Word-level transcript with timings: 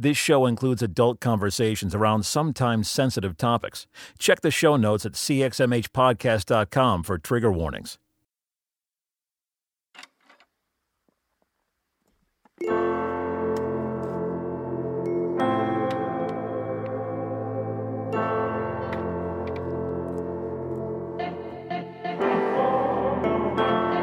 This 0.00 0.16
show 0.16 0.46
includes 0.46 0.80
adult 0.80 1.20
conversations 1.20 1.94
around 1.94 2.24
sometimes 2.24 2.88
sensitive 2.88 3.36
topics. 3.36 3.86
Check 4.18 4.40
the 4.40 4.50
show 4.50 4.76
notes 4.76 5.04
at 5.04 5.12
cxmhpodcast.com 5.12 7.02
for 7.02 7.18
trigger 7.18 7.52
warnings. 7.52 7.98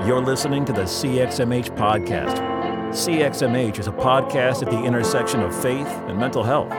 You're 0.05 0.21
listening 0.21 0.63
to 0.65 0.73
the 0.73 0.83
CXMH 0.83 1.75
Podcast. 1.75 2.56
CXMH 2.91 3.79
is 3.79 3.87
a 3.87 3.91
podcast 3.91 4.63
at 4.63 4.71
the 4.71 4.81
intersection 4.81 5.41
of 5.41 5.53
faith 5.61 5.87
and 6.07 6.17
mental 6.17 6.41
health. 6.41 6.71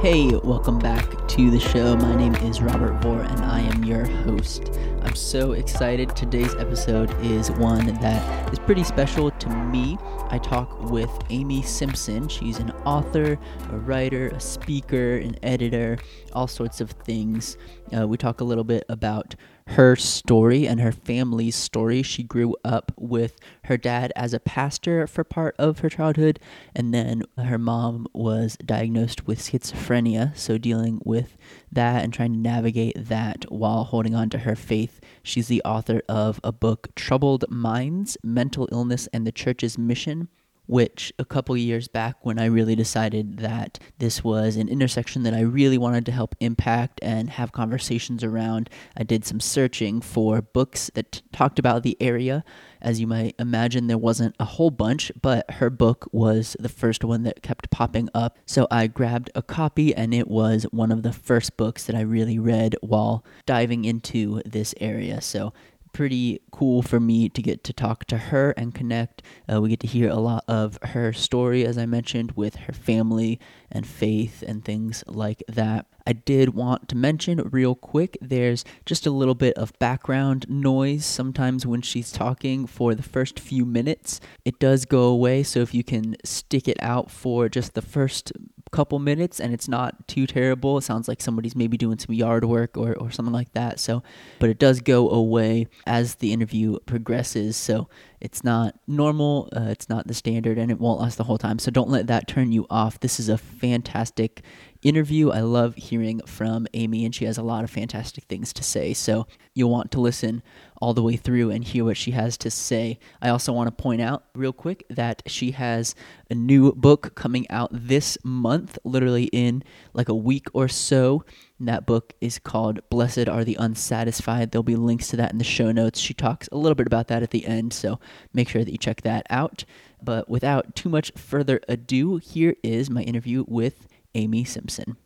Hey, 0.00 0.30
welcome 0.44 0.78
back 0.78 1.26
to 1.26 1.50
the 1.50 1.58
show. 1.58 1.96
My 1.96 2.14
name 2.14 2.36
is 2.36 2.62
Robert 2.62 3.02
Vore 3.02 3.22
and 3.22 3.40
I 3.40 3.58
am 3.58 3.82
your 3.82 4.06
host. 4.06 4.70
I'm 5.02 5.16
so 5.16 5.52
excited. 5.52 6.14
Today's 6.14 6.54
episode 6.54 7.10
is 7.20 7.50
one 7.50 7.86
that 8.00 8.52
is 8.52 8.60
pretty 8.60 8.84
special 8.84 9.32
to 9.32 9.48
me. 9.48 9.98
I 10.30 10.38
talk 10.38 10.90
with 10.90 11.10
Amy 11.30 11.62
Simpson. 11.62 12.28
She's 12.28 12.58
an 12.58 12.70
author, 12.84 13.38
a 13.70 13.76
writer, 13.76 14.28
a 14.28 14.38
speaker, 14.40 15.16
an 15.16 15.36
editor, 15.42 15.98
all 16.32 16.46
sorts 16.46 16.80
of 16.80 16.92
things. 16.92 17.56
Uh, 17.96 18.06
we 18.06 18.16
talk 18.16 18.40
a 18.40 18.44
little 18.44 18.64
bit 18.64 18.84
about 18.88 19.34
her 19.68 19.96
story 19.96 20.66
and 20.66 20.80
her 20.80 20.92
family's 20.92 21.54
story. 21.54 22.02
She 22.02 22.22
grew 22.22 22.56
up 22.64 22.92
with 22.96 23.38
her 23.64 23.76
dad 23.76 24.12
as 24.16 24.32
a 24.32 24.40
pastor 24.40 25.06
for 25.06 25.24
part 25.24 25.54
of 25.58 25.80
her 25.80 25.90
childhood, 25.90 26.40
and 26.74 26.94
then 26.94 27.24
her 27.36 27.58
mom 27.58 28.06
was 28.14 28.56
diagnosed 28.64 29.26
with 29.26 29.40
schizophrenia. 29.40 30.36
So, 30.36 30.58
dealing 30.58 31.00
with 31.04 31.36
that 31.70 32.02
and 32.02 32.12
trying 32.12 32.32
to 32.32 32.38
navigate 32.38 32.96
that 32.96 33.44
while 33.50 33.84
holding 33.84 34.14
on 34.14 34.30
to 34.30 34.38
her 34.38 34.56
faith. 34.56 35.00
She's 35.22 35.48
the 35.48 35.62
author 35.64 36.02
of 36.08 36.40
a 36.42 36.52
book, 36.52 36.94
Troubled 36.94 37.44
Minds 37.50 38.16
Mental 38.22 38.68
Illness 38.72 39.08
and 39.12 39.26
the 39.26 39.32
Church's 39.32 39.76
Mission 39.76 40.28
which 40.68 41.12
a 41.18 41.24
couple 41.24 41.56
years 41.56 41.88
back 41.88 42.16
when 42.24 42.38
I 42.38 42.44
really 42.44 42.76
decided 42.76 43.38
that 43.38 43.78
this 43.98 44.22
was 44.22 44.56
an 44.56 44.68
intersection 44.68 45.22
that 45.22 45.32
I 45.32 45.40
really 45.40 45.78
wanted 45.78 46.04
to 46.06 46.12
help 46.12 46.34
impact 46.40 47.00
and 47.02 47.30
have 47.30 47.52
conversations 47.52 48.22
around, 48.22 48.68
I 48.96 49.02
did 49.02 49.24
some 49.24 49.40
searching 49.40 50.02
for 50.02 50.42
books 50.42 50.90
that 50.94 51.10
t- 51.10 51.22
talked 51.32 51.58
about 51.58 51.82
the 51.82 51.96
area. 52.00 52.44
As 52.82 53.00
you 53.00 53.06
might 53.06 53.34
imagine, 53.38 53.86
there 53.86 53.98
wasn't 53.98 54.36
a 54.38 54.44
whole 54.44 54.70
bunch, 54.70 55.10
but 55.20 55.50
her 55.52 55.70
book 55.70 56.06
was 56.12 56.54
the 56.60 56.68
first 56.68 57.02
one 57.02 57.22
that 57.22 57.42
kept 57.42 57.70
popping 57.70 58.10
up. 58.14 58.38
So 58.44 58.68
I 58.70 58.86
grabbed 58.86 59.30
a 59.34 59.42
copy, 59.42 59.94
and 59.94 60.12
it 60.12 60.28
was 60.28 60.64
one 60.64 60.92
of 60.92 61.02
the 61.02 61.12
first 61.12 61.56
books 61.56 61.84
that 61.84 61.96
I 61.96 62.02
really 62.02 62.38
read 62.38 62.76
while 62.80 63.24
diving 63.46 63.84
into 63.86 64.42
this 64.44 64.74
area. 64.80 65.20
So 65.22 65.52
pretty 65.92 66.40
cool 66.50 66.82
for 66.82 67.00
me 67.00 67.28
to 67.28 67.42
get 67.42 67.64
to 67.64 67.72
talk 67.72 68.04
to 68.06 68.18
her 68.18 68.52
and 68.52 68.74
connect. 68.74 69.22
Uh, 69.50 69.60
we 69.60 69.70
get 69.70 69.80
to 69.80 69.86
hear 69.86 70.08
a 70.08 70.16
lot 70.16 70.44
of 70.48 70.78
her 70.82 71.12
story, 71.12 71.64
as 71.64 71.78
I 71.78 71.86
mentioned, 71.86 72.32
with 72.32 72.56
her 72.56 72.72
family 72.72 73.40
and 73.70 73.86
faith 73.86 74.42
and 74.46 74.64
things 74.64 75.04
like 75.06 75.42
that. 75.48 75.86
I 76.06 76.14
did 76.14 76.54
want 76.54 76.88
to 76.88 76.96
mention 76.96 77.50
real 77.50 77.74
quick 77.74 78.16
there's 78.22 78.64
just 78.86 79.06
a 79.06 79.10
little 79.10 79.34
bit 79.34 79.52
of 79.58 79.78
background 79.78 80.46
noise 80.48 81.04
sometimes 81.04 81.66
when 81.66 81.82
she's 81.82 82.10
talking 82.10 82.66
for 82.66 82.94
the 82.94 83.02
first 83.02 83.38
few 83.38 83.66
minutes. 83.66 84.18
It 84.42 84.58
does 84.58 84.86
go 84.86 85.02
away, 85.02 85.42
so 85.42 85.60
if 85.60 85.74
you 85.74 85.84
can 85.84 86.16
stick 86.24 86.66
it 86.66 86.78
out 86.80 87.10
for 87.10 87.50
just 87.50 87.74
the 87.74 87.82
first 87.82 88.32
couple 88.68 88.98
minutes 88.98 89.40
and 89.40 89.52
it's 89.52 89.68
not 89.68 90.06
too 90.08 90.26
terrible. 90.26 90.78
It 90.78 90.82
sounds 90.82 91.08
like 91.08 91.20
somebody's 91.20 91.56
maybe 91.56 91.76
doing 91.76 91.98
some 91.98 92.14
yard 92.14 92.44
work 92.44 92.76
or, 92.76 92.94
or 92.94 93.10
something 93.10 93.32
like 93.32 93.52
that. 93.52 93.80
So, 93.80 94.02
but 94.38 94.50
it 94.50 94.58
does 94.58 94.80
go 94.80 95.10
away 95.10 95.68
as 95.86 96.16
the 96.16 96.32
interview 96.32 96.78
progresses. 96.80 97.56
So 97.56 97.88
it's 98.20 98.42
not 98.42 98.74
normal, 98.86 99.48
uh, 99.56 99.68
it's 99.68 99.88
not 99.88 100.06
the 100.06 100.14
standard, 100.14 100.58
and 100.58 100.70
it 100.70 100.80
won't 100.80 101.00
last 101.00 101.18
the 101.18 101.24
whole 101.24 101.38
time. 101.38 101.58
So 101.58 101.70
don't 101.70 101.88
let 101.88 102.08
that 102.08 102.26
turn 102.26 102.50
you 102.50 102.66
off. 102.68 102.98
This 103.00 103.20
is 103.20 103.28
a 103.28 103.38
fantastic 103.38 104.42
interview. 104.82 105.30
I 105.30 105.40
love 105.40 105.76
hearing 105.76 106.20
from 106.26 106.66
Amy, 106.74 107.04
and 107.04 107.14
she 107.14 107.26
has 107.26 107.38
a 107.38 107.42
lot 107.42 107.64
of 107.64 107.70
fantastic 107.70 108.24
things 108.24 108.52
to 108.54 108.62
say. 108.62 108.92
So 108.92 109.26
you'll 109.54 109.70
want 109.70 109.90
to 109.92 110.00
listen 110.00 110.42
all 110.80 110.94
the 110.94 111.02
way 111.02 111.16
through 111.16 111.50
and 111.50 111.64
hear 111.64 111.84
what 111.84 111.96
she 111.96 112.12
has 112.12 112.36
to 112.38 112.50
say. 112.50 112.98
I 113.20 113.28
also 113.28 113.52
want 113.52 113.68
to 113.68 113.82
point 113.82 114.00
out, 114.00 114.24
real 114.34 114.52
quick, 114.52 114.84
that 114.88 115.22
she 115.26 115.52
has 115.52 115.94
a 116.30 116.34
new 116.34 116.72
book 116.72 117.14
coming 117.14 117.48
out 117.50 117.70
this 117.72 118.16
month, 118.24 118.78
literally 118.84 119.24
in 119.24 119.62
like 119.92 120.08
a 120.08 120.14
week 120.14 120.46
or 120.52 120.68
so. 120.68 121.24
And 121.58 121.68
that 121.68 121.86
book 121.86 122.14
is 122.20 122.38
called 122.38 122.88
Blessed 122.90 123.28
Are 123.28 123.44
the 123.44 123.56
Unsatisfied. 123.58 124.50
There'll 124.50 124.62
be 124.62 124.76
links 124.76 125.08
to 125.08 125.16
that 125.16 125.32
in 125.32 125.38
the 125.38 125.44
show 125.44 125.72
notes. 125.72 125.98
She 125.98 126.14
talks 126.14 126.48
a 126.52 126.56
little 126.56 126.76
bit 126.76 126.86
about 126.86 127.08
that 127.08 127.22
at 127.22 127.30
the 127.30 127.46
end, 127.46 127.72
so 127.72 127.98
make 128.32 128.48
sure 128.48 128.64
that 128.64 128.70
you 128.70 128.78
check 128.78 129.02
that 129.02 129.26
out. 129.30 129.64
But 130.02 130.28
without 130.28 130.76
too 130.76 130.88
much 130.88 131.10
further 131.16 131.60
ado, 131.68 132.18
here 132.18 132.54
is 132.62 132.88
my 132.88 133.02
interview 133.02 133.44
with 133.48 133.88
Amy 134.14 134.44
Simpson. 134.44 134.96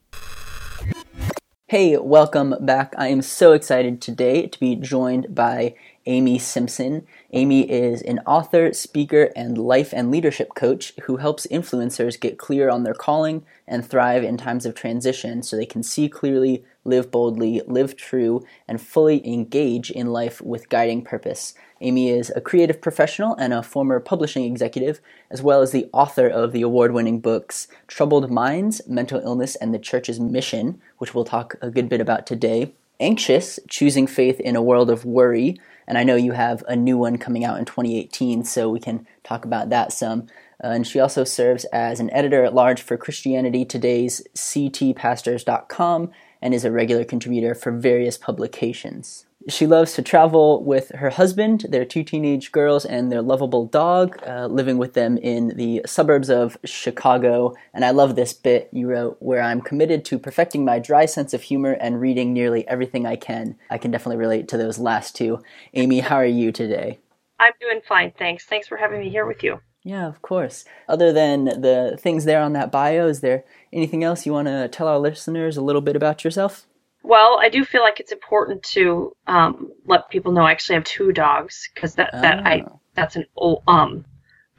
Hey, 1.73 1.97
welcome 1.97 2.55
back. 2.61 2.93
I 2.99 3.09
am 3.09 3.23
so 3.23 3.53
excited 3.55 4.03
today 4.03 4.47
to 4.47 4.61
be 4.61 4.77
joined 4.77 5.35
by 5.35 5.75
Amy 6.05 6.39
Simpson. 6.39 7.07
Amy 7.33 7.63
is 7.63 8.03
an 8.03 8.19
author, 8.27 8.75
speaker, 8.75 9.31
and 9.35 9.57
life 9.57 9.95
and 9.95 10.11
leadership 10.11 10.55
coach 10.55 10.93
who 11.05 11.17
helps 11.17 11.47
influencers 11.47 12.21
get 12.21 12.37
clear 12.37 12.69
on 12.69 12.83
their 12.83 12.93
calling 12.93 13.47
and 13.67 13.87
thrive 13.87 14.23
in 14.23 14.37
times 14.37 14.67
of 14.67 14.75
transition 14.75 15.43
so 15.43 15.57
they 15.57 15.65
can 15.65 15.83
see 15.83 16.11
clearly, 16.11 16.63
live 16.85 17.11
boldly, 17.11 17.63
live 17.67 17.97
true, 17.97 18.45
and 18.67 18.81
fully 18.81 19.27
engage 19.27 19.91
in 19.91 20.09
life 20.09 20.41
with 20.41 20.69
guiding 20.69 21.03
purpose. 21.03 21.55
Amy 21.81 22.11
is 22.11 22.33
a 22.35 22.41
creative 22.41 22.81
professional 22.81 23.35
and 23.37 23.53
a 23.53 23.63
former 23.63 23.99
publishing 24.01 24.45
executive, 24.45 25.01
as 25.31 25.43
well 25.43 25.63
as 25.63 25.73
the 25.73 25.89
author 25.93 26.27
of 26.29 26.53
the 26.53 26.63
award 26.63 26.93
winning 26.93 27.21
books 27.21 27.69
Troubled 27.87 28.31
Minds, 28.31 28.81
Mental 28.87 29.21
Illness, 29.21 29.57
and 29.57 29.75
the 29.75 29.79
Church's 29.79 30.21
Mission, 30.21 30.81
which 30.99 31.15
we'll 31.15 31.25
talk 31.25 31.57
a 31.61 31.71
good 31.71 31.89
bit 31.89 32.01
about 32.01 32.27
today. 32.27 32.73
Anxious, 33.01 33.59
Choosing 33.69 34.07
Faith 34.07 34.39
in 34.39 34.55
a 34.55 34.63
World 34.63 34.89
of 34.89 35.05
Worry, 35.05 35.59
and 35.89 35.99
I 35.99 36.05
know 36.05 36.15
you 36.15 36.33
have 36.33 36.63
a 36.69 36.77
new 36.77 36.97
one 36.97 37.19
coming 37.19 37.45
out 37.45 37.59
in 37.59 37.65
2018, 37.65 38.45
so 38.45 38.71
we 38.71 38.79
can 38.79 39.07
talk 39.25 39.45
about 39.45 39.71
that 39.71 39.93
some. 39.93 40.29
Uh, 40.63 40.69
and 40.69 40.87
she 40.87 41.01
also 41.01 41.25
serves 41.25 41.65
as 41.67 41.99
an 41.99 42.11
editor 42.11 42.45
at 42.45 42.55
large 42.55 42.81
for 42.81 42.97
Christianity 42.97 43.65
Today's 43.65 44.23
ctpastors.com 44.35 46.13
and 46.43 46.53
is 46.53 46.65
a 46.65 46.73
regular 46.73 47.05
contributor 47.05 47.55
for 47.55 47.73
various 47.73 48.19
publications. 48.19 49.27
She 49.49 49.67
loves 49.67 49.95
to 49.95 50.03
travel 50.03 50.63
with 50.63 50.91
her 50.95 51.11
husband, 51.11 51.67
their 51.69 51.85
two 51.85 52.05
teenage 52.05 52.53
girls, 52.53 52.85
and 52.85 53.11
their 53.11 53.23
lovable 53.23 53.67
dog, 53.67 54.17
uh, 54.27 54.47
living 54.47 54.79
with 54.79 54.95
them 54.95 55.17
in 55.19 55.57
the 55.57 55.83
suburbs 55.85 56.31
of 56.31 56.57
Chicago. 56.65 57.55
And 57.75 57.85
I 57.85 57.91
love 57.91 58.15
this 58.15 58.33
bit 58.33 58.69
you 58.73 58.89
wrote 58.89 59.17
where 59.19 59.43
I'm 59.43 59.61
committed 59.61 60.05
to 60.07 60.19
perfecting 60.19 60.65
my 60.65 60.79
dry 60.79 61.07
sense 61.07 61.35
of 61.35 61.43
humor 61.43 61.73
and 61.73 62.01
reading 62.01 62.33
nearly 62.33 62.67
everything 62.69 63.05
I 63.05 63.17
can. 63.17 63.57
I 63.69 63.79
can 63.79 63.91
definitely 63.91 64.19
relate 64.19 64.47
to 64.49 64.57
those 64.57 64.79
last 64.79 65.17
two. 65.17 65.43
Amy, 65.75 66.01
how 66.01 66.17
are 66.17 66.25
you 66.25 66.53
today? 66.53 67.01
I'm 67.41 67.53
doing 67.61 67.81
fine, 67.89 68.13
thanks. 68.17 68.45
Thanks 68.45 68.69
for 68.69 68.77
having 68.77 69.01
me 69.01 69.11
here 69.11 69.27
with 69.27 69.43
you. 69.43 69.61
Yeah, 69.85 70.07
of 70.07 70.23
course. 70.23 70.65
Other 70.89 71.13
than 71.13 71.45
the 71.45 71.99
things 72.01 72.25
there 72.25 72.41
on 72.41 72.53
that 72.53 72.71
bio, 72.71 73.07
is 73.09 73.21
there 73.21 73.45
anything 73.73 74.05
else 74.05 74.25
you 74.25 74.33
want 74.33 74.47
to 74.49 74.69
tell 74.69 74.87
our 74.87 74.99
listeners 74.99 75.57
a 75.57 75.63
little 75.63 75.81
bit 75.83 75.97
about 75.97 76.23
yourself? 76.25 76.67
Well, 77.03 77.39
I 77.41 77.49
do 77.49 77.65
feel 77.65 77.83
like 77.83 77.99
it's 77.99 78.13
important 78.13 78.63
to 78.65 79.17
um, 79.27 79.73
let 79.87 80.09
people 80.09 80.31
know 80.31 80.43
I 80.43 80.53
actually 80.53 80.77
have 80.77 80.85
two 80.85 81.13
dogs 81.13 81.69
because 81.75 81.97
that, 81.97 82.13
that 82.13 82.47
I 82.47 82.63
Oh. 82.67 82.81
that's 82.95 83.17
an 83.17 83.25
old 83.35 83.65
um 83.67 84.05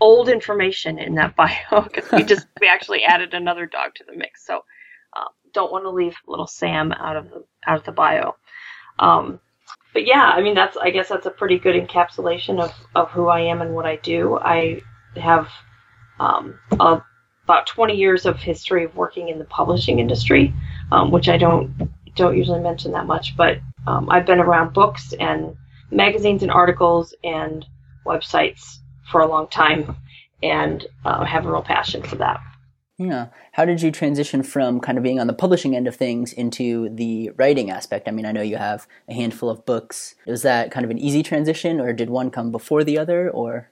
old 0.01 0.27
information 0.27 0.99
in 0.99 1.15
that 1.15 1.35
bio 1.37 1.81
because 1.83 2.11
we 2.11 2.23
just 2.23 2.45
we 2.59 2.67
actually 2.67 3.03
added 3.03 3.33
another 3.33 3.65
dog 3.65 3.95
to 3.95 4.03
the 4.03 4.17
mix. 4.17 4.45
So 4.45 4.65
uh, 5.15 5.29
don't 5.53 5.71
want 5.71 5.85
to 5.85 5.89
leave 5.91 6.15
little 6.27 6.47
Sam 6.47 6.91
out 6.91 7.15
of 7.15 7.29
the 7.29 7.45
out 7.65 7.77
of 7.77 7.85
the 7.85 7.93
bio. 7.93 8.35
Um, 8.99 9.39
but 9.93 10.05
yeah, 10.05 10.33
I 10.35 10.41
mean 10.41 10.53
that's 10.55 10.75
I 10.75 10.89
guess 10.89 11.07
that's 11.07 11.25
a 11.27 11.31
pretty 11.31 11.57
good 11.59 11.75
encapsulation 11.75 12.59
of 12.61 12.73
of 12.93 13.09
who 13.11 13.27
I 13.27 13.39
am 13.39 13.61
and 13.61 13.73
what 13.73 13.85
I 13.85 13.95
do. 13.95 14.37
I 14.37 14.81
have 15.17 15.47
um, 16.19 16.59
a, 16.79 17.01
about 17.43 17.67
20 17.67 17.95
years 17.95 18.25
of 18.25 18.37
history 18.37 18.85
of 18.85 18.95
working 18.95 19.29
in 19.29 19.39
the 19.39 19.45
publishing 19.45 19.99
industry, 19.99 20.53
um, 20.91 21.11
which 21.11 21.29
I 21.29 21.37
don't 21.37 21.73
don't 22.15 22.37
usually 22.37 22.59
mention 22.59 22.91
that 22.91 23.07
much, 23.07 23.35
but 23.35 23.57
um, 23.87 24.09
I've 24.09 24.25
been 24.25 24.39
around 24.39 24.73
books 24.73 25.13
and 25.19 25.55
magazines 25.89 26.43
and 26.43 26.51
articles 26.51 27.13
and 27.23 27.65
websites 28.05 28.77
for 29.11 29.21
a 29.21 29.27
long 29.27 29.47
time, 29.47 29.95
and 30.41 30.85
uh, 31.05 31.23
have 31.25 31.45
a 31.45 31.51
real 31.51 31.63
passion 31.63 32.03
for 32.03 32.15
that. 32.17 32.39
Yeah. 32.97 33.27
How 33.53 33.65
did 33.65 33.81
you 33.81 33.91
transition 33.91 34.43
from 34.43 34.79
kind 34.79 34.97
of 34.97 35.03
being 35.03 35.19
on 35.19 35.27
the 35.27 35.33
publishing 35.33 35.75
end 35.75 35.87
of 35.87 35.95
things 35.95 36.31
into 36.31 36.89
the 36.89 37.31
writing 37.37 37.71
aspect? 37.71 38.07
I 38.07 38.11
mean, 38.11 38.25
I 38.25 38.31
know 38.31 38.41
you 38.41 38.57
have 38.57 38.87
a 39.09 39.13
handful 39.13 39.49
of 39.49 39.65
books. 39.65 40.15
Was 40.27 40.43
that 40.43 40.71
kind 40.71 40.83
of 40.83 40.91
an 40.91 40.99
easy 40.99 41.23
transition, 41.23 41.81
or 41.81 41.91
did 41.91 42.09
one 42.09 42.29
come 42.29 42.51
before 42.51 42.83
the 42.83 42.97
other, 42.97 43.29
or? 43.29 43.69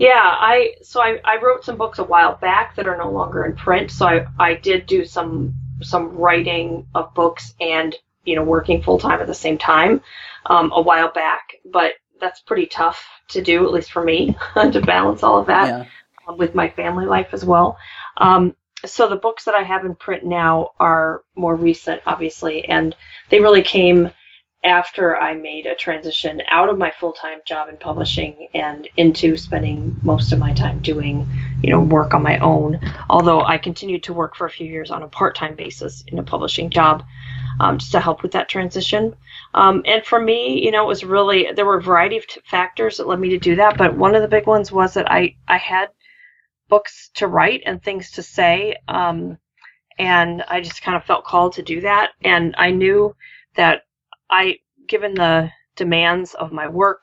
Yeah, 0.00 0.22
I 0.24 0.76
so 0.80 1.02
I, 1.02 1.20
I 1.26 1.36
wrote 1.42 1.62
some 1.62 1.76
books 1.76 1.98
a 1.98 2.04
while 2.04 2.34
back 2.34 2.74
that 2.76 2.88
are 2.88 2.96
no 2.96 3.10
longer 3.10 3.44
in 3.44 3.54
print. 3.54 3.90
So 3.90 4.06
I, 4.06 4.26
I 4.38 4.54
did 4.54 4.86
do 4.86 5.04
some 5.04 5.54
some 5.82 6.16
writing 6.16 6.86
of 6.94 7.12
books 7.12 7.52
and 7.60 7.94
you 8.24 8.34
know 8.34 8.42
working 8.42 8.82
full 8.82 8.98
time 8.98 9.20
at 9.20 9.26
the 9.26 9.34
same 9.34 9.58
time 9.58 10.00
um, 10.46 10.72
a 10.74 10.80
while 10.80 11.12
back, 11.12 11.56
but 11.66 11.92
that's 12.18 12.40
pretty 12.40 12.64
tough 12.64 13.06
to 13.28 13.42
do, 13.42 13.62
at 13.66 13.72
least 13.72 13.92
for 13.92 14.02
me, 14.02 14.38
to 14.54 14.80
balance 14.80 15.22
all 15.22 15.38
of 15.38 15.48
that 15.48 15.68
yeah. 15.68 15.84
Um, 16.26 16.38
with 16.38 16.54
my 16.54 16.70
family 16.70 17.04
life 17.04 17.28
as 17.32 17.44
well. 17.44 17.76
Um, 18.16 18.56
so 18.86 19.06
the 19.06 19.16
books 19.16 19.44
that 19.44 19.54
I 19.54 19.64
have 19.64 19.84
in 19.84 19.94
print 19.94 20.24
now 20.24 20.70
are 20.80 21.24
more 21.34 21.54
recent, 21.54 22.00
obviously, 22.06 22.64
and 22.64 22.96
they 23.28 23.40
really 23.40 23.62
came 23.62 24.10
after 24.62 25.16
I 25.16 25.34
made 25.34 25.66
a 25.66 25.74
transition 25.74 26.42
out 26.48 26.68
of 26.68 26.76
my 26.76 26.90
full 26.90 27.12
time 27.12 27.38
job 27.46 27.68
in 27.68 27.78
publishing 27.78 28.48
and 28.54 28.86
into 28.96 29.36
spending 29.36 29.96
most 30.02 30.32
of 30.32 30.38
my 30.38 30.52
time 30.52 30.80
doing, 30.80 31.26
you 31.62 31.70
know, 31.70 31.80
work 31.80 32.12
on 32.12 32.22
my 32.22 32.38
own. 32.38 32.78
Although 33.08 33.40
I 33.40 33.56
continued 33.56 34.02
to 34.04 34.12
work 34.12 34.36
for 34.36 34.46
a 34.46 34.50
few 34.50 34.66
years 34.66 34.90
on 34.90 35.02
a 35.02 35.08
part 35.08 35.34
time 35.34 35.54
basis 35.54 36.04
in 36.08 36.18
a 36.18 36.22
publishing 36.22 36.68
job 36.68 37.04
um, 37.58 37.78
just 37.78 37.92
to 37.92 38.00
help 38.00 38.22
with 38.22 38.32
that 38.32 38.48
transition. 38.48 39.14
Um, 39.54 39.82
and 39.86 40.04
for 40.04 40.20
me, 40.20 40.62
you 40.62 40.70
know, 40.70 40.84
it 40.84 40.88
was 40.88 41.04
really 41.04 41.48
there 41.54 41.66
were 41.66 41.78
a 41.78 41.82
variety 41.82 42.18
of 42.18 42.26
t- 42.26 42.40
factors 42.44 42.98
that 42.98 43.08
led 43.08 43.18
me 43.18 43.30
to 43.30 43.38
do 43.38 43.56
that, 43.56 43.78
but 43.78 43.96
one 43.96 44.14
of 44.14 44.22
the 44.22 44.28
big 44.28 44.46
ones 44.46 44.70
was 44.70 44.94
that 44.94 45.10
I 45.10 45.36
I 45.48 45.56
had 45.56 45.88
books 46.68 47.10
to 47.14 47.26
write 47.26 47.62
and 47.64 47.82
things 47.82 48.10
to 48.12 48.22
say. 48.22 48.76
Um, 48.88 49.38
and 49.98 50.42
I 50.48 50.62
just 50.62 50.82
kind 50.82 50.96
of 50.96 51.04
felt 51.04 51.24
called 51.24 51.54
to 51.54 51.62
do 51.62 51.82
that. 51.82 52.12
And 52.22 52.54
I 52.56 52.70
knew 52.70 53.14
that 53.56 53.82
I, 54.30 54.58
given 54.86 55.14
the 55.14 55.50
demands 55.76 56.34
of 56.34 56.52
my 56.52 56.68
work, 56.68 57.02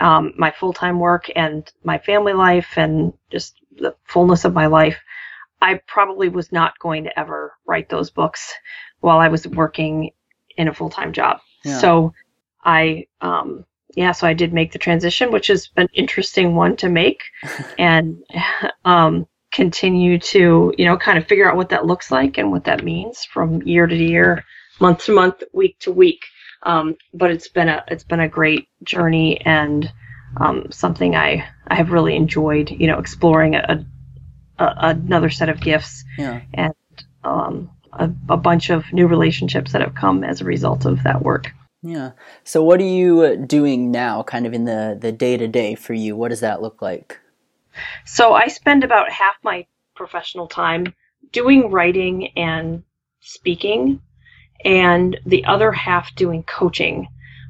um, 0.00 0.32
my 0.36 0.50
full 0.50 0.72
time 0.72 0.98
work, 0.98 1.30
and 1.36 1.70
my 1.84 1.98
family 1.98 2.32
life, 2.32 2.76
and 2.76 3.12
just 3.30 3.54
the 3.76 3.94
fullness 4.04 4.44
of 4.44 4.54
my 4.54 4.66
life, 4.66 4.98
I 5.60 5.80
probably 5.86 6.28
was 6.28 6.52
not 6.52 6.78
going 6.78 7.04
to 7.04 7.18
ever 7.18 7.54
write 7.66 7.88
those 7.88 8.10
books 8.10 8.52
while 9.00 9.18
I 9.18 9.28
was 9.28 9.46
working 9.46 10.10
in 10.56 10.68
a 10.68 10.74
full 10.74 10.90
time 10.90 11.12
job. 11.12 11.40
Yeah. 11.64 11.78
So 11.78 12.14
I, 12.64 13.06
um, 13.20 13.64
yeah, 13.96 14.12
so 14.12 14.26
I 14.26 14.34
did 14.34 14.52
make 14.52 14.72
the 14.72 14.78
transition, 14.78 15.30
which 15.30 15.50
is 15.50 15.70
an 15.76 15.88
interesting 15.94 16.54
one 16.54 16.76
to 16.76 16.88
make, 16.88 17.22
and 17.78 18.22
um, 18.84 19.26
continue 19.52 20.18
to 20.18 20.74
you 20.76 20.84
know 20.84 20.96
kind 20.96 21.16
of 21.16 21.26
figure 21.26 21.48
out 21.48 21.56
what 21.56 21.68
that 21.68 21.86
looks 21.86 22.10
like 22.10 22.38
and 22.38 22.50
what 22.50 22.64
that 22.64 22.84
means 22.84 23.24
from 23.24 23.62
year 23.62 23.86
to 23.86 23.96
year, 23.96 24.44
month 24.80 25.04
to 25.04 25.12
month, 25.12 25.42
week 25.52 25.78
to 25.80 25.92
week. 25.92 26.24
Um, 26.64 26.96
but 27.12 27.30
it's 27.30 27.48
been 27.48 27.68
a 27.68 27.84
it's 27.88 28.04
been 28.04 28.20
a 28.20 28.28
great 28.28 28.68
journey 28.82 29.40
and 29.42 29.92
um, 30.38 30.66
something 30.70 31.14
I 31.14 31.46
I 31.66 31.74
have 31.74 31.92
really 31.92 32.16
enjoyed. 32.16 32.70
You 32.70 32.86
know, 32.86 32.98
exploring 32.98 33.54
a, 33.54 33.84
a 34.58 34.74
another 34.78 35.30
set 35.30 35.48
of 35.48 35.60
gifts 35.60 36.04
yeah. 36.18 36.40
and 36.54 36.74
um, 37.22 37.70
a, 37.92 38.10
a 38.28 38.36
bunch 38.36 38.70
of 38.70 38.92
new 38.92 39.06
relationships 39.06 39.72
that 39.72 39.80
have 39.80 39.94
come 39.94 40.24
as 40.24 40.40
a 40.40 40.44
result 40.44 40.84
of 40.84 41.02
that 41.04 41.22
work. 41.22 41.52
Yeah. 41.82 42.12
So 42.44 42.64
what 42.64 42.80
are 42.80 42.84
you 42.84 43.20
uh, 43.20 43.34
doing 43.36 43.90
now 43.90 44.22
kind 44.22 44.46
of 44.46 44.54
in 44.54 44.64
the 44.64 44.96
the 44.98 45.12
day 45.12 45.36
to 45.36 45.46
day 45.46 45.74
for 45.74 45.92
you? 45.92 46.16
What 46.16 46.30
does 46.30 46.40
that 46.40 46.62
look 46.62 46.80
like? 46.80 47.20
So 48.06 48.32
I 48.32 48.48
spend 48.48 48.84
about 48.84 49.10
half 49.10 49.34
my 49.42 49.66
professional 49.94 50.46
time 50.46 50.94
doing 51.32 51.70
writing 51.70 52.30
and 52.36 52.84
speaking 53.20 54.00
and 54.64 55.18
the 55.26 55.44
other 55.44 55.72
half 55.72 56.14
doing 56.14 56.42
coaching. 56.44 57.08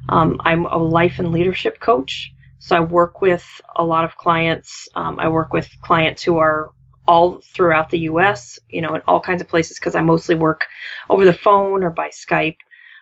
Um, 0.09 0.39
I'm 0.43 0.65
a 0.65 0.77
life 0.77 1.19
and 1.19 1.31
leadership 1.31 1.79
coach. 1.79 2.31
So 2.59 2.75
I 2.75 2.79
work 2.79 3.21
with 3.21 3.45
a 3.75 3.83
lot 3.83 4.05
of 4.05 4.17
clients. 4.17 4.87
Um, 4.95 5.19
I 5.19 5.27
work 5.27 5.53
with 5.53 5.69
clients 5.81 6.23
who 6.23 6.37
are 6.37 6.71
all 7.07 7.41
throughout 7.53 7.89
the 7.89 7.99
U.S., 7.99 8.59
you 8.69 8.81
know, 8.81 8.95
in 8.95 9.01
all 9.07 9.19
kinds 9.19 9.41
of 9.41 9.47
places 9.47 9.77
because 9.79 9.95
I 9.95 10.01
mostly 10.01 10.35
work 10.35 10.65
over 11.09 11.25
the 11.25 11.33
phone 11.33 11.83
or 11.83 11.91
by 11.91 12.09
Skype. 12.09 12.57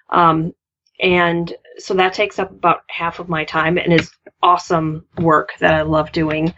Um, 0.09 0.53
and 0.99 1.53
so 1.77 1.93
that 1.95 2.13
takes 2.13 2.39
up 2.39 2.51
about 2.51 2.81
half 2.89 3.19
of 3.19 3.29
my 3.29 3.45
time 3.45 3.77
and 3.77 3.93
is 3.93 4.11
awesome 4.41 5.05
work 5.17 5.51
that 5.59 5.73
I 5.73 5.81
love 5.81 6.11
doing. 6.11 6.53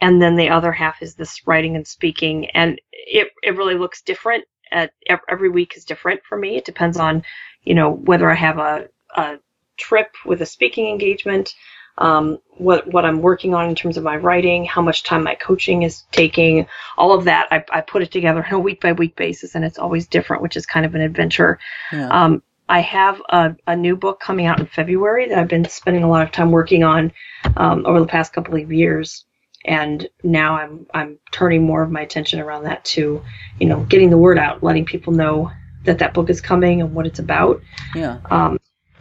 And 0.00 0.20
then 0.20 0.36
the 0.36 0.50
other 0.50 0.72
half 0.72 1.02
is 1.02 1.14
this 1.14 1.46
writing 1.46 1.76
and 1.76 1.86
speaking. 1.86 2.50
And 2.50 2.80
it, 2.92 3.28
it 3.42 3.56
really 3.56 3.74
looks 3.74 4.02
different. 4.02 4.44
At, 4.72 4.92
every 5.28 5.48
week 5.48 5.76
is 5.76 5.84
different 5.84 6.20
for 6.28 6.38
me. 6.38 6.56
It 6.56 6.64
depends 6.64 6.96
on, 6.96 7.22
you 7.64 7.74
know, 7.74 7.90
whether 7.90 8.30
I 8.30 8.34
have 8.34 8.58
a, 8.58 8.88
a 9.16 9.38
trip 9.76 10.14
with 10.24 10.42
a 10.42 10.46
speaking 10.46 10.88
engagement, 10.88 11.54
um, 11.98 12.38
what 12.56 12.86
what 12.92 13.04
I'm 13.04 13.22
working 13.22 13.54
on 13.54 13.68
in 13.68 13.74
terms 13.74 13.96
of 13.96 14.04
my 14.04 14.16
writing, 14.16 14.64
how 14.64 14.82
much 14.82 15.02
time 15.02 15.24
my 15.24 15.34
coaching 15.34 15.82
is 15.82 16.04
taking, 16.12 16.66
all 16.96 17.12
of 17.12 17.24
that. 17.24 17.48
I, 17.50 17.64
I 17.72 17.80
put 17.80 18.02
it 18.02 18.12
together 18.12 18.44
on 18.44 18.52
a 18.52 18.58
week 18.58 18.80
by 18.80 18.92
week 18.92 19.16
basis, 19.16 19.54
and 19.54 19.64
it's 19.64 19.78
always 19.78 20.06
different, 20.06 20.42
which 20.42 20.56
is 20.56 20.64
kind 20.64 20.86
of 20.86 20.94
an 20.94 21.00
adventure. 21.00 21.58
Yeah. 21.92 22.08
Um, 22.08 22.42
I 22.68 22.80
have 22.80 23.22
a, 23.30 23.56
a, 23.66 23.74
new 23.74 23.96
book 23.96 24.20
coming 24.20 24.44
out 24.44 24.60
in 24.60 24.66
February 24.66 25.28
that 25.28 25.38
I've 25.38 25.48
been 25.48 25.64
spending 25.64 26.02
a 26.02 26.08
lot 26.08 26.22
of 26.22 26.32
time 26.32 26.50
working 26.50 26.84
on 26.84 27.12
um, 27.56 27.86
over 27.86 27.98
the 27.98 28.06
past 28.06 28.34
couple 28.34 28.54
of 28.54 28.70
years, 28.70 29.24
and 29.64 30.08
now 30.22 30.56
I'm 30.56 30.86
I'm 30.94 31.18
turning 31.32 31.64
more 31.64 31.82
of 31.82 31.90
my 31.90 32.00
attention 32.00 32.40
around 32.40 32.64
that 32.64 32.84
to, 32.86 33.22
you 33.58 33.66
know, 33.66 33.80
getting 33.84 34.10
the 34.10 34.18
word 34.18 34.38
out, 34.38 34.62
letting 34.62 34.84
people 34.84 35.12
know 35.12 35.50
that 35.84 35.98
that 35.98 36.14
book 36.14 36.30
is 36.30 36.40
coming 36.40 36.80
and 36.80 36.94
what 36.94 37.06
it's 37.06 37.18
about. 37.18 37.60
Yeah. 37.94 38.18
Um, 38.30 38.58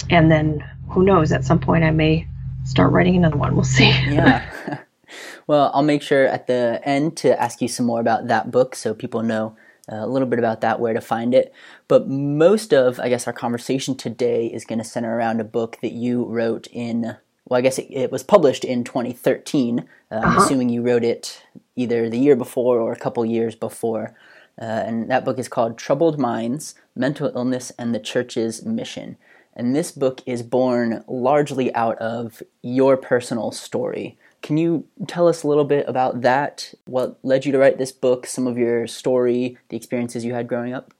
and 0.09 0.31
then 0.31 0.63
who 0.89 1.03
knows? 1.03 1.31
At 1.31 1.45
some 1.45 1.59
point, 1.59 1.83
I 1.83 1.91
may 1.91 2.27
start 2.63 2.91
writing 2.91 3.15
another 3.15 3.37
one. 3.37 3.55
We'll 3.55 3.63
see. 3.63 3.89
yeah. 3.89 4.79
well, 5.47 5.71
I'll 5.73 5.83
make 5.83 6.01
sure 6.01 6.25
at 6.25 6.47
the 6.47 6.81
end 6.83 7.17
to 7.17 7.39
ask 7.41 7.61
you 7.61 7.67
some 7.67 7.85
more 7.85 7.99
about 7.99 8.27
that 8.27 8.51
book 8.51 8.75
so 8.75 8.93
people 8.93 9.23
know 9.23 9.55
a 9.89 10.05
little 10.05 10.27
bit 10.27 10.39
about 10.39 10.61
that, 10.61 10.79
where 10.79 10.93
to 10.93 11.01
find 11.01 11.33
it. 11.33 11.53
But 11.87 12.09
most 12.09 12.73
of, 12.73 12.99
I 12.99 13.09
guess, 13.09 13.25
our 13.25 13.33
conversation 13.33 13.95
today 13.95 14.47
is 14.47 14.65
going 14.65 14.79
to 14.79 14.85
center 14.85 15.15
around 15.15 15.39
a 15.39 15.45
book 15.45 15.77
that 15.81 15.93
you 15.93 16.25
wrote 16.25 16.67
in, 16.71 17.15
well, 17.47 17.57
I 17.57 17.61
guess 17.61 17.79
it, 17.79 17.87
it 17.89 18.11
was 18.11 18.23
published 18.23 18.63
in 18.63 18.83
2013. 18.83 19.79
Uh, 19.79 19.83
I'm 20.15 20.23
uh-huh. 20.23 20.41
assuming 20.41 20.69
you 20.69 20.81
wrote 20.81 21.03
it 21.03 21.43
either 21.75 22.09
the 22.09 22.19
year 22.19 22.35
before 22.35 22.79
or 22.79 22.91
a 22.91 22.97
couple 22.99 23.25
years 23.25 23.55
before. 23.55 24.15
Uh, 24.59 24.65
and 24.65 25.09
that 25.09 25.23
book 25.23 25.37
is 25.39 25.47
called 25.47 25.77
Troubled 25.77 26.19
Minds 26.19 26.75
Mental 26.95 27.31
Illness 27.35 27.71
and 27.77 27.93
the 27.93 27.99
Church's 27.99 28.65
Mission. 28.65 29.17
And 29.55 29.75
this 29.75 29.91
book 29.91 30.21
is 30.25 30.43
born 30.43 31.03
largely 31.07 31.73
out 31.73 31.97
of 31.97 32.43
your 32.61 32.97
personal 32.97 33.51
story. 33.51 34.17
Can 34.43 34.57
you 34.57 34.85
tell 35.07 35.27
us 35.27 35.43
a 35.43 35.47
little 35.47 35.65
bit 35.65 35.87
about 35.87 36.21
that? 36.21 36.73
What 36.85 37.17
led 37.23 37.45
you 37.45 37.51
to 37.51 37.57
write 37.57 37.77
this 37.77 37.91
book, 37.91 38.27
some 38.27 38.45
of 38.45 38.57
your 38.57 38.87
story, 38.87 39.57
the 39.69 39.77
experiences 39.77 40.23
you 40.23 40.33
had 40.33 40.47
growing 40.47 40.73
up? 40.73 40.93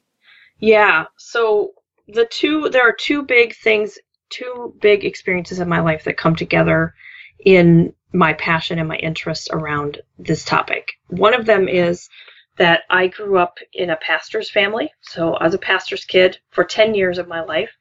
Yeah. 0.59 1.05
So 1.17 1.73
the 2.07 2.25
two 2.25 2.69
there 2.69 2.87
are 2.87 2.95
two 2.97 3.21
big 3.21 3.55
things, 3.55 3.99
two 4.29 4.73
big 4.81 5.05
experiences 5.05 5.59
in 5.59 5.69
my 5.69 5.79
life 5.79 6.03
that 6.03 6.17
come 6.17 6.35
together 6.35 6.93
in 7.39 7.93
my 8.13 8.33
passion 8.33 8.79
and 8.79 8.87
my 8.87 8.97
interest 8.97 9.49
around 9.51 10.01
this 10.17 10.43
topic. 10.43 10.93
One 11.07 11.33
of 11.33 11.45
them 11.45 11.67
is 11.67 12.09
that 12.57 12.83
I 12.89 13.07
grew 13.07 13.37
up 13.37 13.59
in 13.73 13.89
a 13.89 13.97
pastor's 13.97 14.49
family. 14.49 14.91
So 15.01 15.35
I 15.35 15.43
was 15.43 15.53
a 15.53 15.59
pastor's 15.59 16.05
kid 16.05 16.39
for 16.49 16.63
10 16.63 16.95
years 16.95 17.17
of 17.17 17.27
my 17.27 17.41
life, 17.41 17.71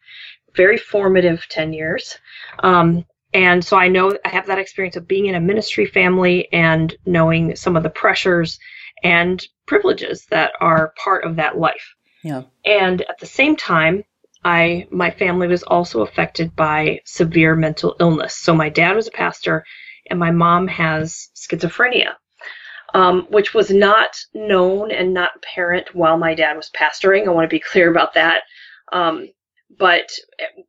very 0.54 0.76
formative 0.76 1.46
10 1.48 1.72
years. 1.72 2.18
Um, 2.60 3.06
and 3.32 3.64
so 3.64 3.76
I 3.76 3.88
know 3.88 4.16
I 4.24 4.28
have 4.28 4.46
that 4.46 4.58
experience 4.58 4.96
of 4.96 5.08
being 5.08 5.26
in 5.26 5.34
a 5.34 5.40
ministry 5.40 5.86
family 5.86 6.50
and 6.52 6.94
knowing 7.06 7.56
some 7.56 7.76
of 7.76 7.82
the 7.82 7.90
pressures 7.90 8.58
and 9.02 9.46
privileges 9.66 10.26
that 10.30 10.52
are 10.60 10.94
part 11.02 11.24
of 11.24 11.36
that 11.36 11.58
life. 11.58 11.94
Yeah. 12.22 12.42
And 12.64 13.02
at 13.02 13.18
the 13.18 13.26
same 13.26 13.56
time, 13.56 14.04
I 14.46 14.86
my 14.92 15.10
family 15.10 15.48
was 15.48 15.64
also 15.64 16.02
affected 16.02 16.54
by 16.54 17.00
severe 17.04 17.56
mental 17.56 17.96
illness. 17.98 18.38
So 18.38 18.54
my 18.54 18.68
dad 18.68 18.94
was 18.94 19.08
a 19.08 19.10
pastor, 19.10 19.64
and 20.08 20.20
my 20.20 20.30
mom 20.30 20.68
has 20.68 21.30
schizophrenia, 21.34 22.12
um, 22.94 23.26
which 23.28 23.54
was 23.54 23.70
not 23.70 24.16
known 24.34 24.92
and 24.92 25.12
not 25.12 25.32
apparent 25.34 25.96
while 25.96 26.16
my 26.16 26.32
dad 26.32 26.54
was 26.56 26.70
pastoring. 26.78 27.26
I 27.26 27.30
want 27.30 27.44
to 27.44 27.54
be 27.54 27.58
clear 27.58 27.90
about 27.90 28.14
that. 28.14 28.42
Um, 28.92 29.28
but 29.80 30.12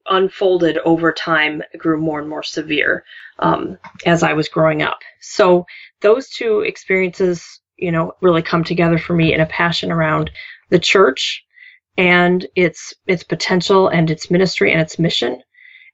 unfolded 0.09 0.79
over 0.79 1.13
time 1.13 1.61
grew 1.77 2.01
more 2.01 2.19
and 2.19 2.27
more 2.27 2.41
severe 2.41 3.03
um, 3.37 3.77
as 4.07 4.23
I 4.23 4.33
was 4.33 4.49
growing 4.49 4.81
up. 4.81 4.97
So 5.21 5.67
those 6.01 6.29
two 6.29 6.61
experiences, 6.61 7.61
you 7.77 7.91
know, 7.91 8.13
really 8.21 8.41
come 8.41 8.63
together 8.63 8.97
for 8.97 9.13
me 9.13 9.35
in 9.35 9.39
a 9.39 9.45
passion 9.45 9.91
around 9.91 10.31
the 10.69 10.79
church 10.79 11.43
and 11.97 12.45
its 12.55 12.93
its 13.07 13.23
potential 13.23 13.87
and 13.87 14.09
its 14.09 14.29
ministry 14.29 14.71
and 14.71 14.81
its 14.81 14.99
mission 14.99 15.41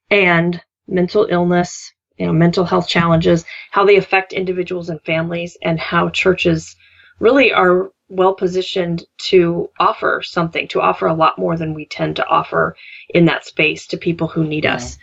and 0.10 0.62
mental 0.88 1.28
illness, 1.30 1.94
you 2.18 2.26
know, 2.26 2.34
mental 2.34 2.66
health 2.66 2.88
challenges, 2.88 3.46
how 3.72 3.86
they 3.86 3.96
affect 3.96 4.34
individuals 4.34 4.90
and 4.90 5.02
families 5.02 5.58
and 5.62 5.80
how 5.80 6.10
churches 6.10 6.76
really 7.20 7.52
are 7.54 7.92
well 8.10 8.36
positioned 8.36 9.04
to 9.18 9.70
offer 9.80 10.22
something, 10.24 10.68
to 10.68 10.82
offer 10.82 11.08
a 11.08 11.14
lot 11.14 11.40
more 11.40 11.58
than 11.58 11.74
we 11.74 11.86
tend 11.86 12.16
to 12.18 12.28
offer 12.28 12.76
in 13.10 13.26
that 13.26 13.46
space 13.46 13.88
to 13.88 13.98
people 13.98 14.28
who 14.28 14.44
need 14.44 14.66
us. 14.66 14.98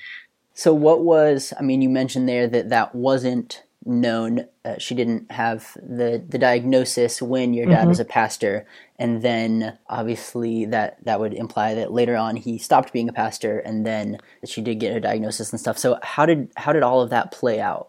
So, 0.55 0.75
what 0.75 1.03
was, 1.03 1.53
I 1.59 1.63
mean, 1.63 1.81
you 1.81 1.89
mentioned 1.89 2.29
there 2.29 2.47
that 2.49 2.69
that 2.69 2.95
wasn't 2.95 3.63
known. 3.85 4.47
Uh, 4.65 4.79
she 4.79 4.95
didn't 4.95 5.31
have 5.33 5.73
the, 5.77 6.23
the 6.29 6.39
diagnosis 6.39 7.23
when 7.23 7.55
your 7.55 7.67
dad 7.67 7.81
mm-hmm. 7.81 7.89
was 7.89 8.01
a 8.01 8.05
pastor. 8.05 8.67
And 8.99 9.23
then 9.23 9.79
obviously 9.89 10.67
that, 10.67 11.03
that 11.05 11.21
would 11.21 11.35
imply 11.35 11.75
that 11.75 11.93
later 11.93 12.17
on 12.17 12.37
he 12.37 12.59
stopped 12.59 12.93
being 12.93 13.09
a 13.09 13.13
pastor 13.13 13.59
and 13.61 13.87
then 13.87 14.19
that 14.41 14.51
she 14.51 14.61
did 14.61 14.81
get 14.81 14.97
a 14.97 15.01
diagnosis 15.01 15.51
and 15.51 15.61
stuff. 15.61 15.79
So, 15.79 15.99
how 16.03 16.27
did, 16.27 16.51
how 16.57 16.73
did 16.73 16.83
all 16.83 17.01
of 17.01 17.11
that 17.11 17.33
play 17.33 17.61
out? 17.61 17.89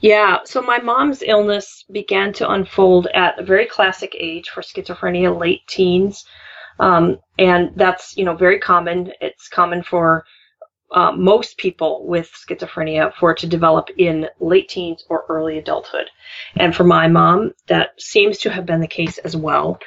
Yeah, 0.00 0.38
so 0.44 0.60
my 0.60 0.78
mom's 0.78 1.22
illness 1.22 1.84
began 1.90 2.32
to 2.34 2.50
unfold 2.50 3.06
at 3.14 3.38
a 3.38 3.44
very 3.44 3.66
classic 3.66 4.16
age 4.18 4.48
for 4.48 4.60
schizophrenia, 4.60 5.38
late 5.38 5.60
teens. 5.68 6.24
Um, 6.80 7.18
and 7.38 7.70
that's, 7.76 8.16
you 8.16 8.24
know, 8.24 8.34
very 8.34 8.58
common. 8.58 9.12
It's 9.20 9.48
common 9.48 9.82
for 9.82 10.24
uh, 10.92 11.12
most 11.12 11.56
people 11.58 12.06
with 12.06 12.30
schizophrenia 12.32 13.12
for 13.14 13.32
it 13.32 13.38
to 13.38 13.46
develop 13.46 13.88
in 13.96 14.28
late 14.40 14.68
teens 14.68 15.04
or 15.08 15.24
early 15.28 15.58
adulthood. 15.58 16.08
And 16.56 16.74
for 16.74 16.84
my 16.84 17.08
mom, 17.08 17.52
that 17.68 18.00
seems 18.00 18.38
to 18.38 18.50
have 18.50 18.66
been 18.66 18.80
the 18.80 18.86
case 18.86 19.18
as 19.18 19.36
well. 19.36 19.78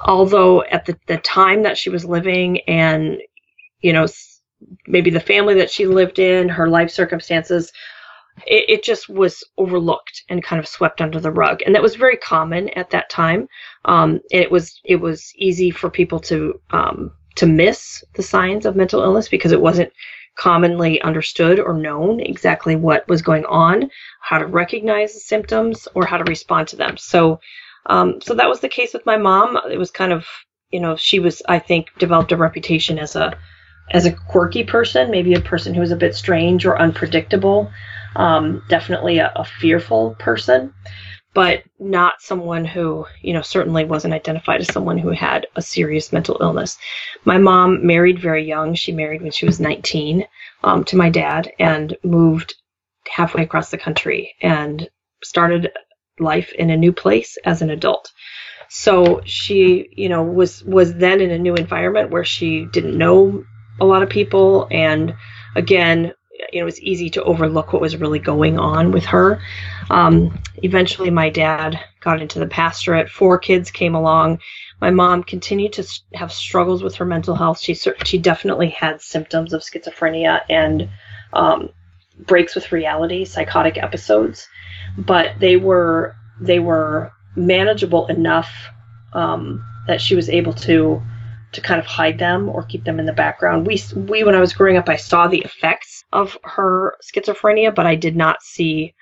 Although 0.00 0.62
at 0.64 0.86
the, 0.86 0.96
the 1.06 1.18
time 1.18 1.62
that 1.64 1.78
she 1.78 1.90
was 1.90 2.04
living 2.04 2.60
and, 2.68 3.18
you 3.80 3.92
know, 3.92 4.06
maybe 4.86 5.10
the 5.10 5.20
family 5.20 5.54
that 5.54 5.70
she 5.70 5.86
lived 5.86 6.18
in, 6.18 6.48
her 6.48 6.68
life 6.68 6.90
circumstances 6.90 7.72
it, 8.46 8.64
it, 8.68 8.82
just 8.82 9.08
was 9.08 9.44
overlooked 9.58 10.24
and 10.28 10.42
kind 10.42 10.58
of 10.58 10.66
swept 10.66 11.00
under 11.00 11.20
the 11.20 11.30
rug, 11.30 11.60
and 11.64 11.74
that 11.74 11.82
was 11.82 11.96
very 11.96 12.16
common 12.16 12.68
at 12.70 12.90
that 12.90 13.10
time. 13.10 13.46
Um, 13.84 14.20
and 14.32 14.42
it 14.42 14.50
was 14.50 14.80
it 14.84 14.96
was 14.96 15.32
easy 15.36 15.70
for 15.70 15.90
people 15.90 16.18
to 16.20 16.60
um, 16.70 17.12
to 17.36 17.46
miss 17.46 18.02
the 18.14 18.22
signs 18.22 18.66
of 18.66 18.76
mental 18.76 19.02
illness 19.02 19.28
because 19.28 19.52
it 19.52 19.60
wasn't 19.60 19.92
commonly 20.36 21.00
understood 21.02 21.58
or 21.60 21.74
known 21.74 22.20
exactly 22.20 22.76
what 22.76 23.06
was 23.08 23.22
going 23.22 23.44
on, 23.46 23.90
how 24.20 24.38
to 24.38 24.46
recognize 24.46 25.14
the 25.14 25.20
symptoms, 25.20 25.88
or 25.94 26.06
how 26.06 26.16
to 26.16 26.24
respond 26.24 26.68
to 26.68 26.76
them. 26.76 26.96
So, 26.96 27.40
um, 27.86 28.20
so 28.20 28.34
that 28.34 28.48
was 28.48 28.60
the 28.60 28.68
case 28.68 28.92
with 28.92 29.06
my 29.06 29.16
mom. 29.16 29.58
It 29.70 29.78
was 29.78 29.90
kind 29.90 30.12
of 30.12 30.26
you 30.70 30.80
know 30.80 30.96
she 30.96 31.18
was 31.18 31.42
I 31.48 31.58
think 31.58 31.88
developed 31.98 32.32
a 32.32 32.36
reputation 32.36 32.98
as 32.98 33.16
a 33.16 33.36
as 33.90 34.06
a 34.06 34.12
quirky 34.12 34.64
person, 34.64 35.10
maybe 35.10 35.34
a 35.34 35.40
person 35.40 35.74
who 35.74 35.80
was 35.80 35.90
a 35.90 35.96
bit 35.96 36.14
strange 36.14 36.64
or 36.64 36.78
unpredictable 36.78 37.70
um, 38.16 38.62
definitely 38.68 39.18
a, 39.18 39.32
a 39.36 39.44
fearful 39.44 40.16
person, 40.18 40.72
but 41.34 41.62
not 41.78 42.20
someone 42.20 42.64
who, 42.64 43.06
you 43.22 43.32
know, 43.32 43.42
certainly 43.42 43.84
wasn't 43.84 44.14
identified 44.14 44.60
as 44.60 44.72
someone 44.72 44.98
who 44.98 45.10
had 45.10 45.46
a 45.56 45.62
serious 45.62 46.12
mental 46.12 46.38
illness. 46.40 46.76
My 47.24 47.38
mom 47.38 47.86
married 47.86 48.20
very 48.20 48.46
young. 48.46 48.74
She 48.74 48.92
married 48.92 49.22
when 49.22 49.32
she 49.32 49.46
was 49.46 49.60
19 49.60 50.26
um, 50.62 50.84
to 50.84 50.96
my 50.96 51.08
dad 51.08 51.50
and 51.58 51.96
moved 52.02 52.54
halfway 53.10 53.42
across 53.42 53.70
the 53.70 53.78
country 53.78 54.34
and 54.42 54.88
started 55.22 55.72
life 56.18 56.52
in 56.52 56.70
a 56.70 56.76
new 56.76 56.92
place 56.92 57.38
as 57.44 57.62
an 57.62 57.70
adult. 57.70 58.12
So 58.68 59.20
she, 59.24 59.88
you 59.92 60.08
know, 60.08 60.22
was 60.22 60.62
was 60.64 60.94
then 60.94 61.20
in 61.20 61.30
a 61.30 61.38
new 61.38 61.54
environment 61.54 62.10
where 62.10 62.24
she 62.24 62.66
didn't 62.72 62.96
know 62.96 63.44
a 63.80 63.84
lot 63.84 64.02
of 64.02 64.08
people 64.08 64.66
and 64.70 65.14
again 65.54 66.12
it 66.52 66.64
was 66.64 66.80
easy 66.80 67.10
to 67.10 67.22
overlook 67.24 67.72
what 67.72 67.82
was 67.82 67.96
really 67.96 68.18
going 68.18 68.58
on 68.58 68.92
with 68.92 69.04
her. 69.06 69.40
Um, 69.90 70.38
eventually, 70.62 71.10
my 71.10 71.30
dad 71.30 71.78
got 72.00 72.20
into 72.20 72.38
the 72.38 72.46
pastorate. 72.46 73.10
Four 73.10 73.38
kids 73.38 73.70
came 73.70 73.94
along. 73.94 74.40
My 74.80 74.90
mom 74.90 75.22
continued 75.22 75.72
to 75.74 75.86
have 76.14 76.32
struggles 76.32 76.82
with 76.82 76.94
her 76.96 77.04
mental 77.04 77.34
health. 77.34 77.60
She 77.60 77.74
she 77.74 78.18
definitely 78.18 78.70
had 78.70 79.00
symptoms 79.00 79.52
of 79.52 79.62
schizophrenia 79.62 80.40
and 80.48 80.88
um, 81.32 81.68
breaks 82.18 82.54
with 82.54 82.72
reality, 82.72 83.24
psychotic 83.24 83.78
episodes, 83.78 84.48
but 84.98 85.38
they 85.38 85.56
were 85.56 86.16
they 86.40 86.58
were 86.58 87.12
manageable 87.36 88.06
enough 88.08 88.50
um, 89.12 89.64
that 89.86 90.00
she 90.00 90.14
was 90.14 90.28
able 90.28 90.52
to 90.52 91.02
to 91.52 91.60
kind 91.60 91.78
of 91.78 91.86
hide 91.86 92.18
them 92.18 92.48
or 92.48 92.64
keep 92.64 92.84
them 92.84 92.98
in 92.98 93.06
the 93.06 93.12
background. 93.12 93.66
We 93.66 93.82
we 93.94 94.24
when 94.24 94.34
I 94.34 94.40
was 94.40 94.54
growing 94.54 94.76
up, 94.76 94.88
I 94.88 94.96
saw 94.96 95.28
the 95.28 95.42
effects 95.42 96.04
of 96.12 96.36
her 96.44 96.96
schizophrenia, 97.02 97.74
but 97.74 97.86
I 97.86 97.94
did 97.94 98.16
not 98.16 98.42
see 98.42 98.94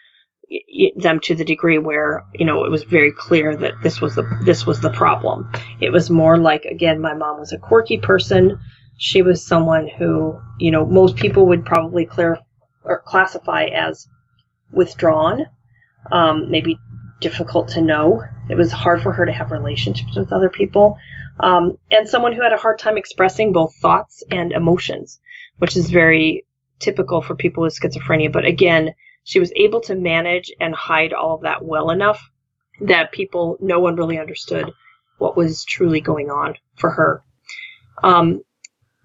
them 0.97 1.21
to 1.21 1.35
the 1.35 1.45
degree 1.45 1.79
where 1.79 2.25
you 2.35 2.45
know 2.45 2.65
it 2.65 2.71
was 2.71 2.83
very 2.83 3.13
clear 3.13 3.57
that 3.57 3.75
this 3.83 4.01
was 4.01 4.17
the 4.17 4.25
this 4.45 4.67
was 4.67 4.81
the 4.81 4.91
problem. 4.91 5.51
It 5.81 5.91
was 5.91 6.11
more 6.11 6.39
like 6.39 6.65
again, 6.65 7.01
my 7.01 7.15
mom 7.15 7.39
was 7.39 7.53
a 7.53 7.59
quirky 7.59 7.99
person. 7.99 8.59
She 8.99 9.23
was 9.23 9.47
someone 9.47 9.89
who 9.89 10.41
you 10.59 10.71
know 10.71 10.85
most 10.87 11.17
people 11.17 11.47
would 11.47 11.65
probably 11.65 12.05
clear 12.05 12.39
or 12.83 13.01
classify 13.01 13.65
as 13.67 14.09
withdrawn, 14.73 15.47
um, 16.11 16.51
maybe 16.51 16.79
difficult 17.21 17.69
to 17.69 17.81
know. 17.81 18.23
It 18.51 18.57
was 18.57 18.73
hard 18.73 19.03
for 19.03 19.13
her 19.13 19.27
to 19.27 19.33
have 19.33 19.51
relationships 19.53 20.17
with 20.17 20.33
other 20.33 20.51
people 20.51 20.99
um, 21.39 21.79
and 21.91 22.09
someone 22.09 22.33
who 22.33 22.43
had 22.43 22.53
a 22.53 22.59
hard 22.59 22.79
time 22.79 22.99
expressing 22.99 23.53
both 23.53 23.75
thoughts 23.77 24.23
and 24.31 24.53
emotions, 24.53 25.21
which 25.59 25.77
is 25.77 25.91
very 25.91 26.45
typical 26.79 27.23
for 27.23 27.35
people 27.35 27.63
with 27.63 27.79
schizophrenia. 27.79 28.33
But 28.33 28.45
again, 28.45 28.95
she 29.25 29.39
was 29.39 29.53
able 29.55 29.81
to 29.83 29.95
manage 29.95 30.51
and 30.61 30.75
hide 30.75 31.13
all 31.13 31.37
of 31.37 31.43
that 31.43 31.65
well 31.65 31.91
enough 31.91 32.29
that 32.81 33.13
people, 33.13 33.57
no 33.61 33.79
one 33.79 33.97
really 33.97 34.19
understood 34.19 34.71
what 35.19 35.37
was 35.37 35.65
truly 35.65 36.01
going 36.01 36.31
on 36.31 36.57
for 36.77 36.91
her. 36.91 37.23
Um, 38.03 38.43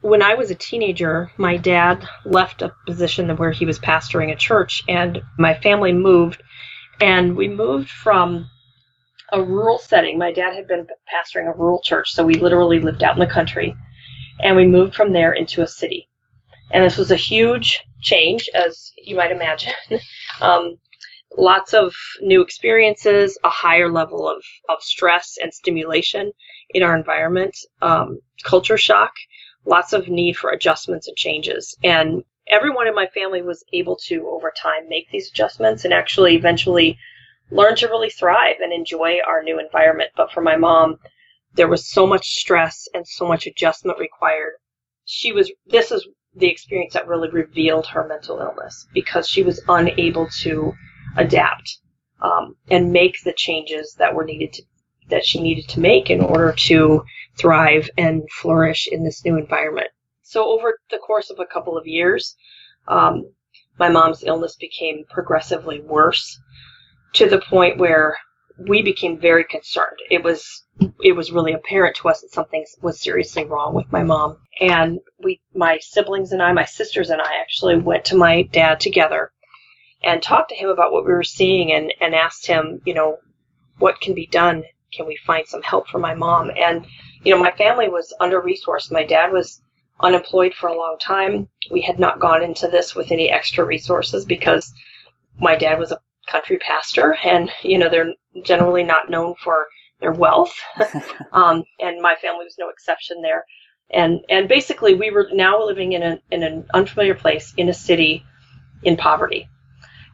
when 0.01 0.21
I 0.21 0.35
was 0.35 0.51
a 0.51 0.55
teenager, 0.55 1.31
my 1.37 1.57
dad 1.57 2.07
left 2.25 2.61
a 2.61 2.73
position 2.85 3.35
where 3.37 3.51
he 3.51 3.65
was 3.65 3.79
pastoring 3.79 4.31
a 4.31 4.35
church, 4.35 4.83
and 4.87 5.21
my 5.37 5.53
family 5.53 5.93
moved. 5.93 6.41
And 7.01 7.35
we 7.35 7.49
moved 7.49 7.89
from 7.89 8.49
a 9.32 9.41
rural 9.41 9.79
setting. 9.79 10.17
My 10.17 10.32
dad 10.32 10.53
had 10.53 10.67
been 10.67 10.88
pastoring 11.13 11.51
a 11.51 11.58
rural 11.58 11.82
church, 11.82 12.12
so 12.12 12.25
we 12.25 12.36
literally 12.36 12.79
lived 12.79 13.03
out 13.03 13.15
in 13.15 13.20
the 13.20 13.27
country. 13.27 13.75
And 14.41 14.55
we 14.55 14.67
moved 14.67 14.96
from 14.96 15.13
there 15.13 15.34
into 15.34 15.62
a 15.62 15.67
city. 15.67 16.10
And 16.72 16.84
this 16.84 16.98
was 16.98 17.12
a 17.12 17.15
huge 17.15 17.84
change, 18.01 18.50
as 18.53 18.91
you 19.03 19.15
might 19.15 19.32
imagine. 19.32 19.74
um, 20.41 20.77
lots 21.38 21.74
of 21.74 21.96
new 22.22 22.41
experiences, 22.41 23.38
a 23.44 23.50
higher 23.50 23.91
level 23.91 24.29
of, 24.29 24.44
of 24.70 24.82
stress 24.82 25.38
and 25.41 25.53
stimulation 25.53 26.32
in 26.72 26.84
our 26.84 26.96
environment, 26.96 27.55
um, 27.82 28.20
culture 28.44 28.77
shock, 28.77 29.13
lots 29.65 29.94
of 29.94 30.08
need 30.08 30.38
for 30.38 30.50
adjustments 30.50 31.08
and 31.08 31.17
changes. 31.17 31.77
And 31.84 32.24
everyone 32.48 32.88
in 32.88 32.96
my 32.96 33.08
family 33.08 33.41
was 33.41 33.63
able 33.74 33.98
to, 34.08 34.27
over 34.27 34.53
time, 34.55 34.88
make 34.88 35.10
these 35.12 35.29
adjustments 35.29 35.86
and 35.86 35.94
actually 35.94 36.36
eventually 36.36 36.98
learn 37.51 37.75
to 37.75 37.87
really 37.87 38.09
thrive 38.09 38.57
and 38.61 38.73
enjoy 38.73 39.19
our 39.27 39.43
new 39.43 39.59
environment. 39.59 40.11
But 40.15 40.31
for 40.31 40.41
my 40.41 40.57
mom, 40.57 40.97
there 41.53 41.67
was 41.67 41.89
so 41.89 42.05
much 42.05 42.27
stress 42.27 42.87
and 42.93 43.07
so 43.07 43.27
much 43.27 43.47
adjustment 43.47 43.99
required. 43.99 44.53
She 45.05 45.31
was, 45.31 45.51
this 45.67 45.91
is 45.91 46.07
the 46.35 46.49
experience 46.49 46.93
that 46.93 47.07
really 47.07 47.29
revealed 47.29 47.87
her 47.87 48.07
mental 48.07 48.39
illness 48.39 48.87
because 48.93 49.27
she 49.27 49.43
was 49.43 49.61
unable 49.67 50.27
to 50.41 50.73
adapt 51.17 51.79
um, 52.21 52.55
and 52.69 52.91
make 52.91 53.23
the 53.23 53.33
changes 53.33 53.95
that 53.99 54.13
were 54.13 54.25
needed 54.25 54.53
to, 54.53 54.63
that 55.09 55.25
she 55.25 55.39
needed 55.39 55.69
to 55.69 55.79
make 55.79 56.09
in 56.09 56.21
order 56.21 56.51
to 56.53 57.03
thrive 57.37 57.89
and 57.97 58.23
flourish 58.31 58.87
in 58.91 59.03
this 59.03 59.23
new 59.23 59.37
environment. 59.37 59.87
So 60.23 60.45
over 60.45 60.79
the 60.89 60.97
course 60.97 61.29
of 61.29 61.39
a 61.39 61.45
couple 61.45 61.77
of 61.77 61.85
years, 61.85 62.35
um, 62.87 63.31
my 63.77 63.89
mom's 63.89 64.23
illness 64.23 64.55
became 64.55 65.03
progressively 65.09 65.81
worse 65.81 66.39
to 67.15 67.29
the 67.29 67.39
point 67.39 67.77
where 67.77 68.17
we 68.57 68.81
became 68.81 69.19
very 69.19 69.43
concerned. 69.43 69.98
It 70.10 70.24
was 70.24 70.63
it 71.01 71.13
was 71.13 71.31
really 71.31 71.53
apparent 71.53 71.95
to 71.98 72.10
us 72.10 72.22
that 72.22 72.34
something 72.34 72.65
was 72.81 73.01
seriously 73.01 73.45
wrong 73.45 73.74
with 73.74 73.91
my 73.91 74.03
mom. 74.03 74.38
And 74.60 75.00
we 75.24 75.41
my 75.53 75.79
siblings 75.81 76.31
and 76.31 76.41
I, 76.41 76.51
my 76.53 76.65
sisters 76.65 77.10
and 77.10 77.22
I 77.22 77.41
actually 77.41 77.77
went 77.77 78.05
to 78.05 78.17
my 78.17 78.43
dad 78.43 78.79
together 78.79 79.31
and 80.03 80.22
talked 80.22 80.50
to 80.50 80.55
him 80.55 80.69
about 80.69 80.91
what 80.91 81.05
we 81.05 81.12
were 81.12 81.24
seeing 81.24 81.72
and, 81.72 81.93
and 82.00 82.13
asked 82.13 82.45
him, 82.45 82.81
you 82.86 82.93
know, 82.93 83.17
what 83.79 84.00
can 84.01 84.13
be 84.13 84.27
done? 84.27 84.63
Can 84.93 85.07
we 85.07 85.17
find 85.25 85.48
some 85.48 85.63
help 85.63 85.88
for 85.88 86.00
my 86.00 86.13
mom? 86.13 86.51
And, 86.57 86.86
you 87.24 87.34
know, 87.34 87.41
my 87.41 87.51
family 87.51 87.89
was 87.89 88.13
under 88.19 88.41
resourced. 88.41 88.91
My 88.91 89.03
dad 89.03 89.31
was 89.31 89.62
unemployed 90.00 90.53
for 90.53 90.67
a 90.67 90.77
long 90.77 90.98
time. 91.01 91.48
We 91.72 91.81
had 91.81 92.00
not 92.00 92.19
gone 92.19 92.43
into 92.43 92.67
this 92.67 92.95
with 92.95 93.12
any 93.12 93.31
extra 93.31 93.65
resources 93.65 94.25
because 94.25 94.72
my 95.39 95.55
dad 95.55 95.79
was 95.79 95.91
a 95.91 96.00
country 96.27 96.58
pastor, 96.58 97.17
and 97.24 97.51
you 97.63 97.77
know 97.77 97.89
they're 97.89 98.13
generally 98.44 98.84
not 98.84 99.10
known 99.10 99.36
for 99.44 99.67
their 100.00 100.12
wealth, 100.12 100.55
um, 101.32 101.63
and 101.79 102.01
my 102.01 102.15
family 102.15 102.46
was 102.46 102.55
no 102.60 102.70
exception 102.70 103.22
there. 103.22 103.46
And 103.91 104.22
and 104.29 104.48
basically, 104.48 104.96
we 104.96 105.12
were 105.12 105.29
now 105.34 105.63
living 105.63 105.94
in 105.94 106.03
a 106.03 106.20
in 106.32 106.44
an 106.44 106.65
unfamiliar 106.74 107.15
place 107.15 107.53
in 107.58 107.70
a 107.70 107.74
city 107.74 108.25
in 108.84 108.98
poverty, 108.98 109.48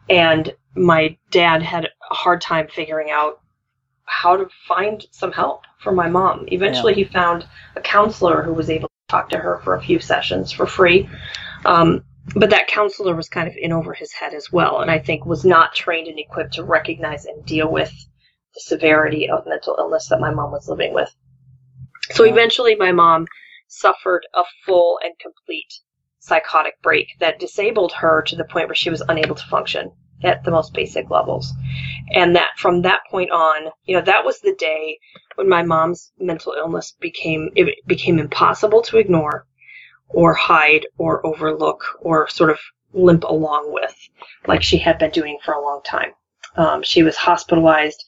and 0.09 0.53
my 0.75 1.17
dad 1.31 1.61
had 1.61 1.85
a 1.85 2.13
hard 2.13 2.41
time 2.41 2.67
figuring 2.67 3.11
out 3.11 3.41
how 4.05 4.35
to 4.35 4.47
find 4.67 5.05
some 5.11 5.31
help 5.31 5.63
for 5.79 5.91
my 5.91 6.09
mom. 6.09 6.45
Eventually, 6.47 6.93
yeah. 6.93 7.05
he 7.05 7.13
found 7.13 7.47
a 7.75 7.81
counselor 7.81 8.43
who 8.43 8.53
was 8.53 8.69
able 8.69 8.89
to 8.89 8.93
talk 9.07 9.29
to 9.29 9.37
her 9.37 9.61
for 9.63 9.75
a 9.75 9.81
few 9.81 9.99
sessions 9.99 10.51
for 10.51 10.65
free. 10.65 11.09
Um, 11.65 12.03
but 12.35 12.51
that 12.51 12.67
counselor 12.67 13.15
was 13.15 13.29
kind 13.29 13.47
of 13.47 13.55
in 13.57 13.71
over 13.71 13.93
his 13.93 14.13
head 14.13 14.33
as 14.33 14.51
well, 14.51 14.79
and 14.79 14.91
I 14.91 14.99
think 14.99 15.25
was 15.25 15.43
not 15.43 15.75
trained 15.75 16.07
and 16.07 16.19
equipped 16.19 16.53
to 16.53 16.63
recognize 16.63 17.25
and 17.25 17.45
deal 17.45 17.71
with 17.71 17.91
the 18.53 18.61
severity 18.61 19.29
of 19.29 19.45
mental 19.45 19.75
illness 19.77 20.07
that 20.09 20.19
my 20.19 20.31
mom 20.31 20.51
was 20.51 20.67
living 20.67 20.93
with. 20.93 21.13
So 22.11 22.23
eventually, 22.23 22.75
my 22.75 22.91
mom 22.91 23.27
suffered 23.67 24.25
a 24.33 24.43
full 24.65 24.99
and 25.03 25.13
complete 25.19 25.73
psychotic 26.19 26.79
break 26.81 27.07
that 27.19 27.39
disabled 27.39 27.93
her 27.93 28.21
to 28.27 28.35
the 28.35 28.43
point 28.43 28.67
where 28.67 28.75
she 28.75 28.89
was 28.89 29.01
unable 29.07 29.35
to 29.35 29.47
function 29.47 29.91
at 30.23 30.43
the 30.43 30.51
most 30.51 30.73
basic 30.73 31.09
levels. 31.09 31.51
And 32.13 32.35
that 32.35 32.51
from 32.57 32.83
that 32.83 33.01
point 33.09 33.31
on, 33.31 33.71
you 33.85 33.95
know, 33.95 34.03
that 34.03 34.23
was 34.23 34.39
the 34.39 34.55
day 34.55 34.99
when 35.35 35.49
my 35.49 35.63
mom's 35.63 36.11
mental 36.19 36.53
illness 36.57 36.93
became 36.99 37.49
it 37.55 37.75
became 37.87 38.19
impossible 38.19 38.81
to 38.83 38.97
ignore 38.97 39.47
or 40.13 40.33
hide 40.33 40.85
or 40.97 41.25
overlook 41.25 41.83
or 42.01 42.27
sort 42.27 42.49
of 42.49 42.59
limp 42.93 43.23
along 43.23 43.71
with 43.73 43.95
like 44.47 44.61
she 44.61 44.77
had 44.77 44.97
been 44.97 45.11
doing 45.11 45.37
for 45.43 45.53
a 45.53 45.61
long 45.61 45.81
time. 45.83 46.11
Um, 46.55 46.83
she 46.83 47.03
was 47.03 47.15
hospitalized 47.15 48.03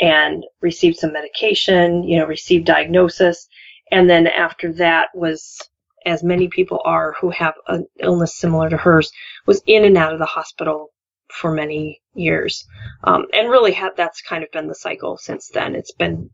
and 0.00 0.44
received 0.60 0.98
some 0.98 1.12
medication, 1.12 2.04
you 2.04 2.18
know, 2.18 2.26
received 2.26 2.66
diagnosis. 2.66 3.48
And 3.90 4.08
then 4.08 4.26
after 4.26 4.72
that 4.74 5.08
was, 5.14 5.58
as 6.06 6.22
many 6.22 6.48
people 6.48 6.80
are 6.84 7.14
who 7.20 7.30
have 7.30 7.54
an 7.66 7.86
illness 7.98 8.36
similar 8.36 8.70
to 8.70 8.76
hers, 8.76 9.10
was 9.46 9.62
in 9.66 9.84
and 9.84 9.96
out 9.96 10.12
of 10.12 10.18
the 10.18 10.26
hospital 10.26 10.92
for 11.32 11.52
many 11.52 12.00
years. 12.14 12.66
Um, 13.04 13.26
and 13.32 13.50
really, 13.50 13.72
ha- 13.72 13.90
that's 13.96 14.22
kind 14.22 14.44
of 14.44 14.50
been 14.50 14.68
the 14.68 14.74
cycle 14.74 15.18
since 15.18 15.48
then. 15.48 15.74
It's 15.74 15.92
been 15.92 16.30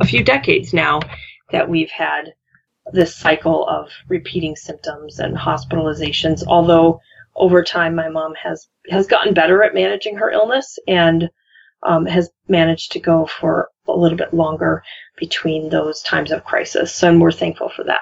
a 0.00 0.06
few 0.06 0.24
decades 0.24 0.72
now 0.72 1.00
that 1.50 1.68
we've 1.68 1.90
had 1.90 2.32
this 2.92 3.14
cycle 3.14 3.66
of 3.68 3.90
repeating 4.08 4.56
symptoms 4.56 5.18
and 5.18 5.36
hospitalizations. 5.36 6.42
Although 6.46 7.00
over 7.36 7.62
time, 7.62 7.94
my 7.94 8.08
mom 8.08 8.34
has 8.34 8.68
has 8.90 9.06
gotten 9.06 9.34
better 9.34 9.62
at 9.62 9.74
managing 9.74 10.16
her 10.16 10.30
illness 10.30 10.78
and 10.88 11.30
um, 11.84 12.06
has 12.06 12.30
managed 12.48 12.92
to 12.92 13.00
go 13.00 13.26
for 13.26 13.68
a 13.86 13.96
little 13.96 14.18
bit 14.18 14.34
longer 14.34 14.82
between 15.16 15.70
those 15.70 16.02
times 16.02 16.30
of 16.30 16.44
crisis. 16.44 16.94
So, 16.94 17.16
we're 17.18 17.32
thankful 17.32 17.70
for 17.74 17.84
that. 17.84 18.00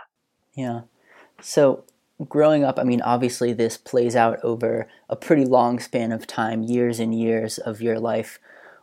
Yeah. 0.55 0.83
So, 1.41 1.85
growing 2.29 2.65
up, 2.65 2.79
I 2.79 2.85
mean, 2.85 3.01
obviously, 3.03 3.53
this 3.53 3.77
plays 3.77 4.17
out 4.17 4.43
over 4.43 4.89
a 5.09 5.17
pretty 5.17 5.45
long 5.45 5.79
span 5.79 6.13
of 6.13 6.27
time, 6.27 6.63
years 6.63 6.99
and 6.99 7.19
years 7.19 7.59
of 7.59 7.81
your 7.81 7.99
life. 7.99 8.39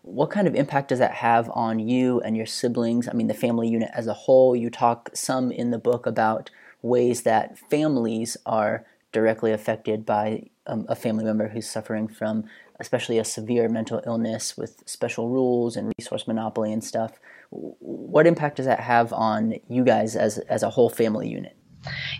What 0.07 0.31
kind 0.31 0.47
of 0.47 0.55
impact 0.55 0.89
does 0.89 0.99
that 0.99 1.15
have 1.15 1.49
on 1.53 1.79
you 1.79 2.21
and 2.21 2.37
your 2.37 2.45
siblings? 2.45 3.07
I 3.07 3.13
mean, 3.13 3.27
the 3.27 3.33
family 3.33 3.67
unit 3.67 3.91
as 3.93 4.07
a 4.07 4.13
whole. 4.13 4.55
You 4.55 4.69
talk 4.69 5.09
some 5.13 5.51
in 5.51 5.71
the 5.71 5.77
book 5.77 6.05
about 6.05 6.49
ways 6.81 7.23
that 7.23 7.57
families 7.57 8.37
are 8.45 8.85
directly 9.11 9.51
affected 9.51 10.05
by 10.05 10.43
um, 10.65 10.85
a 10.87 10.95
family 10.95 11.25
member 11.25 11.49
who's 11.49 11.69
suffering 11.69 12.07
from 12.07 12.45
especially 12.79 13.17
a 13.17 13.25
severe 13.25 13.67
mental 13.67 14.01
illness 14.05 14.55
with 14.55 14.83
special 14.85 15.29
rules 15.29 15.75
and 15.75 15.91
resource 15.97 16.27
monopoly 16.27 16.71
and 16.71 16.83
stuff. 16.83 17.19
What 17.49 18.27
impact 18.27 18.57
does 18.57 18.65
that 18.65 18.81
have 18.81 19.11
on 19.11 19.55
you 19.67 19.83
guys 19.83 20.15
as 20.15 20.37
as 20.37 20.63
a 20.63 20.69
whole 20.69 20.89
family 20.89 21.27
unit? 21.27 21.56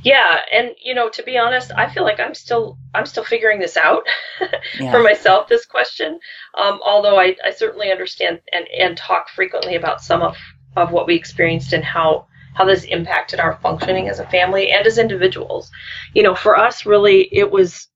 Yeah, 0.04 0.42
and 0.52 0.72
you 0.84 0.94
know, 0.94 1.10
to 1.10 1.24
be 1.24 1.38
honest, 1.38 1.72
I 1.76 1.90
feel 1.90 2.04
like 2.04 2.20
I'm 2.20 2.34
still 2.34 2.78
I'm 2.94 3.06
still 3.06 3.24
figuring 3.24 3.60
this 3.60 3.78
out 3.78 4.04
yeah. 4.80 4.92
for 4.92 5.02
myself. 5.02 5.48
This 5.48 5.66
question, 5.66 6.20
um, 6.56 6.80
although 6.86 7.20
I, 7.20 7.36
I 7.46 7.52
certainly 7.52 7.92
understand 7.92 8.42
and 8.54 8.68
and 8.68 8.98
talk 8.98 9.30
frequently 9.30 9.76
about 9.76 10.02
some 10.02 10.22
of 10.22 10.38
of 10.76 10.92
what 10.92 11.08
we 11.08 11.16
experienced 11.16 11.74
and 11.74 11.84
how 11.84 12.28
how 12.56 12.66
this 12.66 12.86
impacted 12.86 13.40
our 13.40 13.60
functioning 13.62 14.10
as 14.10 14.20
a 14.20 14.30
family 14.30 14.72
and 14.72 14.88
as 14.88 14.98
individuals. 14.98 15.70
You 16.14 16.24
know, 16.24 16.36
for 16.36 16.58
us, 16.58 16.86
really, 16.86 17.30
it 17.32 17.52
was 17.52 17.88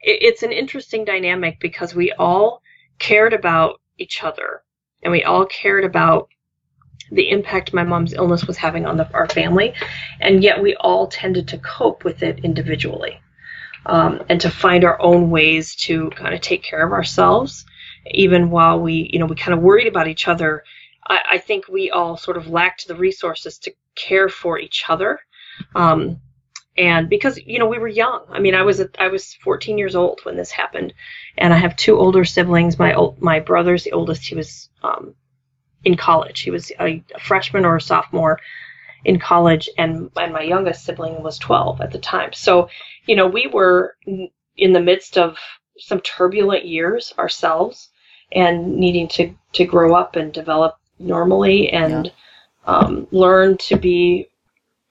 it's 0.00 0.42
an 0.42 0.52
interesting 0.52 1.04
dynamic 1.04 1.60
because 1.60 1.94
we 1.94 2.12
all 2.12 2.60
cared 2.98 3.32
about 3.32 3.80
each 3.98 4.22
other 4.24 4.62
and 5.02 5.12
we 5.12 5.22
all 5.22 5.46
cared 5.46 5.84
about 5.84 6.28
the 7.10 7.30
impact 7.30 7.74
my 7.74 7.84
mom's 7.84 8.14
illness 8.14 8.46
was 8.46 8.56
having 8.56 8.86
on 8.86 8.96
the, 8.96 9.12
our 9.12 9.28
family, 9.28 9.74
and 10.20 10.42
yet 10.42 10.62
we 10.62 10.74
all 10.76 11.06
tended 11.06 11.48
to 11.48 11.58
cope 11.58 12.04
with 12.04 12.22
it 12.22 12.40
individually 12.44 13.20
um, 13.86 14.22
and 14.28 14.40
to 14.40 14.50
find 14.50 14.84
our 14.84 15.00
own 15.00 15.30
ways 15.30 15.74
to 15.74 16.10
kind 16.10 16.34
of 16.34 16.40
take 16.40 16.62
care 16.62 16.84
of 16.84 16.92
ourselves, 16.92 17.64
even 18.10 18.50
while 18.50 18.80
we, 18.80 19.10
you 19.12 19.18
know, 19.18 19.26
we 19.26 19.36
kind 19.36 19.56
of 19.56 19.62
worried 19.62 19.86
about 19.86 20.08
each 20.08 20.28
other. 20.28 20.64
I, 21.06 21.20
I 21.32 21.38
think 21.38 21.68
we 21.68 21.90
all 21.90 22.16
sort 22.16 22.36
of 22.36 22.48
lacked 22.48 22.88
the 22.88 22.94
resources 22.94 23.58
to 23.60 23.72
care 23.94 24.28
for 24.28 24.58
each 24.58 24.84
other. 24.88 25.20
Um, 25.74 26.20
and 26.76 27.10
because 27.10 27.38
you 27.38 27.58
know 27.58 27.66
we 27.66 27.78
were 27.78 27.88
young 27.88 28.24
i 28.30 28.40
mean 28.40 28.54
i 28.54 28.62
was 28.62 28.82
I 28.98 29.08
was 29.08 29.34
14 29.34 29.76
years 29.76 29.94
old 29.94 30.20
when 30.22 30.36
this 30.36 30.50
happened 30.50 30.94
and 31.36 31.52
i 31.52 31.56
have 31.58 31.76
two 31.76 31.98
older 31.98 32.24
siblings 32.24 32.78
my 32.78 32.94
old, 32.94 33.20
my 33.20 33.40
brother's 33.40 33.84
the 33.84 33.92
oldest 33.92 34.26
he 34.26 34.34
was 34.34 34.70
um, 34.82 35.14
in 35.84 35.96
college 35.96 36.40
he 36.40 36.50
was 36.50 36.70
a, 36.80 37.02
a, 37.14 37.20
freshman 37.20 37.64
or 37.64 37.76
a 37.76 37.80
sophomore 37.80 38.38
in 39.04 39.18
college 39.18 39.68
and 39.78 40.10
and 40.16 40.32
my 40.32 40.42
youngest 40.42 40.84
sibling 40.84 41.22
was 41.22 41.38
12 41.38 41.80
at 41.80 41.92
the 41.92 41.98
time 41.98 42.32
so 42.32 42.68
you 43.06 43.16
know 43.16 43.26
we 43.26 43.46
were 43.46 43.96
in 44.56 44.72
the 44.72 44.80
midst 44.80 45.18
of 45.18 45.36
some 45.78 46.00
turbulent 46.00 46.64
years 46.64 47.12
ourselves 47.18 47.88
and 48.30 48.76
needing 48.76 49.08
to 49.08 49.34
to 49.52 49.64
grow 49.64 49.94
up 49.94 50.16
and 50.16 50.32
develop 50.32 50.76
normally 50.98 51.70
and 51.70 52.06
yeah. 52.06 52.12
um, 52.66 53.06
learn 53.10 53.56
to 53.58 53.76
be 53.76 54.28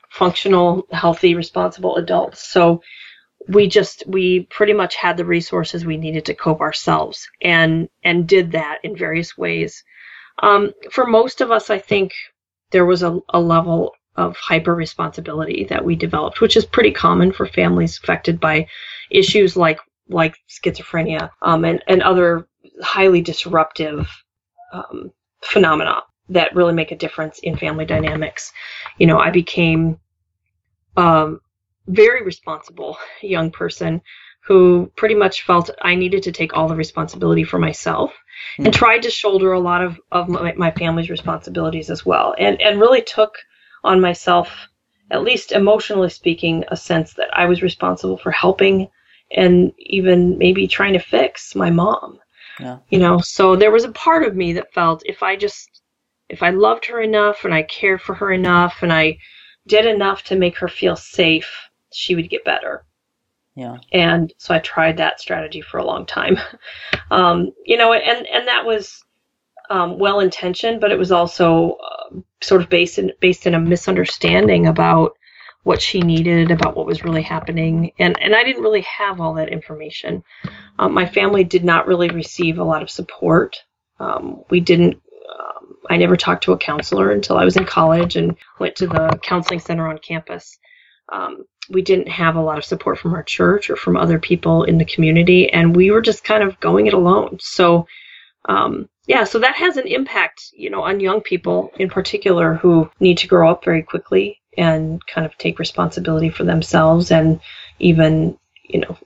functional, 0.09 0.85
healthy, 0.91 1.35
responsible 1.35 1.95
adults. 1.95 2.45
So 2.47 2.83
we 3.47 3.67
just 3.67 4.03
we 4.05 4.41
pretty 4.41 4.73
much 4.73 4.95
had 4.95 5.17
the 5.17 5.25
resources 5.25 5.85
we 5.85 5.97
needed 5.97 6.25
to 6.25 6.35
cope 6.35 6.61
ourselves 6.61 7.27
and 7.41 7.89
and 8.03 8.27
did 8.27 8.51
that 8.51 8.79
in 8.83 8.95
various 8.95 9.37
ways. 9.37 9.83
Um, 10.41 10.71
for 10.91 11.05
most 11.05 11.41
of 11.41 11.51
us, 11.51 11.69
I 11.69 11.77
think 11.77 12.13
there 12.71 12.85
was 12.85 13.03
a, 13.03 13.19
a 13.29 13.39
level 13.39 13.93
of 14.15 14.35
hyper 14.35 14.75
responsibility 14.75 15.65
that 15.69 15.83
we 15.83 15.95
developed, 15.95 16.41
which 16.41 16.57
is 16.57 16.65
pretty 16.65 16.91
common 16.91 17.31
for 17.31 17.47
families 17.47 17.97
affected 17.97 18.39
by 18.39 18.67
issues 19.09 19.55
like 19.55 19.79
like 20.09 20.35
schizophrenia 20.49 21.29
um, 21.41 21.63
and 21.63 21.81
and 21.87 22.01
other 22.01 22.47
highly 22.81 23.21
disruptive 23.21 24.09
um, 24.73 25.11
phenomena 25.41 26.01
that 26.29 26.55
really 26.55 26.73
make 26.73 26.91
a 26.91 26.97
difference 26.97 27.39
in 27.39 27.55
family 27.55 27.85
dynamics. 27.85 28.51
You 28.97 29.07
know, 29.07 29.19
I 29.19 29.31
became 29.31 29.99
um, 30.97 31.39
very 31.87 32.23
responsible 32.23 32.97
young 33.21 33.51
person 33.51 34.01
who 34.41 34.91
pretty 34.95 35.15
much 35.15 35.43
felt 35.43 35.69
I 35.81 35.95
needed 35.95 36.23
to 36.23 36.31
take 36.31 36.55
all 36.55 36.67
the 36.67 36.75
responsibility 36.75 37.43
for 37.43 37.59
myself 37.59 38.11
mm. 38.57 38.65
and 38.65 38.73
tried 38.73 39.03
to 39.03 39.11
shoulder 39.11 39.53
a 39.53 39.59
lot 39.59 39.83
of, 39.83 39.99
of 40.11 40.27
my, 40.29 40.53
my 40.53 40.71
family's 40.71 41.09
responsibilities 41.09 41.89
as 41.89 42.05
well. 42.05 42.35
And, 42.37 42.59
and 42.61 42.79
really 42.79 43.01
took 43.01 43.37
on 43.83 44.01
myself, 44.01 44.51
at 45.11 45.23
least 45.23 45.51
emotionally 45.51 46.09
speaking, 46.09 46.65
a 46.69 46.77
sense 46.77 47.13
that 47.13 47.29
I 47.33 47.45
was 47.45 47.61
responsible 47.61 48.17
for 48.17 48.31
helping 48.31 48.89
and 49.35 49.71
even 49.77 50.37
maybe 50.37 50.67
trying 50.67 50.93
to 50.93 50.99
fix 50.99 51.55
my 51.55 51.69
mom. 51.69 52.19
Yeah. 52.59 52.79
You 52.89 52.99
know, 52.99 53.19
so 53.19 53.55
there 53.55 53.71
was 53.71 53.85
a 53.85 53.91
part 53.91 54.23
of 54.23 54.35
me 54.35 54.53
that 54.53 54.73
felt 54.73 55.03
if 55.05 55.23
I 55.23 55.35
just 55.35 55.81
if 56.29 56.41
I 56.41 56.49
loved 56.49 56.85
her 56.85 57.01
enough 57.01 57.43
and 57.43 57.53
I 57.53 57.63
cared 57.63 58.01
for 58.01 58.15
her 58.15 58.31
enough 58.31 58.77
and 58.81 58.91
I 58.91 59.17
did 59.67 59.85
enough 59.85 60.23
to 60.23 60.35
make 60.35 60.57
her 60.57 60.67
feel 60.67 60.95
safe, 60.95 61.69
she 61.91 62.15
would 62.15 62.29
get 62.29 62.45
better. 62.45 62.85
Yeah. 63.55 63.77
And 63.91 64.33
so 64.37 64.53
I 64.53 64.59
tried 64.59 64.97
that 64.97 65.19
strategy 65.19 65.61
for 65.61 65.77
a 65.77 65.85
long 65.85 66.05
time. 66.05 66.37
Um, 67.09 67.51
you 67.65 67.75
know, 67.75 67.91
and 67.91 68.25
and 68.25 68.47
that 68.47 68.65
was 68.65 69.03
um, 69.69 69.99
well 69.99 70.21
intentioned, 70.21 70.79
but 70.79 70.91
it 70.91 70.97
was 70.97 71.11
also 71.11 71.77
uh, 71.83 72.19
sort 72.41 72.61
of 72.61 72.69
based 72.69 72.97
in 72.99 73.11
based 73.19 73.45
in 73.45 73.53
a 73.53 73.59
misunderstanding 73.59 74.67
about 74.67 75.11
what 75.63 75.81
she 75.81 75.99
needed, 75.99 76.51
about 76.51 76.77
what 76.77 76.85
was 76.85 77.03
really 77.03 77.21
happening, 77.21 77.91
and 77.99 78.17
and 78.21 78.33
I 78.33 78.45
didn't 78.45 78.63
really 78.63 78.81
have 78.97 79.19
all 79.19 79.33
that 79.33 79.49
information. 79.49 80.23
Um, 80.79 80.93
my 80.93 81.05
family 81.05 81.43
did 81.43 81.65
not 81.65 81.85
really 81.85 82.09
receive 82.09 82.59
a 82.59 82.63
lot 82.63 82.81
of 82.81 82.89
support. 82.89 83.57
Um, 83.99 84.43
we 84.49 84.61
didn't 84.61 84.95
um, 85.39 85.75
I 85.89 85.97
never 85.97 86.15
talked 86.15 86.45
to 86.45 86.53
a 86.53 86.57
counselor 86.57 87.11
until 87.11 87.37
I 87.37 87.43
was 87.43 87.57
in 87.57 87.65
college 87.65 88.15
and 88.15 88.37
went 88.59 88.77
to 88.77 88.87
the 88.87 89.19
counseling 89.21 89.59
center 89.59 89.87
on 89.87 89.97
campus. 89.97 90.57
Um, 91.11 91.43
we 91.69 91.81
didn't 91.81 92.07
have 92.07 92.35
a 92.35 92.41
lot 92.41 92.57
of 92.57 92.65
support 92.65 92.99
from 92.99 93.13
our 93.13 93.23
church 93.23 93.69
or 93.69 93.75
from 93.75 93.95
other 93.95 94.19
people 94.19 94.63
in 94.63 94.77
the 94.77 94.85
community, 94.85 95.51
and 95.51 95.75
we 95.75 95.91
were 95.91 96.01
just 96.01 96.23
kind 96.23 96.43
of 96.43 96.59
going 96.59 96.87
it 96.87 96.93
alone. 96.93 97.37
So, 97.39 97.87
um, 98.45 98.89
yeah, 99.07 99.23
so 99.23 99.39
that 99.39 99.55
has 99.55 99.77
an 99.77 99.87
impact, 99.87 100.51
you 100.53 100.69
know, 100.69 100.81
on 100.83 100.99
young 100.99 101.21
people 101.21 101.71
in 101.77 101.89
particular 101.89 102.55
who 102.55 102.89
need 102.99 103.17
to 103.19 103.27
grow 103.27 103.49
up 103.49 103.63
very 103.63 103.83
quickly 103.83 104.39
and 104.57 105.05
kind 105.07 105.25
of 105.25 105.37
take 105.37 105.59
responsibility 105.59 106.29
for 106.29 106.43
themselves 106.43 107.11
and 107.11 107.39
even, 107.79 108.37
you 108.63 108.81
know, 108.81 108.97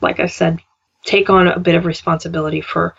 like 0.00 0.20
I 0.20 0.26
said, 0.26 0.60
take 1.04 1.30
on 1.30 1.48
a 1.48 1.58
bit 1.58 1.74
of 1.74 1.84
responsibility 1.84 2.60
for 2.60 2.94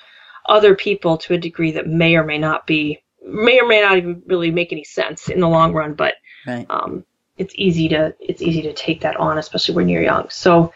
other 0.47 0.75
people 0.75 1.17
to 1.17 1.33
a 1.33 1.39
degree 1.39 1.71
that 1.71 1.87
may 1.87 2.15
or 2.15 2.23
may 2.23 2.37
not 2.37 2.67
be 2.67 3.01
may 3.27 3.59
or 3.59 3.67
may 3.67 3.81
not 3.81 3.97
even 3.97 4.21
really 4.27 4.51
make 4.51 4.71
any 4.71 4.83
sense 4.83 5.29
in 5.29 5.39
the 5.39 5.49
long 5.49 5.73
run, 5.73 5.95
but 5.95 6.13
Right. 6.45 6.67
um, 6.69 7.03
it's 7.37 7.53
easy 7.57 7.89
to 7.89 8.15
it's 8.19 8.41
easy 8.41 8.61
to 8.63 8.73
take 8.73 9.01
that 9.01 9.17
on, 9.17 9.37
especially 9.37 9.75
when 9.75 9.89
you're 9.89 10.03
young. 10.03 10.29
So 10.29 10.73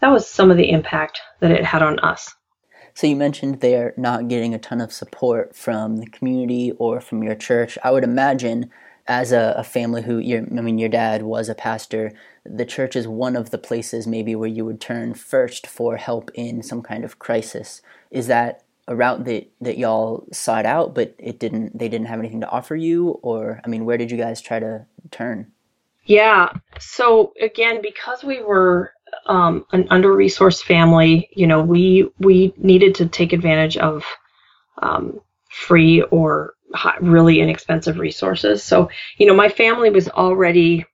that 0.00 0.08
was 0.08 0.28
some 0.28 0.50
of 0.50 0.56
the 0.56 0.70
impact 0.70 1.20
that 1.40 1.50
it 1.50 1.64
had 1.64 1.82
on 1.82 1.98
us. 2.00 2.34
So 2.94 3.06
you 3.06 3.16
mentioned 3.16 3.60
they're 3.60 3.94
not 3.96 4.28
getting 4.28 4.54
a 4.54 4.58
ton 4.58 4.80
of 4.80 4.92
support 4.92 5.54
from 5.54 5.98
the 5.98 6.06
community 6.06 6.72
or 6.78 7.00
from 7.00 7.22
your 7.22 7.34
church. 7.34 7.78
I 7.84 7.90
would 7.90 8.04
imagine 8.04 8.70
as 9.06 9.32
a, 9.32 9.54
a 9.56 9.64
family 9.64 10.02
who 10.02 10.18
your 10.18 10.40
I 10.40 10.60
mean 10.60 10.78
your 10.78 10.88
dad 10.88 11.22
was 11.22 11.48
a 11.48 11.54
pastor, 11.54 12.12
the 12.44 12.64
church 12.64 12.96
is 12.96 13.06
one 13.06 13.36
of 13.36 13.50
the 13.50 13.58
places 13.58 14.06
maybe 14.06 14.34
where 14.34 14.48
you 14.48 14.64
would 14.64 14.80
turn 14.80 15.14
first 15.14 15.66
for 15.66 15.96
help 15.96 16.30
in 16.34 16.62
some 16.62 16.82
kind 16.82 17.04
of 17.04 17.18
crisis. 17.18 17.82
Is 18.10 18.26
that 18.28 18.64
a 18.86 18.96
route 18.96 19.24
that, 19.26 19.50
that 19.60 19.76
y'all 19.76 20.26
sought 20.32 20.64
out 20.64 20.94
but 20.94 21.14
it 21.18 21.38
didn't 21.38 21.78
they 21.78 21.88
didn't 21.88 22.06
have 22.06 22.18
anything 22.18 22.40
to 22.40 22.48
offer 22.48 22.74
you 22.74 23.20
or 23.22 23.60
I 23.64 23.68
mean 23.68 23.84
where 23.84 23.98
did 23.98 24.10
you 24.10 24.16
guys 24.16 24.40
try 24.40 24.58
to 24.58 24.86
turn? 25.10 25.52
Yeah. 26.08 26.52
So 26.80 27.34
again, 27.40 27.82
because 27.82 28.24
we 28.24 28.42
were 28.42 28.92
um, 29.26 29.66
an 29.72 29.88
under-resourced 29.90 30.64
family, 30.64 31.30
you 31.36 31.46
know, 31.46 31.62
we 31.62 32.10
we 32.18 32.54
needed 32.58 32.96
to 32.96 33.08
take 33.08 33.34
advantage 33.34 33.76
of 33.78 34.04
um, 34.82 35.20
free 35.50 36.02
or 36.02 36.54
really 37.00 37.40
inexpensive 37.40 37.98
resources. 37.98 38.64
So, 38.64 38.90
you 39.18 39.26
know, 39.26 39.34
my 39.34 39.50
family 39.50 39.90
was 39.90 40.08
already 40.10 40.86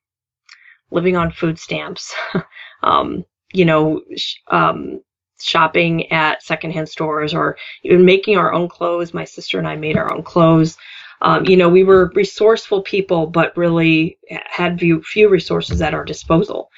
living 0.91 1.17
on 1.17 1.33
food 1.33 1.59
stamps. 1.59 2.15
um, 2.83 3.25
you 3.53 3.67
know, 3.67 4.03
sh- 4.17 4.37
um, 4.51 5.01
shopping 5.41 6.11
at 6.13 6.43
secondhand 6.43 6.89
stores 6.89 7.35
or 7.35 7.57
even 7.85 8.05
making 8.05 8.37
our 8.39 8.53
own 8.53 8.69
clothes. 8.69 9.15
My 9.15 9.25
sister 9.25 9.59
and 9.59 9.69
I 9.69 9.77
made 9.77 9.97
our 9.97 10.13
own 10.13 10.23
clothes. 10.23 10.77
Um, 11.25 11.47
you 11.47 11.57
know, 11.57 11.71
we 11.71 11.85
were 11.85 12.13
resourceful 12.15 12.83
people, 12.83 13.27
but 13.27 13.57
really 13.57 14.19
had 14.29 14.79
few, 14.79 15.03
few 15.03 15.31
resources 15.31 15.81
at 15.81 15.95
our 15.95 16.05
disposal. 16.05 16.71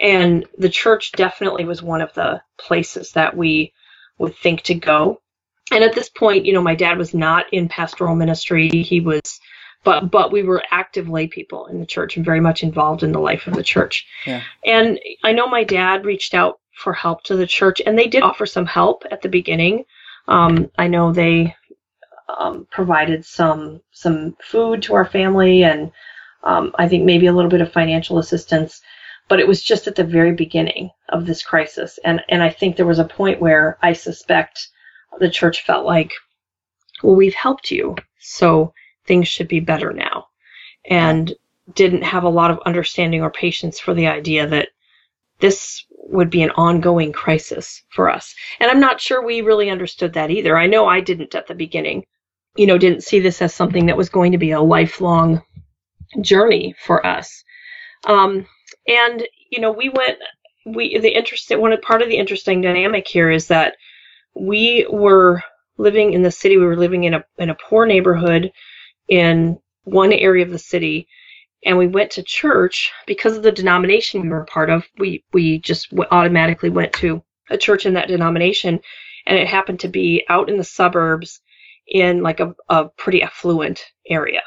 And 0.00 0.46
the 0.56 0.70
church 0.70 1.12
definitely 1.12 1.66
was 1.66 1.82
one 1.82 2.00
of 2.00 2.14
the 2.14 2.40
places 2.58 3.12
that 3.12 3.36
we 3.36 3.74
would 4.16 4.34
think 4.34 4.62
to 4.62 4.74
go. 4.74 5.20
And 5.70 5.84
at 5.84 5.94
this 5.94 6.08
point, 6.08 6.46
you 6.46 6.54
know, 6.54 6.62
my 6.62 6.74
dad 6.74 6.96
was 6.96 7.12
not 7.12 7.52
in 7.52 7.68
pastoral 7.68 8.16
ministry. 8.16 8.70
He 8.70 9.00
was, 9.00 9.20
but 9.84 10.10
but 10.10 10.32
we 10.32 10.44
were 10.44 10.64
active 10.70 11.10
lay 11.10 11.26
people 11.26 11.66
in 11.66 11.78
the 11.78 11.86
church 11.86 12.16
and 12.16 12.24
very 12.24 12.40
much 12.40 12.62
involved 12.62 13.02
in 13.02 13.12
the 13.12 13.20
life 13.20 13.46
of 13.46 13.54
the 13.54 13.62
church. 13.62 14.06
Yeah. 14.26 14.42
And 14.64 14.98
I 15.22 15.32
know 15.32 15.46
my 15.46 15.62
dad 15.62 16.06
reached 16.06 16.32
out 16.32 16.58
for 16.74 16.94
help 16.94 17.22
to 17.24 17.36
the 17.36 17.46
church, 17.46 17.82
and 17.84 17.98
they 17.98 18.06
did 18.06 18.22
offer 18.22 18.46
some 18.46 18.66
help 18.66 19.04
at 19.10 19.20
the 19.20 19.28
beginning. 19.28 19.84
Um, 20.26 20.70
I 20.78 20.88
know 20.88 21.12
they 21.12 21.54
um, 22.38 22.66
provided 22.70 23.24
some 23.24 23.80
some 23.92 24.36
food 24.42 24.82
to 24.82 24.94
our 24.94 25.04
family, 25.04 25.64
and 25.64 25.92
um, 26.44 26.72
I 26.76 26.88
think 26.88 27.04
maybe 27.04 27.26
a 27.26 27.32
little 27.32 27.50
bit 27.50 27.60
of 27.60 27.72
financial 27.72 28.18
assistance. 28.18 28.80
But 29.28 29.40
it 29.40 29.46
was 29.46 29.62
just 29.62 29.86
at 29.86 29.94
the 29.94 30.04
very 30.04 30.32
beginning 30.32 30.90
of 31.10 31.26
this 31.26 31.42
crisis, 31.42 31.98
and 32.04 32.20
and 32.28 32.42
I 32.42 32.50
think 32.50 32.76
there 32.76 32.86
was 32.86 32.98
a 32.98 33.04
point 33.04 33.40
where 33.40 33.78
I 33.82 33.92
suspect 33.92 34.68
the 35.18 35.30
church 35.30 35.64
felt 35.64 35.86
like, 35.86 36.12
well, 37.02 37.14
we've 37.14 37.34
helped 37.34 37.70
you, 37.70 37.96
so 38.18 38.72
things 39.06 39.28
should 39.28 39.48
be 39.48 39.60
better 39.60 39.92
now, 39.92 40.26
and 40.88 41.32
didn't 41.74 42.02
have 42.02 42.24
a 42.24 42.28
lot 42.28 42.50
of 42.50 42.58
understanding 42.66 43.22
or 43.22 43.30
patience 43.30 43.78
for 43.78 43.94
the 43.94 44.08
idea 44.08 44.46
that 44.46 44.68
this 45.40 45.84
would 45.90 46.30
be 46.30 46.42
an 46.42 46.50
ongoing 46.50 47.12
crisis 47.12 47.82
for 47.90 48.10
us. 48.10 48.34
And 48.58 48.70
I'm 48.70 48.80
not 48.80 49.00
sure 49.00 49.24
we 49.24 49.40
really 49.40 49.70
understood 49.70 50.12
that 50.14 50.30
either. 50.30 50.56
I 50.56 50.66
know 50.66 50.86
I 50.86 51.00
didn't 51.00 51.34
at 51.34 51.46
the 51.46 51.54
beginning. 51.54 52.04
You 52.60 52.66
know, 52.66 52.78
didn't 52.78 53.04
see 53.04 53.20
this 53.20 53.40
as 53.40 53.54
something 53.54 53.86
that 53.86 53.96
was 53.96 54.08
going 54.08 54.32
to 54.32 54.38
be 54.38 54.50
a 54.50 54.60
lifelong 54.60 55.42
journey 56.20 56.74
for 56.86 57.04
us. 57.06 57.44
Um, 58.04 58.46
and 58.86 59.26
you 59.50 59.60
know, 59.60 59.72
we 59.72 59.88
went. 59.88 60.18
We 60.66 60.98
the 60.98 61.16
interesting 61.16 61.60
one 61.60 61.78
part 61.80 62.02
of 62.02 62.08
the 62.08 62.18
interesting 62.18 62.60
dynamic 62.60 63.08
here 63.08 63.30
is 63.30 63.46
that 63.48 63.76
we 64.34 64.86
were 64.90 65.42
living 65.78 66.12
in 66.12 66.22
the 66.22 66.30
city. 66.30 66.58
We 66.58 66.66
were 66.66 66.76
living 66.76 67.04
in 67.04 67.14
a 67.14 67.24
in 67.38 67.50
a 67.50 67.56
poor 67.68 67.86
neighborhood 67.86 68.52
in 69.08 69.58
one 69.84 70.12
area 70.12 70.44
of 70.44 70.50
the 70.50 70.58
city 70.58 71.08
and 71.64 71.76
we 71.76 71.86
went 71.86 72.10
to 72.12 72.22
church 72.22 72.92
because 73.06 73.36
of 73.36 73.42
the 73.42 73.52
denomination 73.52 74.22
we 74.22 74.28
were 74.28 74.42
a 74.42 74.46
part 74.46 74.70
of. 74.70 74.84
We 74.98 75.24
we 75.32 75.58
just 75.58 75.92
automatically 76.10 76.70
went 76.70 76.92
to 76.94 77.22
a 77.50 77.58
church 77.58 77.86
in 77.86 77.94
that 77.94 78.08
denomination, 78.08 78.80
and 79.26 79.38
it 79.38 79.46
happened 79.46 79.80
to 79.80 79.88
be 79.88 80.24
out 80.28 80.48
in 80.48 80.56
the 80.56 80.64
suburbs 80.64 81.40
in 81.90 82.22
like 82.22 82.40
a, 82.40 82.54
a 82.68 82.88
pretty 82.88 83.22
affluent 83.22 83.84
area. 84.08 84.42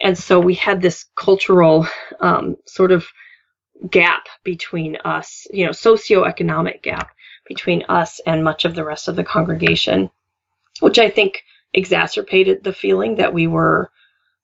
And 0.00 0.16
so 0.16 0.40
we 0.40 0.54
had 0.54 0.80
this 0.80 1.06
cultural 1.14 1.86
um, 2.20 2.56
sort 2.66 2.90
of 2.90 3.06
gap 3.90 4.26
between 4.44 4.96
us, 5.04 5.46
you 5.52 5.64
know, 5.64 5.70
socioeconomic 5.72 6.82
gap 6.82 7.10
between 7.46 7.84
us 7.88 8.20
and 8.26 8.44
much 8.44 8.64
of 8.64 8.74
the 8.74 8.84
rest 8.84 9.08
of 9.08 9.16
the 9.16 9.24
congregation, 9.24 10.10
which 10.80 10.98
I 10.98 11.10
think 11.10 11.42
exacerbated 11.74 12.64
the 12.64 12.72
feeling 12.72 13.16
that 13.16 13.32
we 13.32 13.46
were 13.46 13.90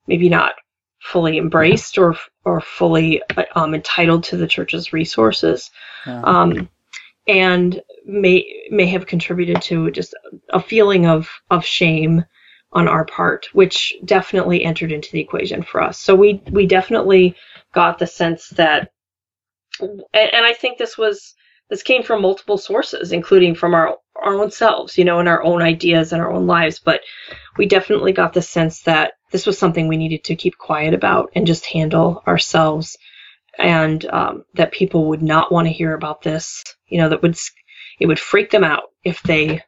maybe 0.07 0.29
not 0.29 0.55
fully 1.01 1.39
embraced 1.39 1.99
or 1.99 2.17
or 2.45 2.61
fully 2.61 3.23
um, 3.55 3.75
entitled 3.75 4.25
to 4.25 4.37
the 4.37 4.47
church's 4.47 4.93
resources, 4.93 5.71
Yeah. 6.07 6.21
um, 6.23 6.69
and 7.27 7.81
may 8.05 8.67
may 8.71 8.87
have 8.87 9.07
contributed 9.07 9.61
to 9.63 9.91
just 9.91 10.15
a 10.51 10.61
feeling 10.61 11.07
of 11.07 11.29
of 11.51 11.65
shame 11.65 12.25
on 12.73 12.89
our 12.89 13.05
part, 13.05 13.49
which 13.53 13.95
definitely 14.05 14.65
entered 14.65 14.93
into 14.93 15.11
the 15.13 15.21
equation 15.21 15.63
for 15.63 15.81
us. 15.81 15.99
So 15.99 16.15
we 16.15 16.43
we 16.51 16.67
definitely 16.67 17.35
got 17.73 17.99
the 17.99 18.07
sense 18.07 18.49
that, 18.51 18.91
and, 19.81 20.03
and 20.13 20.45
I 20.45 20.53
think 20.53 20.79
this 20.79 20.99
was 20.99 21.35
this 21.71 21.83
came 21.83 22.03
from 22.03 22.23
multiple 22.23 22.59
sources, 22.59 23.13
including 23.13 23.55
from 23.55 23.75
our 23.75 23.97
our 24.23 24.35
own 24.35 24.51
selves, 24.51 24.97
you 24.97 25.05
know, 25.05 25.19
and 25.19 25.29
our 25.29 25.43
own 25.43 25.63
ideas 25.63 26.13
and 26.13 26.23
our 26.23 26.33
own 26.33 26.47
lives. 26.47 26.79
But 26.79 27.01
we 27.57 27.67
definitely 27.67 28.13
got 28.13 28.33
the 28.33 28.43
sense 28.43 28.83
that 28.83 29.15
this 29.33 29.47
was 29.47 29.59
something 29.59 29.89
we 29.89 29.97
needed 29.97 30.25
to 30.25 30.37
keep 30.37 30.57
quiet 30.57 30.95
about 30.95 31.31
and 31.35 31.47
just 31.47 31.67
handle 31.67 32.23
ourselves, 32.27 32.97
and 33.59 34.05
um, 34.07 34.45
that 34.55 34.73
people 34.73 35.09
would 35.09 35.23
not 35.23 35.53
want 35.53 35.67
to 35.67 35.73
hear 35.73 35.95
about 35.95 36.23
this. 36.23 36.63
You 36.89 36.99
know, 36.99 37.09
that 37.09 37.23
would 37.23 37.37
it 38.01 38.07
would 38.07 38.21
freak 38.21 38.51
them 38.51 38.65
out 38.65 38.85
if 39.05 39.23
they 39.23 39.63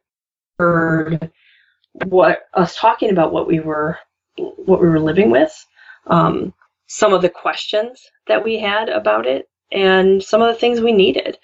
heard 0.59 1.31
what 2.07 2.41
us 2.55 2.77
talking 2.77 3.11
about 3.11 3.33
what 3.33 3.47
we 3.47 3.61
were 3.61 3.99
what 4.37 4.81
we 4.81 4.89
were 4.89 5.01
living 5.01 5.31
with, 5.31 5.53
um, 6.07 6.55
some 6.87 7.13
of 7.13 7.23
the 7.23 7.29
questions 7.29 8.01
that 8.27 8.45
we 8.45 8.59
had 8.59 8.89
about 8.89 9.27
it, 9.27 9.47
and 9.73 10.23
some 10.23 10.43
of 10.43 10.49
the 10.49 10.61
things 10.61 10.81
we 10.81 10.93
needed. 10.93 11.37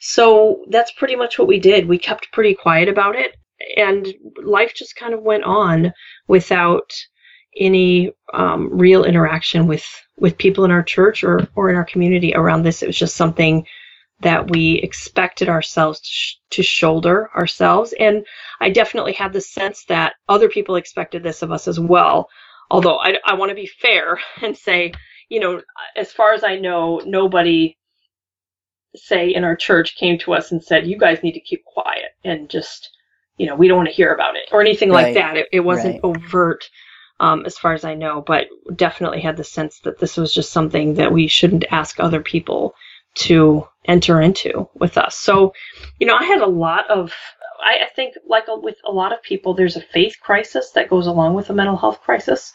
So 0.00 0.64
that's 0.68 0.92
pretty 0.92 1.16
much 1.16 1.38
what 1.38 1.48
we 1.48 1.58
did. 1.58 1.88
We 1.88 1.98
kept 1.98 2.32
pretty 2.32 2.54
quiet 2.54 2.88
about 2.88 3.16
it, 3.16 3.36
and 3.76 4.12
life 4.42 4.74
just 4.74 4.96
kind 4.96 5.14
of 5.14 5.22
went 5.22 5.44
on 5.44 5.92
without 6.28 6.92
any 7.56 8.12
um, 8.32 8.68
real 8.76 9.04
interaction 9.04 9.66
with 9.66 9.84
with 10.18 10.38
people 10.38 10.64
in 10.64 10.70
our 10.70 10.82
church 10.82 11.24
or 11.24 11.48
or 11.54 11.70
in 11.70 11.76
our 11.76 11.84
community 11.84 12.34
around 12.34 12.62
this. 12.62 12.82
It 12.82 12.86
was 12.86 12.98
just 12.98 13.16
something 13.16 13.66
that 14.20 14.50
we 14.50 14.76
expected 14.76 15.48
ourselves 15.48 16.00
to, 16.00 16.08
sh- 16.08 16.36
to 16.50 16.62
shoulder 16.62 17.30
ourselves, 17.36 17.94
and 17.98 18.24
I 18.60 18.70
definitely 18.70 19.12
had 19.12 19.32
the 19.32 19.40
sense 19.40 19.84
that 19.86 20.14
other 20.28 20.48
people 20.48 20.76
expected 20.76 21.22
this 21.22 21.42
of 21.42 21.52
us 21.52 21.68
as 21.68 21.80
well. 21.80 22.28
Although 22.70 22.98
I, 22.98 23.16
I 23.26 23.34
want 23.34 23.50
to 23.50 23.54
be 23.56 23.66
fair 23.66 24.18
and 24.42 24.56
say, 24.56 24.92
you 25.28 25.40
know, 25.40 25.60
as 25.96 26.12
far 26.12 26.32
as 26.32 26.44
I 26.44 26.56
know, 26.56 27.00
nobody 27.04 27.76
say 28.96 29.34
in 29.34 29.44
our 29.44 29.56
church 29.56 29.96
came 29.96 30.18
to 30.18 30.34
us 30.34 30.52
and 30.52 30.62
said, 30.62 30.86
"You 30.86 30.96
guys 30.98 31.22
need 31.22 31.32
to 31.32 31.40
keep 31.40 31.64
quiet 31.64 32.10
and 32.24 32.48
just, 32.48 32.90
you 33.36 33.46
know, 33.46 33.56
we 33.56 33.68
don't 33.68 33.76
want 33.78 33.88
to 33.88 33.94
hear 33.94 34.14
about 34.14 34.36
it 34.36 34.48
or 34.52 34.60
anything 34.60 34.90
Right. 34.90 35.06
like 35.06 35.14
that." 35.14 35.36
It, 35.36 35.48
it 35.52 35.60
wasn't 35.60 35.94
Right. 35.94 36.00
overt, 36.04 36.68
um, 37.20 37.46
as 37.46 37.56
far 37.56 37.72
as 37.74 37.84
I 37.84 37.94
know, 37.94 38.22
but 38.26 38.46
definitely 38.76 39.20
had 39.20 39.36
the 39.36 39.44
sense 39.44 39.80
that 39.80 39.98
this 39.98 40.16
was 40.16 40.34
just 40.34 40.52
something 40.52 40.94
that 40.94 41.12
we 41.12 41.28
shouldn't 41.28 41.64
ask 41.70 42.00
other 42.00 42.20
people 42.20 42.74
to 43.14 43.66
enter 43.86 44.20
into 44.20 44.68
with 44.74 44.98
us. 44.98 45.16
So, 45.16 45.52
you 45.98 46.06
know, 46.06 46.16
I 46.16 46.24
had 46.24 46.40
a 46.40 46.46
lot 46.46 46.90
of. 46.90 47.12
I, 47.60 47.84
I 47.84 47.88
think, 47.94 48.14
like 48.26 48.44
with 48.48 48.76
a 48.84 48.92
lot 48.92 49.12
of 49.12 49.22
people, 49.22 49.54
there's 49.54 49.76
a 49.76 49.80
faith 49.80 50.16
crisis 50.20 50.70
that 50.72 50.90
goes 50.90 51.06
along 51.06 51.34
with 51.34 51.50
a 51.50 51.54
mental 51.54 51.76
health 51.76 52.00
crisis. 52.00 52.52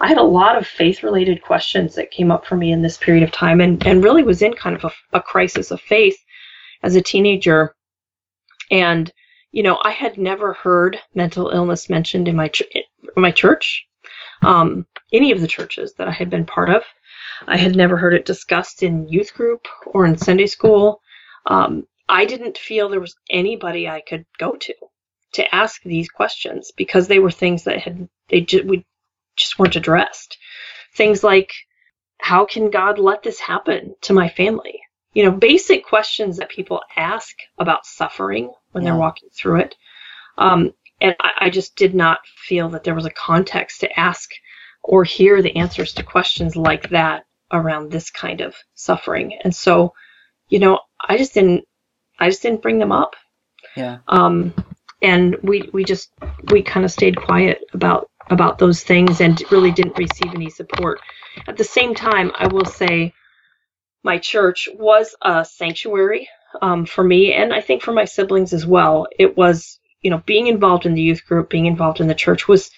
I 0.00 0.08
had 0.08 0.18
a 0.18 0.22
lot 0.22 0.56
of 0.56 0.66
faith 0.66 1.02
related 1.02 1.42
questions 1.42 1.94
that 1.96 2.10
came 2.10 2.30
up 2.30 2.46
for 2.46 2.56
me 2.56 2.72
in 2.72 2.82
this 2.82 2.96
period 2.96 3.24
of 3.24 3.32
time 3.32 3.60
and, 3.60 3.84
and 3.86 4.02
really 4.02 4.22
was 4.22 4.42
in 4.42 4.54
kind 4.54 4.76
of 4.76 4.84
a, 4.84 5.18
a 5.18 5.20
crisis 5.20 5.70
of 5.70 5.80
faith 5.80 6.16
as 6.82 6.94
a 6.94 7.02
teenager. 7.02 7.74
And, 8.70 9.12
you 9.50 9.62
know, 9.62 9.78
I 9.82 9.90
had 9.90 10.16
never 10.16 10.52
heard 10.52 10.98
mental 11.14 11.50
illness 11.50 11.90
mentioned 11.90 12.28
in 12.28 12.36
my, 12.36 12.48
ch- 12.48 12.62
in 12.72 12.82
my 13.16 13.32
church, 13.32 13.84
um, 14.42 14.86
any 15.12 15.32
of 15.32 15.40
the 15.40 15.48
churches 15.48 15.94
that 15.94 16.08
I 16.08 16.12
had 16.12 16.30
been 16.30 16.44
part 16.44 16.70
of. 16.70 16.82
I 17.46 17.56
had 17.56 17.76
never 17.76 17.96
heard 17.96 18.14
it 18.14 18.24
discussed 18.24 18.82
in 18.82 19.08
youth 19.08 19.34
group 19.34 19.66
or 19.86 20.06
in 20.06 20.18
Sunday 20.18 20.46
school. 20.46 21.00
Um, 21.46 21.86
I 22.08 22.24
didn't 22.24 22.58
feel 22.58 22.88
there 22.88 23.00
was 23.00 23.16
anybody 23.30 23.88
I 23.88 24.00
could 24.00 24.24
go 24.38 24.52
to 24.52 24.74
to 25.34 25.54
ask 25.54 25.82
these 25.82 26.08
questions 26.08 26.72
because 26.76 27.06
they 27.06 27.18
were 27.18 27.30
things 27.30 27.64
that 27.64 27.80
had 27.80 28.08
they 28.28 28.40
ju- 28.40 28.64
we 28.66 28.84
just 29.36 29.58
weren't 29.58 29.76
addressed. 29.76 30.38
Things 30.94 31.22
like, 31.22 31.52
how 32.18 32.44
can 32.44 32.70
God 32.70 32.98
let 32.98 33.22
this 33.22 33.38
happen 33.38 33.94
to 34.02 34.12
my 34.12 34.28
family? 34.28 34.80
You 35.12 35.24
know, 35.24 35.30
basic 35.30 35.84
questions 35.84 36.38
that 36.38 36.48
people 36.48 36.82
ask 36.96 37.36
about 37.58 37.86
suffering 37.86 38.52
when 38.72 38.84
yeah. 38.84 38.90
they're 38.90 39.00
walking 39.00 39.28
through 39.32 39.60
it. 39.60 39.74
Um, 40.36 40.72
and 41.00 41.14
I, 41.20 41.30
I 41.40 41.50
just 41.50 41.76
did 41.76 41.94
not 41.94 42.20
feel 42.26 42.68
that 42.70 42.84
there 42.84 42.94
was 42.94 43.06
a 43.06 43.10
context 43.10 43.80
to 43.80 44.00
ask 44.00 44.30
or 44.82 45.04
hear 45.04 45.42
the 45.42 45.56
answers 45.56 45.92
to 45.94 46.02
questions 46.02 46.56
like 46.56 46.90
that 46.90 47.24
around 47.52 47.90
this 47.90 48.10
kind 48.10 48.40
of 48.40 48.54
suffering. 48.74 49.38
And 49.42 49.54
so, 49.54 49.94
you 50.48 50.58
know, 50.58 50.80
I 51.06 51.16
just 51.16 51.34
didn't 51.34 51.64
I 52.18 52.28
just 52.28 52.42
didn't 52.42 52.62
bring 52.62 52.78
them 52.78 52.92
up. 52.92 53.14
Yeah. 53.76 53.98
Um 54.08 54.54
and 55.02 55.36
we 55.42 55.68
we 55.72 55.84
just 55.84 56.10
we 56.50 56.62
kind 56.62 56.84
of 56.84 56.92
stayed 56.92 57.16
quiet 57.16 57.60
about 57.72 58.10
about 58.30 58.58
those 58.58 58.82
things 58.82 59.20
and 59.20 59.42
really 59.50 59.70
didn't 59.70 59.98
receive 59.98 60.34
any 60.34 60.50
support. 60.50 61.00
At 61.46 61.56
the 61.56 61.64
same 61.64 61.94
time, 61.94 62.32
I 62.36 62.48
will 62.48 62.64
say 62.64 63.14
my 64.02 64.18
church 64.18 64.68
was 64.74 65.14
a 65.22 65.44
sanctuary 65.44 66.28
um, 66.62 66.86
for 66.86 67.04
me 67.04 67.32
and 67.32 67.52
I 67.52 67.60
think 67.60 67.82
for 67.82 67.92
my 67.92 68.04
siblings 68.04 68.52
as 68.52 68.66
well. 68.66 69.06
It 69.18 69.36
was, 69.36 69.78
you 70.08 70.10
know, 70.10 70.22
being 70.24 70.46
involved 70.46 70.86
in 70.86 70.94
the 70.94 71.02
youth 71.02 71.26
group, 71.26 71.50
being 71.50 71.66
involved 71.66 72.00
in 72.00 72.08
the 72.08 72.14
church 72.14 72.48
was 72.48 72.70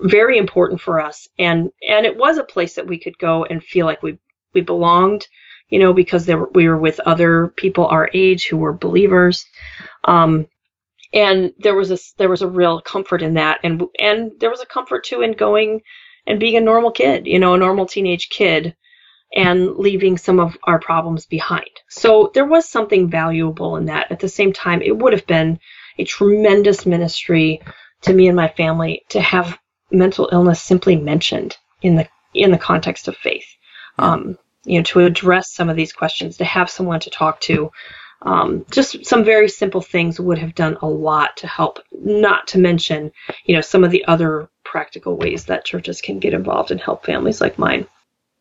very 0.00 0.38
important 0.38 0.80
for 0.80 1.00
us. 1.00 1.26
And 1.36 1.72
and 1.88 2.06
it 2.06 2.16
was 2.16 2.38
a 2.38 2.44
place 2.44 2.76
that 2.76 2.86
we 2.86 3.00
could 3.00 3.18
go 3.18 3.44
and 3.44 3.60
feel 3.60 3.84
like 3.84 4.00
we 4.00 4.18
we 4.54 4.60
belonged 4.60 5.26
you 5.70 5.80
know 5.80 5.92
because 5.92 6.24
there 6.24 6.38
were, 6.38 6.50
we 6.54 6.68
were 6.68 6.78
with 6.78 7.00
other 7.00 7.48
people 7.56 7.86
our 7.86 8.08
age 8.14 8.46
who 8.46 8.58
were 8.58 8.72
believers. 8.72 9.44
Um 10.04 10.46
and 11.12 11.52
there 11.58 11.74
was 11.74 11.90
a 11.90 11.98
there 12.16 12.28
was 12.28 12.42
a 12.42 12.46
real 12.48 12.80
comfort 12.80 13.22
in 13.22 13.34
that. 13.34 13.58
And 13.64 13.82
and 13.98 14.30
there 14.38 14.50
was 14.50 14.60
a 14.60 14.66
comfort 14.66 15.02
too 15.02 15.22
in 15.22 15.32
going 15.32 15.80
and 16.28 16.38
being 16.38 16.56
a 16.56 16.60
normal 16.60 16.92
kid 16.92 17.26
you 17.26 17.40
know 17.40 17.54
a 17.54 17.58
normal 17.58 17.86
teenage 17.86 18.28
kid 18.30 18.76
and 19.34 19.74
leaving 19.78 20.16
some 20.16 20.38
of 20.38 20.56
our 20.62 20.78
problems 20.78 21.26
behind. 21.26 21.74
So 21.88 22.30
there 22.34 22.44
was 22.44 22.68
something 22.68 23.10
valuable 23.10 23.78
in 23.78 23.86
that. 23.86 24.12
At 24.12 24.20
the 24.20 24.28
same 24.28 24.52
time 24.52 24.80
it 24.80 24.96
would 24.96 25.12
have 25.12 25.26
been 25.26 25.58
a 25.98 26.04
tremendous 26.04 26.86
ministry 26.86 27.60
to 28.02 28.12
me 28.12 28.28
and 28.28 28.36
my 28.36 28.48
family 28.48 29.04
to 29.10 29.20
have 29.20 29.58
mental 29.90 30.28
illness 30.32 30.60
simply 30.60 30.96
mentioned 30.96 31.56
in 31.82 31.96
the 31.96 32.08
in 32.34 32.50
the 32.50 32.58
context 32.58 33.08
of 33.08 33.16
faith. 33.16 33.46
Um, 33.98 34.38
you 34.64 34.78
know, 34.78 34.84
to 34.84 35.00
address 35.00 35.52
some 35.52 35.68
of 35.68 35.76
these 35.76 35.92
questions, 35.92 36.36
to 36.38 36.44
have 36.44 36.70
someone 36.70 37.00
to 37.00 37.10
talk 37.10 37.40
to, 37.42 37.70
um, 38.22 38.64
just 38.70 39.04
some 39.04 39.24
very 39.24 39.48
simple 39.48 39.80
things 39.80 40.20
would 40.20 40.38
have 40.38 40.54
done 40.54 40.78
a 40.80 40.86
lot 40.88 41.36
to 41.38 41.46
help. 41.46 41.80
Not 41.92 42.46
to 42.48 42.58
mention, 42.58 43.12
you 43.44 43.54
know, 43.54 43.60
some 43.60 43.84
of 43.84 43.90
the 43.90 44.04
other 44.06 44.48
practical 44.64 45.16
ways 45.16 45.46
that 45.46 45.64
churches 45.64 46.00
can 46.00 46.20
get 46.20 46.32
involved 46.32 46.70
and 46.70 46.80
help 46.80 47.04
families 47.04 47.40
like 47.40 47.58
mine. 47.58 47.86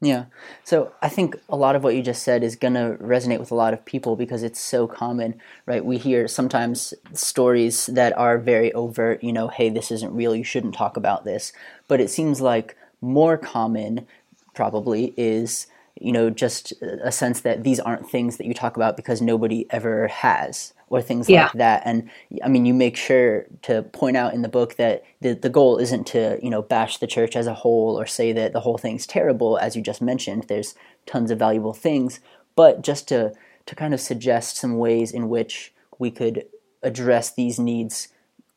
Yeah. 0.03 0.25
So 0.63 0.91
I 1.03 1.09
think 1.09 1.35
a 1.47 1.55
lot 1.55 1.75
of 1.75 1.83
what 1.83 1.95
you 1.95 2.01
just 2.01 2.23
said 2.23 2.43
is 2.43 2.55
going 2.55 2.73
to 2.73 2.97
resonate 2.99 3.39
with 3.39 3.51
a 3.51 3.55
lot 3.55 3.71
of 3.71 3.85
people 3.85 4.15
because 4.15 4.41
it's 4.41 4.59
so 4.59 4.87
common, 4.87 5.39
right? 5.67 5.85
We 5.85 5.99
hear 5.99 6.27
sometimes 6.27 6.95
stories 7.13 7.85
that 7.85 8.17
are 8.17 8.39
very 8.39 8.73
overt, 8.73 9.23
you 9.23 9.31
know, 9.31 9.47
hey, 9.47 9.69
this 9.69 9.91
isn't 9.91 10.15
real, 10.15 10.35
you 10.35 10.43
shouldn't 10.43 10.73
talk 10.73 10.97
about 10.97 11.23
this. 11.23 11.53
But 11.87 12.01
it 12.01 12.09
seems 12.09 12.41
like 12.41 12.75
more 12.99 13.37
common 13.37 14.07
probably 14.55 15.13
is, 15.17 15.67
you 15.99 16.11
know, 16.11 16.31
just 16.31 16.73
a 16.81 17.11
sense 17.11 17.41
that 17.41 17.63
these 17.63 17.79
aren't 17.79 18.09
things 18.09 18.37
that 18.37 18.47
you 18.47 18.55
talk 18.55 18.75
about 18.75 18.97
because 18.97 19.21
nobody 19.21 19.67
ever 19.69 20.07
has 20.07 20.73
or 20.91 21.01
things 21.01 21.29
yeah. 21.29 21.43
like 21.43 21.53
that. 21.53 21.81
And 21.85 22.09
I 22.43 22.49
mean, 22.49 22.65
you 22.65 22.73
make 22.73 22.97
sure 22.97 23.45
to 23.63 23.81
point 23.81 24.17
out 24.17 24.33
in 24.33 24.41
the 24.41 24.49
book 24.49 24.75
that 24.75 25.03
the, 25.21 25.33
the 25.33 25.49
goal 25.49 25.77
isn't 25.77 26.05
to, 26.07 26.37
you 26.43 26.49
know, 26.49 26.61
bash 26.61 26.97
the 26.97 27.07
church 27.07 27.35
as 27.35 27.47
a 27.47 27.53
whole 27.53 27.97
or 27.97 28.05
say 28.05 28.33
that 28.33 28.51
the 28.51 28.59
whole 28.59 28.77
thing's 28.77 29.07
terrible, 29.07 29.57
as 29.57 29.75
you 29.75 29.81
just 29.81 30.01
mentioned. 30.01 30.45
There's 30.49 30.75
tons 31.05 31.31
of 31.31 31.39
valuable 31.39 31.73
things, 31.73 32.19
but 32.55 32.83
just 32.83 33.07
to, 33.07 33.33
to 33.65 33.75
kind 33.75 33.93
of 33.93 34.01
suggest 34.01 34.57
some 34.57 34.77
ways 34.77 35.11
in 35.11 35.29
which 35.29 35.73
we 35.97 36.11
could 36.11 36.45
address 36.83 37.31
these 37.33 37.57
needs 37.57 38.09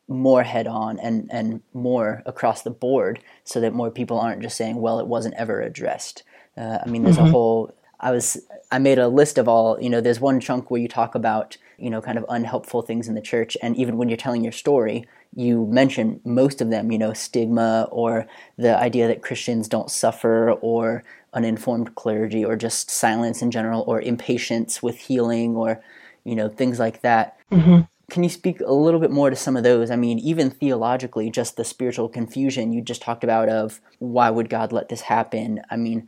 more 0.07 0.43
head 0.43 0.67
on 0.67 0.99
and, 0.99 1.29
and 1.31 1.61
more 1.73 2.21
across 2.25 2.61
the 2.61 2.69
board 2.69 3.19
so 3.45 3.61
that 3.61 3.73
more 3.73 3.89
people 3.89 4.19
aren't 4.19 4.41
just 4.41 4.57
saying, 4.57 4.75
well, 4.75 4.99
it 4.99 5.07
wasn't 5.07 5.35
ever 5.35 5.61
addressed. 5.61 6.23
Uh, 6.57 6.79
I 6.85 6.89
mean, 6.89 7.03
there's 7.03 7.15
mm-hmm. 7.15 7.27
a 7.27 7.31
whole 7.31 7.73
I 7.99 8.11
was 8.11 8.37
I 8.71 8.79
made 8.79 8.99
a 8.99 9.07
list 9.07 9.37
of 9.37 9.47
all 9.47 9.81
you 9.81 9.89
know. 9.89 10.01
There's 10.01 10.19
one 10.19 10.39
chunk 10.39 10.69
where 10.69 10.81
you 10.81 10.87
talk 10.87 11.15
about 11.15 11.57
you 11.77 11.89
know 11.89 12.01
kind 12.01 12.17
of 12.17 12.25
unhelpful 12.29 12.81
things 12.81 13.07
in 13.07 13.15
the 13.15 13.21
church, 13.21 13.57
and 13.61 13.75
even 13.75 13.97
when 13.97 14.09
you're 14.09 14.17
telling 14.17 14.43
your 14.43 14.51
story, 14.51 15.07
you 15.35 15.65
mention 15.67 16.19
most 16.25 16.61
of 16.61 16.69
them. 16.69 16.91
You 16.91 16.97
know, 16.97 17.13
stigma 17.13 17.87
or 17.91 18.27
the 18.57 18.77
idea 18.77 19.07
that 19.07 19.21
Christians 19.21 19.67
don't 19.67 19.91
suffer, 19.91 20.51
or 20.51 21.03
uninformed 21.33 21.95
clergy, 21.95 22.43
or 22.43 22.55
just 22.55 22.89
silence 22.89 23.41
in 23.41 23.51
general, 23.51 23.83
or 23.87 24.01
impatience 24.01 24.81
with 24.81 24.97
healing, 24.97 25.55
or 25.55 25.81
you 26.23 26.35
know 26.35 26.49
things 26.49 26.79
like 26.79 27.01
that. 27.01 27.37
Mm-hmm. 27.51 27.81
Can 28.09 28.23
you 28.23 28.29
speak 28.29 28.61
a 28.61 28.71
little 28.71 28.99
bit 28.99 29.09
more 29.09 29.31
to 29.31 29.35
some 29.35 29.57
of 29.57 29.63
those? 29.63 29.89
I 29.89 29.95
mean, 29.95 30.19
even 30.19 30.51
theologically, 30.51 31.31
just 31.31 31.57
the 31.57 31.63
spiritual 31.63 32.07
confusion 32.07 32.71
you 32.71 32.81
just 32.81 33.01
talked 33.01 33.23
about 33.23 33.49
of 33.49 33.81
why 33.97 34.29
would 34.29 34.47
God 34.49 34.71
let 34.71 34.89
this 34.89 35.01
happen? 35.01 35.61
I 35.71 35.75
mean, 35.75 36.07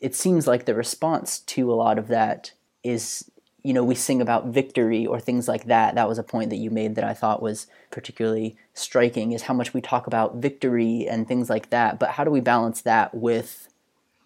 it 0.00 0.14
seems 0.14 0.46
like 0.46 0.64
the 0.64 0.74
response 0.74 1.40
to 1.40 1.70
a 1.70 1.74
lot 1.74 1.98
of 1.98 2.08
that 2.08 2.52
is 2.82 3.30
you 3.64 3.72
know 3.72 3.82
we 3.82 3.94
sing 3.94 4.20
about 4.20 4.46
victory 4.48 5.06
or 5.06 5.18
things 5.18 5.48
like 5.48 5.64
that. 5.64 5.94
That 5.96 6.08
was 6.08 6.18
a 6.18 6.22
point 6.22 6.50
that 6.50 6.56
you 6.56 6.70
made 6.70 6.94
that 6.94 7.04
i 7.04 7.14
thought 7.14 7.42
was 7.42 7.66
particularly 7.90 8.56
striking 8.74 9.32
is 9.32 9.42
how 9.42 9.54
much 9.54 9.74
we 9.74 9.80
talk 9.80 10.06
about 10.06 10.36
victory 10.36 11.06
and 11.08 11.26
things 11.26 11.50
like 11.50 11.70
that. 11.70 11.98
But 11.98 12.10
how 12.10 12.24
do 12.24 12.30
we 12.30 12.40
balance 12.40 12.82
that 12.82 13.14
with 13.14 13.68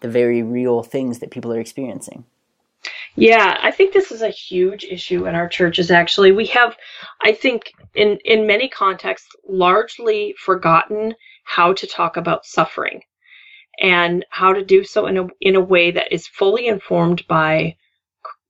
the 0.01 0.09
very 0.09 0.43
real 0.43 0.83
things 0.83 1.19
that 1.19 1.31
people 1.31 1.51
are 1.53 1.59
experiencing? 1.59 2.25
Yeah 3.15 3.57
i 3.63 3.71
think 3.71 3.93
this 3.93 4.11
is 4.11 4.21
a 4.21 4.29
huge 4.29 4.83
issue 4.83 5.25
in 5.25 5.35
our 5.35 5.47
churches 5.47 5.89
actually. 5.89 6.31
We 6.33 6.47
have 6.47 6.75
i 7.21 7.31
think 7.31 7.71
in 7.95 8.17
in 8.25 8.45
many 8.45 8.67
contexts 8.67 9.29
largely 9.47 10.35
forgotten 10.37 11.15
how 11.45 11.73
to 11.73 11.87
talk 11.87 12.17
about 12.17 12.45
suffering 12.45 13.01
and 13.81 14.25
how 14.29 14.51
to 14.51 14.63
do 14.63 14.83
so 14.83 15.07
in 15.07 15.17
a 15.17 15.27
in 15.39 15.55
a 15.55 15.61
way 15.61 15.91
that 15.91 16.11
is 16.11 16.27
fully 16.27 16.67
informed 16.67 17.25
by 17.27 17.75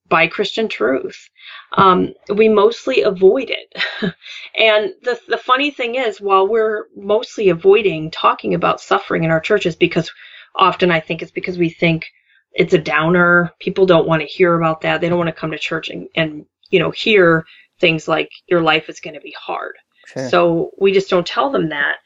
by 0.10 0.28
Christian 0.28 0.68
truth. 0.68 1.30
Um, 1.74 2.14
we 2.34 2.50
mostly 2.50 3.04
avoid 3.04 3.52
it. 3.52 3.84
and 4.58 4.94
the, 5.04 5.20
the 5.28 5.38
funny 5.38 5.72
thing 5.72 5.96
is, 5.96 6.20
while 6.20 6.48
we're 6.48 6.88
mostly 6.96 7.50
avoiding 7.50 8.12
talking 8.12 8.54
about 8.54 8.82
suffering 8.82 9.24
in 9.24 9.32
our 9.32 9.40
churches, 9.40 9.76
because 9.76 10.12
often 10.56 10.92
I 10.92 11.00
think 11.00 11.22
it's 11.22 11.32
because 11.32 11.58
we 11.58 11.70
think 11.70 12.08
it's 12.54 12.74
a 12.74 12.80
downer. 12.80 13.52
People 13.60 13.86
don't 13.86 14.08
want 14.08 14.22
to 14.22 14.28
hear 14.28 14.56
about 14.56 14.82
that. 14.82 15.00
They 15.00 15.10
don't 15.10 15.20
want 15.20 15.30
to 15.30 15.40
come 15.40 15.52
to 15.52 15.60
church 15.60 15.90
and, 15.90 16.10
and 16.16 16.46
you 16.72 16.80
know, 16.80 16.92
hear 16.92 17.46
things 17.80 18.08
like 18.08 18.30
your 18.48 18.62
life 18.62 18.90
is 18.90 19.00
going 19.00 19.14
to 19.14 19.22
be 19.22 19.36
hard. 19.40 19.76
Sure. 20.08 20.30
So 20.30 20.72
we 20.80 20.92
just 20.92 21.10
don't 21.10 21.28
tell 21.28 21.52
them 21.52 21.70
that. 21.70 21.98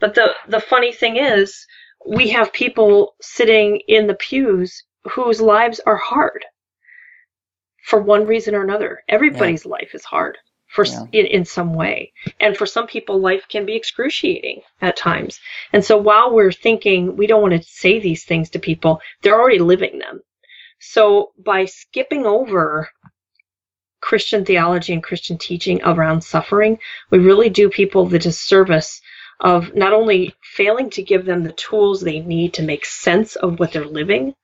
But 0.00 0.14
the, 0.14 0.34
the 0.48 0.60
funny 0.60 0.92
thing 0.92 1.16
is, 1.16 1.64
we 2.04 2.28
have 2.30 2.52
people 2.52 3.14
sitting 3.20 3.80
in 3.86 4.08
the 4.08 4.14
pews 4.14 4.82
whose 5.04 5.40
lives 5.40 5.80
are 5.86 5.96
hard 5.96 6.44
for 7.82 8.00
one 8.00 8.26
reason 8.26 8.54
or 8.54 8.62
another. 8.62 9.02
Everybody's 9.08 9.64
yeah. 9.64 9.72
life 9.72 9.90
is 9.94 10.04
hard 10.04 10.38
for 10.72 10.86
yeah. 10.86 11.04
in, 11.12 11.26
in 11.26 11.44
some 11.44 11.74
way. 11.74 12.12
And 12.40 12.56
for 12.56 12.66
some 12.66 12.86
people 12.86 13.20
life 13.20 13.44
can 13.48 13.66
be 13.66 13.76
excruciating 13.76 14.62
at 14.80 14.96
times. 14.96 15.38
And 15.72 15.84
so 15.84 15.98
while 15.98 16.32
we're 16.32 16.52
thinking 16.52 17.16
we 17.16 17.26
don't 17.26 17.42
want 17.42 17.54
to 17.54 17.62
say 17.62 18.00
these 18.00 18.24
things 18.24 18.50
to 18.50 18.58
people, 18.58 19.00
they're 19.20 19.38
already 19.38 19.58
living 19.58 19.98
them. 19.98 20.22
So 20.80 21.32
by 21.38 21.66
skipping 21.66 22.26
over 22.26 22.88
Christian 24.00 24.44
theology 24.44 24.92
and 24.92 25.02
Christian 25.02 25.38
teaching 25.38 25.80
around 25.84 26.22
suffering, 26.22 26.78
we 27.10 27.18
really 27.18 27.50
do 27.50 27.68
people 27.68 28.06
the 28.06 28.18
disservice 28.18 29.00
of 29.40 29.74
not 29.74 29.92
only 29.92 30.34
failing 30.42 30.90
to 30.90 31.02
give 31.02 31.24
them 31.24 31.44
the 31.44 31.52
tools 31.52 32.00
they 32.00 32.20
need 32.20 32.54
to 32.54 32.62
make 32.62 32.84
sense 32.84 33.36
of 33.36 33.58
what 33.58 33.72
they're 33.72 33.84
living, 33.84 34.34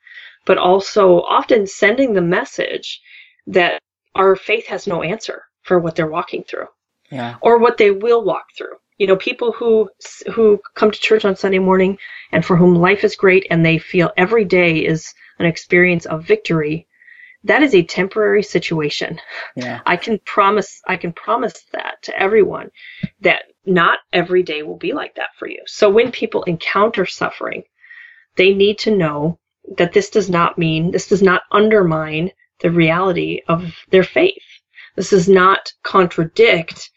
but 0.44 0.58
also 0.58 1.22
often 1.22 1.66
sending 1.66 2.12
the 2.12 2.20
message 2.22 3.00
that 3.48 3.80
our 4.14 4.36
faith 4.36 4.66
has 4.66 4.86
no 4.86 5.02
answer 5.02 5.42
for 5.62 5.78
what 5.78 5.96
they're 5.96 6.06
walking 6.06 6.44
through 6.44 6.66
yeah. 7.10 7.36
or 7.40 7.58
what 7.58 7.78
they 7.78 7.90
will 7.90 8.24
walk 8.24 8.46
through. 8.56 8.76
You 8.98 9.06
know, 9.06 9.16
people 9.16 9.52
who 9.52 9.90
who 10.34 10.60
come 10.74 10.90
to 10.90 10.98
church 10.98 11.24
on 11.24 11.36
Sunday 11.36 11.60
morning 11.60 11.98
and 12.32 12.44
for 12.44 12.56
whom 12.56 12.74
life 12.74 13.04
is 13.04 13.16
great 13.16 13.46
and 13.50 13.64
they 13.64 13.78
feel 13.78 14.10
every 14.16 14.44
day 14.44 14.84
is 14.84 15.14
an 15.38 15.46
experience 15.46 16.04
of 16.04 16.24
victory, 16.24 16.88
that 17.44 17.62
is 17.62 17.74
a 17.74 17.84
temporary 17.84 18.42
situation. 18.42 19.20
Yeah. 19.54 19.80
I 19.86 19.96
can 19.96 20.18
promise 20.24 20.80
I 20.86 20.96
can 20.96 21.12
promise 21.12 21.64
that 21.72 22.02
to 22.02 22.20
everyone 22.20 22.70
that 23.20 23.44
not 23.64 24.00
every 24.12 24.42
day 24.42 24.62
will 24.62 24.76
be 24.76 24.92
like 24.92 25.14
that 25.14 25.30
for 25.38 25.46
you. 25.46 25.62
So 25.66 25.88
when 25.88 26.10
people 26.10 26.42
encounter 26.42 27.06
suffering, 27.06 27.62
they 28.36 28.52
need 28.52 28.78
to 28.80 28.96
know 28.96 29.38
that 29.76 29.92
this 29.92 30.10
does 30.10 30.28
not 30.28 30.58
mean, 30.58 30.90
this 30.90 31.08
does 31.08 31.22
not 31.22 31.42
undermine 31.52 32.32
the 32.60 32.70
reality 32.70 33.40
of 33.48 33.72
their 33.90 34.04
faith. 34.04 34.42
This 34.96 35.10
does 35.10 35.28
not 35.28 35.72
contradict 35.82 36.90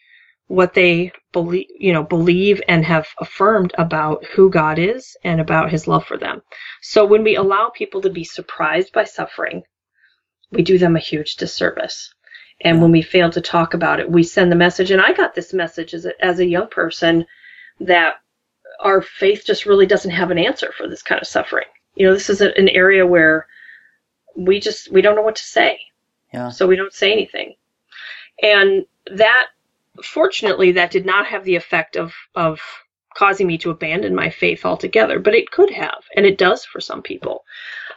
what 0.47 0.73
they 0.73 1.11
believe, 1.31 1.67
you 1.79 1.93
know, 1.93 2.03
believe 2.03 2.61
and 2.67 2.83
have 2.83 3.07
affirmed 3.19 3.73
about 3.77 4.25
who 4.25 4.49
God 4.49 4.79
is 4.79 5.15
and 5.23 5.39
about 5.39 5.71
his 5.71 5.87
love 5.87 6.05
for 6.05 6.17
them. 6.17 6.41
So 6.81 7.05
when 7.05 7.23
we 7.23 7.35
allow 7.35 7.69
people 7.69 8.01
to 8.01 8.09
be 8.09 8.25
surprised 8.25 8.91
by 8.91 9.05
suffering, 9.05 9.63
we 10.51 10.61
do 10.63 10.77
them 10.77 10.95
a 10.95 10.99
huge 10.99 11.35
disservice. 11.35 12.13
And 12.63 12.81
when 12.81 12.91
we 12.91 13.01
fail 13.01 13.29
to 13.31 13.41
talk 13.41 13.73
about 13.73 13.99
it, 13.99 14.11
we 14.11 14.23
send 14.23 14.51
the 14.51 14.57
message. 14.57 14.91
And 14.91 15.01
I 15.01 15.13
got 15.13 15.33
this 15.33 15.53
message 15.53 15.93
as 15.93 16.05
a, 16.05 16.25
as 16.25 16.39
a 16.39 16.45
young 16.45 16.67
person 16.67 17.25
that 17.79 18.15
our 18.81 19.01
faith 19.01 19.43
just 19.45 19.65
really 19.65 19.85
doesn't 19.85 20.11
have 20.11 20.31
an 20.31 20.37
answer 20.37 20.71
for 20.75 20.87
this 20.87 21.01
kind 21.01 21.21
of 21.21 21.27
suffering. 21.27 21.67
You 21.95 22.07
know, 22.07 22.13
this 22.13 22.29
is 22.29 22.41
a, 22.41 22.55
an 22.57 22.69
area 22.69 23.07
where 23.07 23.47
we 24.35 24.59
just 24.59 24.91
we 24.91 25.01
don't 25.01 25.15
know 25.15 25.21
what 25.21 25.35
to 25.37 25.43
say. 25.43 25.79
Yeah. 26.33 26.49
So 26.49 26.67
we 26.67 26.75
don't 26.75 26.93
say 26.93 27.11
anything. 27.11 27.55
And 28.41 28.85
that 29.15 29.47
fortunately 30.03 30.71
that 30.73 30.91
did 30.91 31.05
not 31.05 31.25
have 31.27 31.43
the 31.43 31.55
effect 31.55 31.95
of 31.95 32.13
of 32.35 32.59
causing 33.15 33.45
me 33.47 33.57
to 33.57 33.69
abandon 33.71 34.15
my 34.15 34.29
faith 34.29 34.65
altogether, 34.65 35.19
but 35.19 35.35
it 35.35 35.51
could 35.51 35.69
have, 35.69 36.03
and 36.15 36.25
it 36.25 36.37
does 36.37 36.63
for 36.63 36.79
some 36.79 37.01
people. 37.01 37.43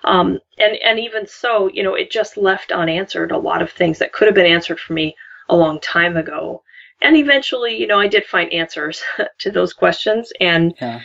Um, 0.03 0.41
and 0.59 0.77
and 0.85 0.99
even 0.99 1.27
so, 1.27 1.69
you 1.73 1.83
know, 1.83 1.95
it 1.95 2.11
just 2.11 2.37
left 2.37 2.73
unanswered 2.73 3.31
a 3.31 3.39
lot 3.39 3.63
of 3.63 3.71
things 3.71 3.99
that 3.99 4.13
could 4.13 4.27
have 4.27 4.35
been 4.35 4.47
answered 4.47 4.81
for 4.81 4.93
me 4.93 5.15
a 5.49 5.57
long 5.57 5.81
time 5.81 6.17
ago. 6.17 6.63
And 7.01 7.17
eventually, 7.17 7.77
you 7.77 7.87
know, 7.87 8.01
I 8.01 8.09
did 8.09 8.25
find 8.25 8.53
answers 8.53 9.03
to 9.39 9.51
those 9.51 9.73
questions, 9.73 10.33
and 10.41 10.75
Yeah. 10.81 11.01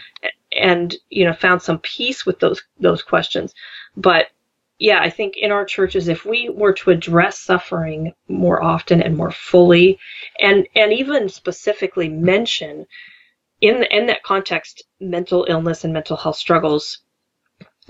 and 0.52 0.96
you 1.10 1.26
know, 1.26 1.34
found 1.34 1.62
some 1.62 1.80
peace 1.80 2.26
with 2.26 2.40
those 2.40 2.64
those 2.80 3.04
questions. 3.04 3.54
But 3.96 4.28
yeah, 4.80 5.02
I 5.02 5.10
think 5.10 5.36
in 5.36 5.52
our 5.52 5.66
churches, 5.66 6.08
if 6.08 6.26
we 6.26 6.50
were 6.50 6.74
to 6.74 6.90
address 6.92 7.38
suffering 7.38 8.14
more 8.30 8.64
often 8.64 9.02
and 9.04 9.16
more 9.18 9.32
fully, 9.32 10.00
and 10.40 10.68
and 10.76 10.94
even 10.94 11.28
specifically 11.30 12.08
mention 12.08 12.86
in 13.62 13.84
in 13.84 14.08
that 14.08 14.24
context 14.24 14.84
mental 15.02 15.46
illness 15.50 15.84
and 15.84 15.92
mental 15.94 16.16
health 16.16 16.38
struggles, 16.38 17.00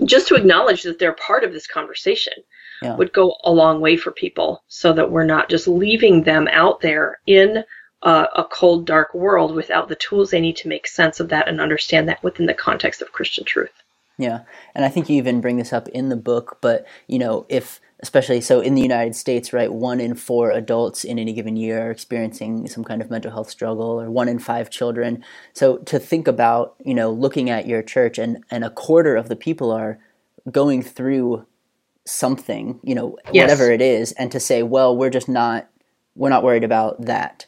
just 0.04 0.26
to 0.28 0.34
acknowledge 0.34 0.82
that 0.82 0.98
they're 0.98 1.12
part 1.12 1.44
of 1.44 1.52
this 1.52 1.66
conversation 1.68 2.32
Yeah. 2.82 2.96
would 2.96 3.12
go 3.12 3.36
a 3.44 3.52
long 3.52 3.80
way 3.80 3.96
for 3.96 4.10
people, 4.10 4.64
so 4.66 4.92
that 4.92 5.10
we're 5.12 5.24
not 5.24 5.48
just 5.48 5.68
leaving 5.68 6.24
them 6.24 6.48
out 6.50 6.80
there 6.80 7.20
in 7.26 7.62
a, 8.02 8.26
a 8.36 8.44
cold, 8.50 8.86
dark 8.86 9.14
world 9.14 9.54
without 9.54 9.88
the 9.88 9.96
tools 9.96 10.30
they 10.30 10.40
need 10.40 10.56
to 10.56 10.68
make 10.68 10.86
sense 10.88 11.20
of 11.20 11.28
that 11.28 11.46
and 11.46 11.60
understand 11.60 12.08
that 12.08 12.22
within 12.24 12.46
the 12.46 12.54
context 12.54 13.00
of 13.02 13.12
Christian 13.12 13.44
truth. 13.44 13.70
Yeah, 14.20 14.40
and 14.74 14.84
I 14.84 14.88
think 14.90 15.08
you 15.08 15.16
even 15.16 15.40
bring 15.40 15.56
this 15.56 15.72
up 15.72 15.88
in 15.88 16.10
the 16.10 16.16
book, 16.16 16.58
but 16.60 16.86
you 17.08 17.18
know, 17.18 17.46
if 17.48 17.80
especially 18.02 18.40
so 18.42 18.60
in 18.60 18.74
the 18.74 18.82
United 18.82 19.16
States, 19.16 19.52
right, 19.52 19.72
one 19.72 20.00
in 20.00 20.14
four 20.14 20.50
adults 20.52 21.04
in 21.04 21.18
any 21.18 21.32
given 21.32 21.56
year 21.56 21.88
are 21.88 21.90
experiencing 21.90 22.68
some 22.68 22.84
kind 22.84 23.02
of 23.02 23.10
mental 23.10 23.32
health 23.32 23.50
struggle, 23.50 24.00
or 24.00 24.10
one 24.10 24.28
in 24.28 24.38
five 24.38 24.70
children. 24.70 25.24
So 25.54 25.78
to 25.78 25.98
think 25.98 26.28
about, 26.28 26.76
you 26.84 26.94
know, 26.94 27.10
looking 27.10 27.50
at 27.50 27.66
your 27.66 27.82
church, 27.82 28.18
and 28.18 28.44
and 28.50 28.64
a 28.64 28.70
quarter 28.70 29.16
of 29.16 29.28
the 29.28 29.36
people 29.36 29.70
are 29.72 29.98
going 30.50 30.82
through 30.82 31.46
something, 32.06 32.80
you 32.84 32.94
know, 32.94 33.16
Yes. 33.32 33.42
whatever 33.42 33.70
it 33.72 33.82
is, 33.82 34.12
and 34.12 34.32
to 34.32 34.40
say, 34.40 34.62
well, 34.62 34.96
we're 34.96 35.10
just 35.10 35.28
not, 35.28 35.68
we're 36.16 36.30
not 36.30 36.42
worried 36.44 36.64
about 36.64 37.02
that. 37.06 37.46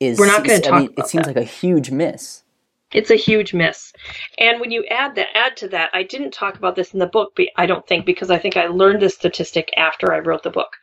Is 0.00 0.18
We're 0.18 0.26
not 0.26 0.44
gonna 0.44 0.58
I 0.58 0.60
talk 0.60 0.80
mean, 0.82 0.94
it 0.98 1.06
seems 1.06 1.26
that. 1.26 1.36
like 1.36 1.36
a 1.36 1.44
huge 1.44 1.90
miss. 1.90 2.42
It's 2.92 3.10
a 3.10 3.16
huge 3.16 3.52
miss. 3.52 3.92
And 4.38 4.60
when 4.60 4.70
you 4.70 4.84
add 4.86 5.16
that 5.16 5.36
add 5.36 5.56
to 5.58 5.68
that, 5.68 5.90
I 5.92 6.04
didn't 6.04 6.30
talk 6.32 6.56
about 6.56 6.76
this 6.76 6.92
in 6.94 7.00
the 7.00 7.06
book, 7.06 7.32
but 7.34 7.48
I 7.56 7.66
don't 7.66 7.86
think 7.86 8.06
because 8.06 8.30
I 8.30 8.38
think 8.38 8.56
I 8.56 8.68
learned 8.68 9.02
this 9.02 9.14
statistic 9.14 9.70
after 9.76 10.12
I 10.12 10.20
wrote 10.20 10.44
the 10.44 10.50
book. 10.50 10.76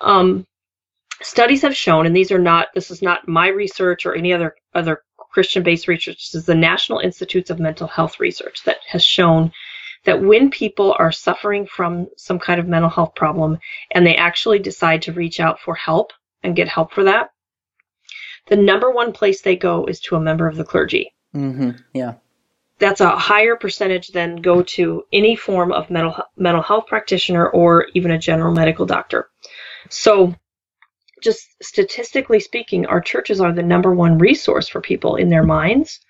Um, 0.00 0.46
studies 1.20 1.62
have 1.62 1.76
shown, 1.76 2.06
and 2.06 2.16
these 2.16 2.32
are 2.32 2.38
not 2.38 2.68
this 2.74 2.90
is 2.90 3.02
not 3.02 3.28
my 3.28 3.48
research 3.48 4.06
or 4.06 4.14
any 4.14 4.32
other 4.32 4.56
other 4.74 5.02
Christian-based 5.30 5.88
research. 5.88 6.32
This 6.32 6.34
is 6.34 6.46
the 6.46 6.54
National 6.54 7.00
Institutes 7.00 7.50
of 7.50 7.60
Mental 7.60 7.86
Health 7.86 8.18
Research 8.18 8.62
that 8.64 8.78
has 8.88 9.04
shown 9.04 9.52
that 10.04 10.22
when 10.22 10.50
people 10.50 10.96
are 10.98 11.12
suffering 11.12 11.66
from 11.66 12.06
some 12.16 12.38
kind 12.38 12.58
of 12.58 12.68
mental 12.68 12.88
health 12.88 13.14
problem 13.14 13.58
and 13.90 14.06
they 14.06 14.16
actually 14.16 14.58
decide 14.58 15.02
to 15.02 15.12
reach 15.12 15.38
out 15.40 15.60
for 15.60 15.74
help 15.74 16.12
and 16.42 16.56
get 16.56 16.68
help 16.68 16.92
for 16.92 17.04
that, 17.04 17.30
the 18.46 18.56
number 18.56 18.90
one 18.90 19.12
place 19.12 19.42
they 19.42 19.56
go 19.56 19.84
is 19.84 20.00
to 20.00 20.16
a 20.16 20.20
member 20.20 20.48
of 20.48 20.56
the 20.56 20.64
clergy 20.64 21.12
hmm 21.36 21.70
Yeah. 21.92 22.14
that's 22.78 23.00
a 23.00 23.10
higher 23.10 23.56
percentage 23.56 24.08
than 24.08 24.36
go 24.36 24.62
to 24.62 25.04
any 25.12 25.36
form 25.36 25.72
of 25.72 25.90
mental 25.90 26.14
mental 26.36 26.62
health 26.62 26.86
practitioner 26.86 27.48
or 27.48 27.86
even 27.94 28.10
a 28.10 28.18
general 28.18 28.52
medical 28.54 28.86
doctor. 28.86 29.28
So 29.90 30.34
just 31.22 31.48
statistically 31.62 32.40
speaking, 32.40 32.86
our 32.86 33.00
churches 33.00 33.40
are 33.40 33.52
the 33.52 33.62
number 33.62 33.94
one 33.94 34.18
resource 34.18 34.68
for 34.68 34.80
people 34.80 35.16
in 35.16 35.28
their 35.30 35.42
minds 35.44 36.00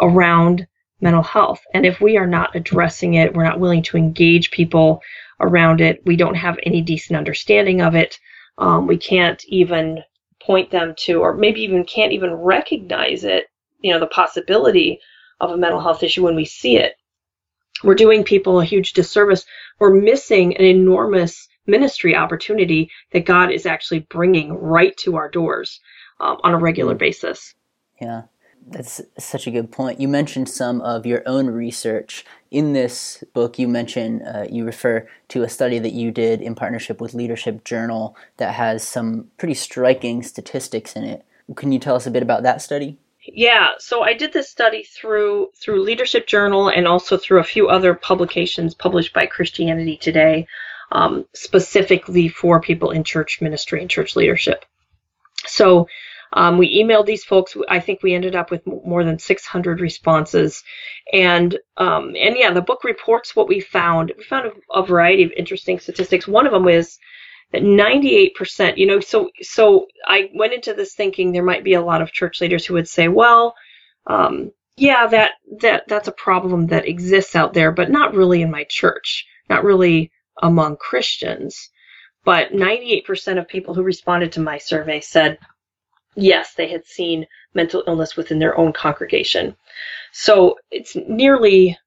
around 0.00 0.66
mental 1.00 1.22
health. 1.22 1.62
And 1.74 1.84
if 1.86 2.00
we 2.00 2.16
are 2.16 2.26
not 2.26 2.56
addressing 2.56 3.14
it, 3.14 3.34
we're 3.34 3.44
not 3.44 3.60
willing 3.60 3.82
to 3.84 3.98
engage 3.98 4.50
people 4.50 5.02
around 5.40 5.80
it, 5.82 6.02
we 6.06 6.16
don't 6.16 6.34
have 6.34 6.58
any 6.64 6.80
decent 6.80 7.16
understanding 7.18 7.82
of 7.82 7.94
it, 7.94 8.18
um, 8.58 8.86
we 8.86 8.96
can't 8.96 9.44
even 9.46 10.02
point 10.42 10.70
them 10.70 10.94
to, 10.96 11.20
or 11.20 11.34
maybe 11.34 11.60
even 11.62 11.84
can't 11.84 12.12
even 12.12 12.32
recognize 12.32 13.24
it, 13.24 13.46
you 13.86 13.92
know, 13.92 14.00
the 14.00 14.06
possibility 14.06 15.00
of 15.40 15.50
a 15.50 15.56
mental 15.56 15.80
health 15.80 16.02
issue 16.02 16.24
when 16.24 16.34
we 16.34 16.44
see 16.44 16.76
it. 16.76 16.96
We're 17.84 17.94
doing 17.94 18.24
people 18.24 18.60
a 18.60 18.64
huge 18.64 18.94
disservice. 18.94 19.44
We're 19.78 19.94
missing 19.94 20.56
an 20.56 20.64
enormous 20.64 21.48
ministry 21.66 22.16
opportunity 22.16 22.90
that 23.12 23.26
God 23.26 23.52
is 23.52 23.66
actually 23.66 24.00
bringing 24.00 24.52
right 24.52 24.96
to 24.98 25.16
our 25.16 25.28
doors 25.28 25.80
um, 26.20 26.38
on 26.42 26.54
a 26.54 26.58
regular 26.58 26.94
basis. 26.94 27.54
Yeah, 28.00 28.22
that's 28.66 29.00
such 29.18 29.46
a 29.46 29.50
good 29.50 29.70
point. 29.70 30.00
You 30.00 30.08
mentioned 30.08 30.48
some 30.48 30.80
of 30.80 31.06
your 31.06 31.22
own 31.26 31.46
research 31.46 32.24
in 32.50 32.72
this 32.72 33.22
book. 33.34 33.58
You 33.58 33.68
mentioned 33.68 34.22
uh, 34.22 34.46
you 34.50 34.64
refer 34.64 35.06
to 35.28 35.42
a 35.42 35.48
study 35.48 35.78
that 35.78 35.92
you 35.92 36.10
did 36.10 36.40
in 36.40 36.54
partnership 36.54 37.00
with 37.00 37.14
Leadership 37.14 37.62
Journal 37.64 38.16
that 38.38 38.54
has 38.54 38.82
some 38.82 39.28
pretty 39.36 39.54
striking 39.54 40.22
statistics 40.22 40.96
in 40.96 41.04
it. 41.04 41.24
Can 41.54 41.70
you 41.70 41.78
tell 41.78 41.94
us 41.94 42.06
a 42.06 42.10
bit 42.10 42.22
about 42.22 42.42
that 42.42 42.62
study? 42.62 42.98
Yeah, 43.32 43.70
so 43.78 44.02
I 44.02 44.14
did 44.14 44.32
this 44.32 44.48
study 44.48 44.84
through 44.84 45.50
through 45.60 45.82
Leadership 45.82 46.26
Journal 46.26 46.68
and 46.68 46.86
also 46.86 47.16
through 47.16 47.40
a 47.40 47.44
few 47.44 47.68
other 47.68 47.94
publications 47.94 48.74
published 48.74 49.12
by 49.12 49.26
Christianity 49.26 49.96
Today, 49.96 50.46
um, 50.92 51.26
specifically 51.34 52.28
for 52.28 52.60
people 52.60 52.90
in 52.90 53.04
church 53.04 53.40
ministry 53.40 53.80
and 53.80 53.90
church 53.90 54.16
leadership. 54.16 54.64
So 55.46 55.88
um, 56.32 56.58
we 56.58 56.82
emailed 56.82 57.06
these 57.06 57.24
folks. 57.24 57.56
I 57.68 57.80
think 57.80 58.02
we 58.02 58.14
ended 58.14 58.36
up 58.36 58.50
with 58.50 58.66
more 58.66 59.04
than 59.04 59.18
600 59.18 59.80
responses, 59.80 60.62
and 61.12 61.58
um, 61.76 62.14
and 62.16 62.36
yeah, 62.36 62.52
the 62.52 62.62
book 62.62 62.84
reports 62.84 63.34
what 63.34 63.48
we 63.48 63.60
found. 63.60 64.12
We 64.16 64.24
found 64.24 64.46
a, 64.46 64.78
a 64.78 64.86
variety 64.86 65.24
of 65.24 65.32
interesting 65.36 65.78
statistics. 65.78 66.28
One 66.28 66.46
of 66.46 66.52
them 66.52 66.68
is 66.68 66.98
that 67.52 67.62
98%, 67.62 68.76
you 68.76 68.86
know, 68.86 69.00
so 69.00 69.30
so 69.42 69.86
I 70.06 70.30
went 70.34 70.52
into 70.52 70.74
this 70.74 70.94
thinking 70.94 71.32
there 71.32 71.42
might 71.42 71.64
be 71.64 71.74
a 71.74 71.82
lot 71.82 72.02
of 72.02 72.12
church 72.12 72.40
leaders 72.40 72.66
who 72.66 72.74
would 72.74 72.88
say, 72.88 73.08
well, 73.08 73.54
um, 74.06 74.52
yeah, 74.76 75.06
that 75.06 75.32
that 75.60 75.84
that's 75.88 76.08
a 76.08 76.12
problem 76.12 76.66
that 76.68 76.88
exists 76.88 77.36
out 77.36 77.54
there, 77.54 77.72
but 77.72 77.90
not 77.90 78.14
really 78.14 78.42
in 78.42 78.50
my 78.50 78.64
church, 78.64 79.26
not 79.48 79.64
really 79.64 80.10
among 80.42 80.76
Christians. 80.76 81.70
But 82.24 82.52
98% 82.52 83.38
of 83.38 83.46
people 83.48 83.74
who 83.74 83.82
responded 83.84 84.32
to 84.32 84.40
my 84.40 84.58
survey 84.58 85.00
said 85.00 85.38
yes, 86.16 86.54
they 86.54 86.68
had 86.68 86.84
seen 86.86 87.26
mental 87.54 87.84
illness 87.86 88.16
within 88.16 88.38
their 88.38 88.58
own 88.58 88.72
congregation. 88.72 89.56
So 90.12 90.56
it's 90.70 90.96
nearly 90.96 91.78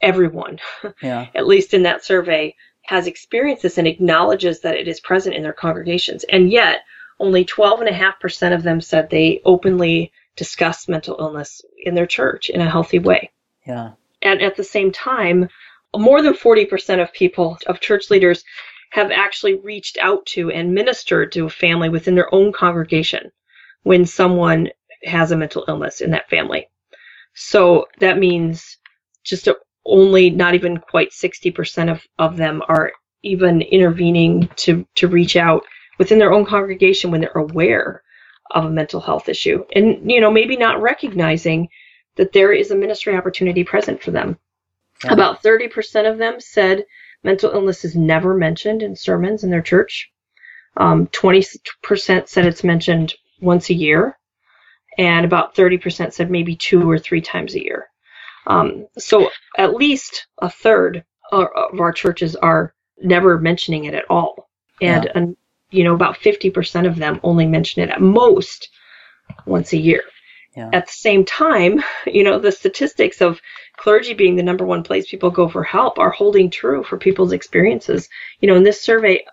everyone 0.00 0.58
Yeah, 1.02 1.26
at 1.34 1.46
least 1.46 1.74
in 1.74 1.82
that 1.84 2.04
survey, 2.04 2.54
has 2.90 3.06
experienced 3.06 3.62
this 3.62 3.78
and 3.78 3.86
acknowledges 3.86 4.58
that 4.58 4.74
it 4.74 4.88
is 4.88 4.98
present 4.98 5.36
in 5.36 5.44
their 5.44 5.52
congregations. 5.52 6.24
And 6.24 6.50
yet, 6.50 6.80
only 7.20 7.44
12.5% 7.44 8.52
of 8.52 8.64
them 8.64 8.80
said 8.80 9.08
they 9.08 9.40
openly 9.44 10.10
discuss 10.34 10.88
mental 10.88 11.16
illness 11.20 11.62
in 11.84 11.94
their 11.94 12.08
church 12.08 12.50
in 12.50 12.60
a 12.60 12.68
healthy 12.68 12.98
way. 12.98 13.30
yeah, 13.64 13.92
And 14.22 14.42
at 14.42 14.56
the 14.56 14.64
same 14.64 14.90
time, 14.90 15.48
more 15.96 16.20
than 16.20 16.34
40% 16.34 17.00
of 17.00 17.12
people, 17.12 17.56
of 17.68 17.78
church 17.78 18.10
leaders, 18.10 18.42
have 18.90 19.12
actually 19.12 19.54
reached 19.60 19.96
out 19.98 20.26
to 20.26 20.50
and 20.50 20.74
ministered 20.74 21.30
to 21.30 21.46
a 21.46 21.50
family 21.50 21.90
within 21.90 22.16
their 22.16 22.34
own 22.34 22.52
congregation 22.52 23.30
when 23.84 24.04
someone 24.04 24.68
has 25.04 25.30
a 25.30 25.36
mental 25.36 25.64
illness 25.68 26.00
in 26.00 26.10
that 26.10 26.28
family. 26.28 26.68
So 27.34 27.86
that 28.00 28.18
means 28.18 28.78
just 29.22 29.46
a, 29.46 29.56
only 29.86 30.30
not 30.30 30.54
even 30.54 30.78
quite 30.78 31.10
60% 31.10 31.90
of, 31.90 32.06
of 32.18 32.36
them 32.36 32.62
are 32.68 32.92
even 33.22 33.62
intervening 33.62 34.48
to, 34.56 34.86
to 34.96 35.08
reach 35.08 35.36
out 35.36 35.64
within 35.98 36.18
their 36.18 36.32
own 36.32 36.46
congregation 36.46 37.10
when 37.10 37.20
they're 37.20 37.30
aware 37.32 38.02
of 38.52 38.66
a 38.66 38.70
mental 38.70 39.00
health 39.00 39.28
issue. 39.28 39.64
And, 39.74 40.10
you 40.10 40.20
know, 40.20 40.30
maybe 40.30 40.56
not 40.56 40.82
recognizing 40.82 41.68
that 42.16 42.32
there 42.32 42.52
is 42.52 42.70
a 42.70 42.76
ministry 42.76 43.16
opportunity 43.16 43.64
present 43.64 44.02
for 44.02 44.10
them. 44.12 44.38
Yeah. 45.04 45.14
About 45.14 45.42
30% 45.42 46.10
of 46.10 46.18
them 46.18 46.40
said 46.40 46.84
mental 47.24 47.52
illness 47.52 47.84
is 47.84 47.96
never 47.96 48.34
mentioned 48.34 48.82
in 48.82 48.96
sermons 48.96 49.44
in 49.44 49.50
their 49.50 49.62
church. 49.62 50.10
Um, 50.76 51.08
20% 51.08 52.28
said 52.28 52.46
it's 52.46 52.64
mentioned 52.64 53.14
once 53.40 53.70
a 53.70 53.74
year. 53.74 54.16
and 54.98 55.26
about 55.26 55.56
30% 55.56 56.12
said 56.14 56.30
maybe 56.30 56.56
two 56.56 56.90
or 56.90 56.98
three 56.98 57.22
times 57.22 57.54
a 57.56 57.64
year. 57.64 57.89
Um, 58.46 58.86
so 58.98 59.30
at 59.58 59.74
least 59.74 60.26
a 60.38 60.50
third 60.50 61.04
of 61.32 61.48
our 61.78 61.92
churches 61.92 62.36
are 62.36 62.74
never 63.00 63.38
mentioning 63.38 63.84
it 63.84 63.94
at 63.94 64.04
all. 64.10 64.50
And, 64.80 65.04
Yeah. 65.04 65.12
and 65.14 65.36
you 65.70 65.84
know, 65.84 65.94
about 65.94 66.16
50% 66.16 66.86
of 66.86 66.96
them 66.96 67.20
only 67.22 67.46
mention 67.46 67.82
it 67.82 67.90
at 67.90 68.00
most 68.00 68.70
once 69.46 69.72
a 69.72 69.78
year. 69.78 70.02
Yeah. 70.56 70.70
At 70.72 70.86
the 70.86 70.92
same 70.92 71.24
time, 71.24 71.82
you 72.06 72.24
know, 72.24 72.38
the 72.38 72.52
statistics 72.52 73.20
of 73.20 73.40
clergy 73.76 74.14
being 74.14 74.36
the 74.36 74.42
number 74.42 74.66
one 74.66 74.82
place 74.82 75.08
people 75.10 75.30
go 75.30 75.48
for 75.48 75.62
help 75.62 75.98
are 75.98 76.10
holding 76.10 76.50
true 76.50 76.82
for 76.82 76.98
people's 76.98 77.32
experiences. 77.32 78.08
You 78.40 78.48
know, 78.48 78.56
in 78.56 78.64
this 78.64 78.82
survey, 78.82 79.24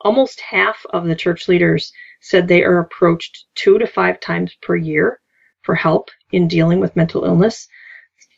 almost 0.00 0.40
half 0.40 0.84
of 0.90 1.04
the 1.04 1.14
church 1.14 1.46
leaders 1.48 1.92
said 2.20 2.48
they 2.48 2.62
are 2.62 2.78
approached 2.78 3.44
two 3.54 3.78
to 3.78 3.86
five 3.86 4.18
times 4.20 4.54
per 4.62 4.76
year 4.76 5.20
for 5.62 5.74
help 5.74 6.10
in 6.32 6.48
dealing 6.48 6.80
with 6.80 6.96
mental 6.96 7.24
illness. 7.24 7.68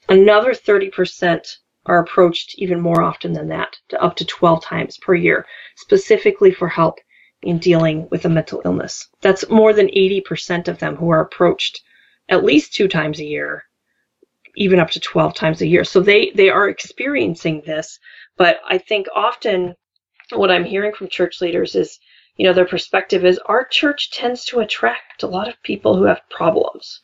Another 0.09 0.53
30% 0.53 1.57
are 1.87 1.99
approached 1.99 2.55
even 2.59 2.81
more 2.81 3.03
often 3.03 3.33
than 3.33 3.49
that, 3.49 3.77
to 3.89 4.03
up 4.03 4.17
to 4.17 4.25
12 4.25 4.63
times 4.63 4.99
per 4.99 5.15
year, 5.15 5.47
specifically 5.77 6.51
for 6.53 6.69
help 6.69 6.99
in 7.43 7.59
dealing 7.59 8.09
with 8.11 8.25
a 8.25 8.29
mental 8.29 8.63
illness. 8.65 9.09
That's 9.21 9.49
more 9.51 9.73
than 9.73 9.89
80% 9.89 10.69
of 10.69 10.79
them 10.79 10.97
who 10.97 11.11
are 11.11 11.21
approached 11.21 11.83
at 12.29 12.45
least 12.45 12.75
two 12.75 12.89
times 12.89 13.21
a 13.21 13.25
year, 13.25 13.65
even 14.57 14.81
up 14.81 14.91
to 14.91 15.01
12 15.01 15.35
times 15.35 15.61
a 15.61 15.67
year. 15.67 15.85
So 15.85 16.01
they, 16.01 16.31
they 16.31 16.49
are 16.49 16.69
experiencing 16.69 17.63
this, 17.67 17.99
but 18.37 18.61
I 18.67 18.79
think 18.79 19.07
often 19.15 19.75
what 20.33 20.51
I'm 20.51 20.65
hearing 20.65 20.95
from 20.95 21.09
church 21.09 21.41
leaders 21.41 21.75
is, 21.75 21.99
you 22.37 22.47
know, 22.47 22.55
their 22.55 22.67
perspective 22.67 23.25
is 23.25 23.39
our 23.47 23.65
church 23.67 24.11
tends 24.11 24.45
to 24.47 24.61
attract 24.61 25.23
a 25.23 25.29
lot 25.29 25.49
of 25.49 25.63
people 25.63 25.97
who 25.97 26.05
have 26.05 26.29
problems. 26.31 27.01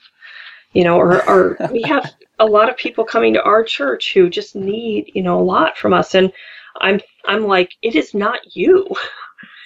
You 0.73 0.85
know, 0.85 0.99
or, 0.99 1.29
or 1.29 1.57
we 1.73 1.83
have 1.83 2.15
a 2.41 2.47
lot 2.47 2.69
of 2.69 2.77
people 2.77 3.05
coming 3.05 3.35
to 3.35 3.43
our 3.45 3.63
church 3.65 4.15
who 4.15 4.31
just 4.31 4.57
need, 4.57 5.13
you 5.15 5.23
know, 5.23 5.41
a 5.41 5.43
lot 5.45 5.79
from 5.79 5.93
us. 5.95 6.17
And 6.17 6.33
I'm 6.81 7.01
I'm 7.27 7.45
like, 7.47 7.75
it 7.83 7.97
is 7.97 8.15
not 8.15 8.57
you. 8.57 8.89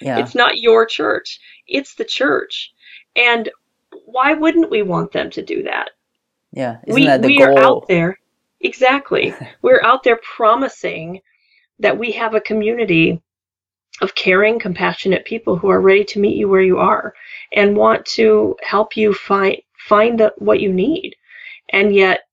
Yeah. 0.01 0.19
It's 0.19 0.35
not 0.35 0.59
your 0.59 0.85
church. 0.85 1.39
It's 1.67 1.95
the 1.95 2.05
church. 2.05 2.73
And 3.15 3.49
why 4.05 4.33
wouldn't 4.33 4.69
we 4.69 4.83
want 4.83 5.11
them 5.13 5.31
to 5.31 5.41
do 5.41 5.63
that? 5.63 5.91
yeah. 6.51 6.77
Isn't 6.87 7.01
we 7.01 7.05
that 7.05 7.21
the 7.21 7.27
we 7.27 7.39
goal? 7.39 7.57
are 7.57 7.63
out 7.63 7.87
there. 7.87 8.19
Exactly. 8.61 9.33
We're 9.61 9.83
out 9.83 10.03
there 10.03 10.19
promising 10.35 11.21
that 11.79 11.97
we 11.97 12.11
have 12.13 12.35
a 12.35 12.41
community 12.41 13.21
of 14.01 14.15
caring, 14.15 14.59
compassionate 14.59 15.25
people 15.25 15.57
who 15.57 15.69
are 15.69 15.81
ready 15.81 16.03
to 16.05 16.19
meet 16.19 16.37
you 16.37 16.49
where 16.49 16.61
you 16.61 16.77
are 16.77 17.13
and 17.53 17.77
want 17.77 18.05
to 18.05 18.55
help 18.63 18.97
you 18.97 19.13
find 19.13 19.57
find 19.77 20.19
the, 20.19 20.33
what 20.39 20.59
you 20.59 20.73
need. 20.73 21.15
And 21.71 21.95
yet, 21.95 22.24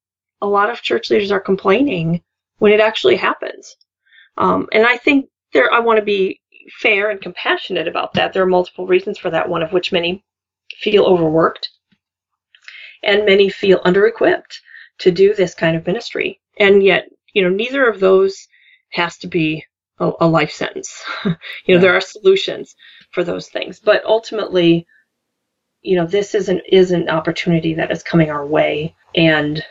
a 0.42 0.46
lot 0.46 0.68
of 0.70 0.82
church 0.82 1.10
leaders 1.10 1.32
are 1.32 1.40
complaining 1.40 2.22
when 2.58 2.72
it 2.72 2.80
actually 2.80 3.16
happens. 3.16 3.76
Um, 4.36 4.68
and 4.72 4.86
I 4.86 4.98
think 4.98 5.30
there, 5.54 5.72
I 5.72 5.80
want 5.80 5.98
to 5.98 6.04
be 6.04 6.40
fair 6.80 7.10
and 7.10 7.20
compassionate 7.20 7.88
about 7.88 8.12
that. 8.14 8.32
There 8.32 8.42
are 8.42 8.46
multiple 8.58 8.86
reasons 8.86 9.18
for 9.18 9.30
that. 9.30 9.48
One 9.48 9.62
of 9.62 9.72
which 9.72 9.92
many 9.92 10.24
feel 10.76 11.04
overworked, 11.04 11.70
and 13.02 13.24
many 13.26 13.48
feel 13.48 13.80
under-equipped 13.84 14.60
to 15.00 15.10
do 15.10 15.34
this 15.34 15.54
kind 15.54 15.76
of 15.76 15.86
ministry. 15.86 16.40
And 16.58 16.82
yet, 16.82 17.08
you 17.34 17.42
know, 17.42 17.48
neither 17.50 17.88
of 17.88 18.00
those 18.00 18.46
has 18.90 19.18
to 19.18 19.26
be 19.26 19.64
a, 19.98 20.12
a 20.20 20.26
life 20.28 20.52
sentence. 20.52 21.02
you 21.24 21.30
know, 21.30 21.36
Yeah. 21.66 21.78
there 21.78 21.94
are 21.96 22.00
solutions 22.00 22.74
for 23.12 23.24
those 23.24 23.48
things, 23.48 23.80
but 23.80 24.04
ultimately, 24.04 24.86
you 25.82 25.96
know, 25.96 26.06
this 26.06 26.34
is 26.34 26.48
an 26.48 26.60
is 26.70 26.92
an 26.92 27.08
opportunity 27.08 27.74
that 27.74 27.90
is 27.90 28.02
coming 28.02 28.30
our 28.30 28.46
way, 28.46 28.94
and 29.16 29.64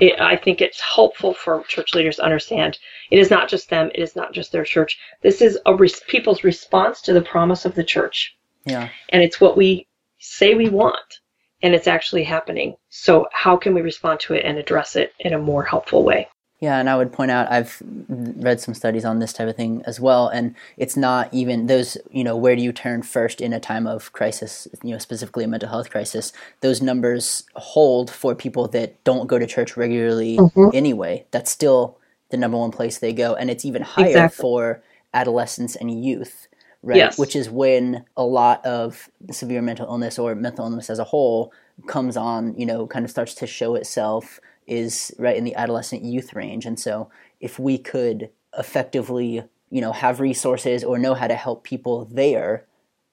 it, 0.00 0.20
I 0.20 0.36
think 0.36 0.60
it's 0.60 0.80
helpful 0.80 1.34
for 1.34 1.62
church 1.64 1.94
leaders 1.94 2.16
to 2.16 2.24
understand 2.24 2.78
it 3.10 3.18
is 3.18 3.30
not 3.30 3.48
just 3.48 3.70
them, 3.70 3.90
it 3.94 4.00
is 4.00 4.16
not 4.16 4.32
just 4.32 4.52
their 4.52 4.64
church. 4.64 4.98
This 5.22 5.40
is 5.40 5.58
a 5.66 5.74
res- 5.74 6.00
people's 6.08 6.44
response 6.44 7.00
to 7.02 7.12
the 7.12 7.22
promise 7.22 7.64
of 7.64 7.74
the 7.74 7.84
church, 7.84 8.36
Yeah. 8.64 8.88
and 9.10 9.22
it's 9.22 9.40
what 9.40 9.56
we 9.56 9.86
say 10.18 10.54
we 10.54 10.68
want, 10.68 11.20
and 11.62 11.74
it's 11.74 11.86
actually 11.86 12.24
happening. 12.24 12.76
So 12.88 13.26
how 13.32 13.56
can 13.56 13.74
we 13.74 13.82
respond 13.82 14.20
to 14.20 14.34
it 14.34 14.44
and 14.44 14.58
address 14.58 14.96
it 14.96 15.12
in 15.20 15.32
a 15.32 15.38
more 15.38 15.62
helpful 15.64 16.02
way? 16.02 16.28
Yeah, 16.64 16.78
and 16.78 16.88
I 16.88 16.96
would 16.96 17.12
point 17.12 17.30
out 17.30 17.50
I've 17.52 17.82
read 18.08 18.58
some 18.58 18.72
studies 18.72 19.04
on 19.04 19.18
this 19.18 19.34
type 19.34 19.48
of 19.48 19.54
thing 19.56 19.82
as 19.86 20.00
well, 20.00 20.28
and 20.28 20.54
it's 20.78 20.96
not 20.96 21.28
even 21.32 21.66
those. 21.66 21.98
You 22.10 22.24
know, 22.24 22.36
where 22.36 22.56
do 22.56 22.62
you 22.62 22.72
turn 22.72 23.02
first 23.02 23.42
in 23.42 23.52
a 23.52 23.60
time 23.60 23.86
of 23.86 24.12
crisis? 24.12 24.66
You 24.82 24.92
know, 24.92 24.98
specifically 24.98 25.44
a 25.44 25.48
mental 25.48 25.68
health 25.68 25.90
crisis. 25.90 26.32
Those 26.62 26.80
numbers 26.80 27.44
hold 27.54 28.10
for 28.10 28.34
people 28.34 28.66
that 28.68 29.02
don't 29.04 29.26
go 29.26 29.38
to 29.38 29.46
church 29.46 29.76
regularly 29.76 30.38
Mhm. 30.38 30.74
anyway. 30.74 31.26
That's 31.32 31.50
still 31.50 31.98
the 32.30 32.38
number 32.38 32.56
one 32.56 32.70
place 32.70 32.96
they 32.98 33.12
go, 33.12 33.34
and 33.34 33.50
it's 33.50 33.66
even 33.66 33.82
higher 33.82 34.06
Exactly. 34.06 34.40
for 34.42 34.82
adolescents 35.12 35.76
and 35.76 36.02
youth, 36.02 36.48
right? 36.82 36.96
Yes. 36.96 37.18
Which 37.18 37.36
is 37.36 37.50
when 37.50 38.04
a 38.16 38.24
lot 38.24 38.64
of 38.64 39.10
severe 39.30 39.60
mental 39.60 39.86
illness 39.86 40.18
or 40.18 40.34
mental 40.34 40.64
illness 40.64 40.88
as 40.88 40.98
a 40.98 41.04
whole 41.04 41.52
comes 41.86 42.16
on. 42.16 42.54
You 42.56 42.64
know, 42.64 42.86
kind 42.86 43.04
of 43.04 43.10
starts 43.10 43.34
to 43.34 43.46
show 43.46 43.74
itself 43.74 44.40
is 44.66 45.14
right 45.18 45.36
in 45.36 45.44
the 45.44 45.54
adolescent 45.54 46.04
youth 46.04 46.34
range. 46.34 46.66
And 46.66 46.78
so 46.78 47.10
if 47.40 47.58
we 47.58 47.78
could 47.78 48.30
effectively, 48.58 49.44
you 49.70 49.80
know, 49.80 49.92
have 49.92 50.20
resources 50.20 50.84
or 50.84 50.98
know 50.98 51.14
how 51.14 51.26
to 51.26 51.34
help 51.34 51.64
people 51.64 52.06
there, 52.06 52.66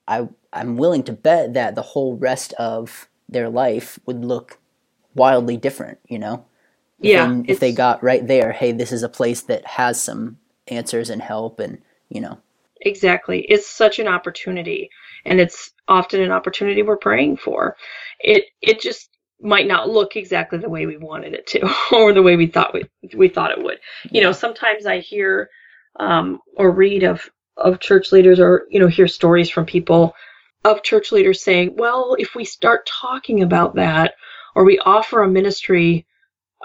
I 0.08 0.28
I'm 0.54 0.78
willing 0.78 1.04
to 1.04 1.14
bet 1.14 1.54
that 1.54 1.76
the 1.76 1.82
whole 1.82 2.18
rest 2.18 2.54
of 2.54 3.10
their 3.30 3.50
life 3.50 4.00
would 4.06 4.26
look 4.26 4.60
wildly 5.16 5.58
different, 5.58 6.00
you 6.08 6.20
know? 6.20 6.46
Yeah, 7.00 7.28
they, 7.28 7.52
if 7.54 7.60
they 7.60 7.72
got 7.74 8.04
right 8.04 8.26
there, 8.28 8.52
hey, 8.52 8.72
this 8.74 8.92
is 8.92 9.04
a 9.04 9.10
place 9.10 9.42
that 9.44 9.66
has 9.66 10.02
some 10.02 10.38
answers 10.68 11.10
and 11.10 11.22
help 11.22 11.60
and, 11.60 11.82
you 12.10 12.22
know. 12.22 12.40
Exactly. 12.82 13.46
It's 13.48 13.70
such 13.70 14.00
an 14.00 14.08
opportunity 14.08 14.90
and 15.26 15.40
it's 15.40 15.72
often 15.88 16.22
an 16.22 16.32
opportunity 16.32 16.82
we're 16.82 16.98
praying 16.98 17.38
for. 17.38 17.76
It 18.20 18.46
it 18.62 18.82
just 18.82 19.11
might 19.42 19.68
not 19.68 19.90
look 19.90 20.16
exactly 20.16 20.60
the 20.60 20.70
way 20.70 20.86
we 20.86 20.98
wanted 20.98 21.34
it 21.34 21.48
to 21.48 21.70
or 21.92 22.14
the 22.14 22.22
way 22.22 22.36
we 22.36 22.48
thought 22.48 22.74
we 22.74 22.84
we 23.16 23.28
thought 23.28 23.52
it 23.52 23.64
would. 23.64 23.80
You 24.10 24.22
know, 24.22 24.32
sometimes 24.32 24.86
I 24.86 25.00
hear 25.00 25.50
um 26.00 26.40
or 26.56 26.72
read 26.72 27.04
of 27.04 27.30
of 27.58 27.80
church 27.80 28.12
leaders 28.12 28.40
or 28.40 28.66
you 28.70 28.80
know 28.80 28.88
hear 28.88 29.08
stories 29.08 29.50
from 29.50 29.66
people 29.66 30.14
of 30.64 30.84
church 30.84 31.12
leaders 31.12 31.44
saying, 31.44 31.76
"Well, 31.76 32.16
if 32.20 32.36
we 32.36 32.46
start 32.46 32.88
talking 32.88 33.42
about 33.42 33.76
that 33.76 34.14
or 34.56 34.64
we 34.64 34.80
offer 34.80 35.24
a 35.24 35.30
ministry 35.30 36.06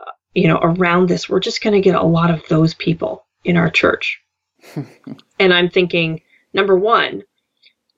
uh, 0.00 0.10
you 0.34 0.48
know 0.48 0.58
around 0.62 1.08
this, 1.08 1.28
we're 1.28 1.40
just 1.40 1.62
going 1.62 1.74
to 1.74 1.80
get 1.80 1.94
a 1.94 2.02
lot 2.02 2.30
of 2.30 2.46
those 2.48 2.74
people 2.74 3.26
in 3.44 3.56
our 3.56 3.70
church." 3.70 4.20
and 5.38 5.52
I'm 5.52 5.70
thinking, 5.70 6.22
number 6.52 6.76
one, 6.76 7.22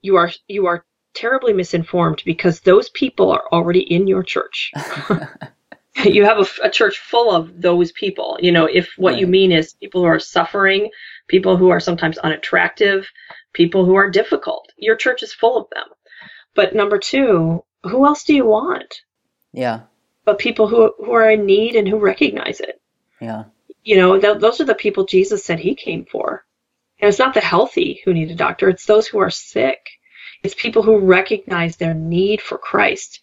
you 0.01 0.15
are 0.15 0.31
you 0.47 0.67
are 0.67 0.85
terribly 1.15 1.53
misinformed 1.53 2.21
because 2.25 2.61
those 2.61 2.89
people 2.89 3.31
are 3.31 3.43
already 3.51 3.81
in 3.81 4.07
your 4.07 4.23
church. 4.23 4.71
you 6.05 6.25
have 6.25 6.39
a, 6.39 6.67
a 6.67 6.69
church 6.71 6.99
full 6.99 7.35
of 7.35 7.61
those 7.61 7.91
people. 7.93 8.37
You 8.41 8.51
know, 8.53 8.65
if 8.65 8.91
what 8.97 9.17
you 9.17 9.27
mean 9.27 9.51
is 9.51 9.73
people 9.73 10.01
who 10.01 10.07
are 10.07 10.19
suffering, 10.19 10.89
people 11.27 11.57
who 11.57 11.69
are 11.69 11.79
sometimes 11.81 12.17
unattractive, 12.19 13.07
people 13.53 13.85
who 13.85 13.95
are 13.95 14.09
difficult, 14.11 14.71
your 14.77 14.95
church 14.97 15.23
is 15.23 15.33
full 15.33 15.57
of 15.57 15.67
them. 15.71 15.87
But 16.55 16.75
number 16.75 16.99
two, 16.99 17.63
who 17.83 18.05
else 18.05 18.23
do 18.25 18.35
you 18.35 18.45
want? 18.45 18.93
Yeah. 19.53 19.81
But 20.25 20.39
people 20.39 20.67
who 20.67 20.93
who 20.99 21.13
are 21.13 21.31
in 21.31 21.45
need 21.45 21.75
and 21.75 21.87
who 21.87 21.99
recognize 21.99 22.59
it 22.61 22.81
Yeah. 23.21 23.45
you 23.83 23.97
know, 23.97 24.19
th- 24.19 24.39
those 24.39 24.61
are 24.61 24.65
the 24.65 24.75
people 24.75 25.05
Jesus 25.05 25.45
said 25.45 25.59
he 25.59 25.75
came 25.75 26.05
for. 26.05 26.45
And 26.99 27.09
it's 27.09 27.19
not 27.19 27.33
the 27.35 27.41
healthy 27.41 28.01
who 28.05 28.13
need 28.13 28.31
a 28.31 28.35
doctor, 28.35 28.69
it's 28.69 28.85
those 28.85 29.07
who 29.07 29.19
are 29.19 29.31
sick. 29.31 29.79
It's 30.43 30.55
people 30.55 30.83
who 30.83 30.99
recognize 30.99 31.77
their 31.77 31.93
need 31.93 32.41
for 32.41 32.57
Christ 32.57 33.21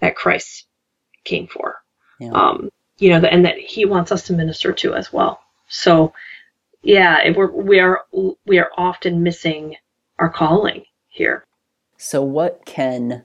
that 0.00 0.16
Christ 0.16 0.66
came 1.24 1.46
for. 1.46 1.76
Yeah. 2.20 2.30
Um, 2.30 2.70
you 2.98 3.10
know, 3.10 3.26
and 3.26 3.44
that 3.44 3.58
he 3.58 3.84
wants 3.84 4.12
us 4.12 4.22
to 4.24 4.32
minister 4.32 4.72
to 4.72 4.94
as 4.94 5.12
well. 5.12 5.40
So, 5.68 6.12
yeah, 6.82 7.30
we're, 7.32 7.50
we 7.50 7.80
are 7.80 8.02
we 8.46 8.58
are 8.58 8.70
often 8.76 9.22
missing 9.22 9.76
our 10.18 10.30
calling 10.30 10.84
here. 11.08 11.44
So, 11.98 12.22
what 12.22 12.64
can 12.64 13.24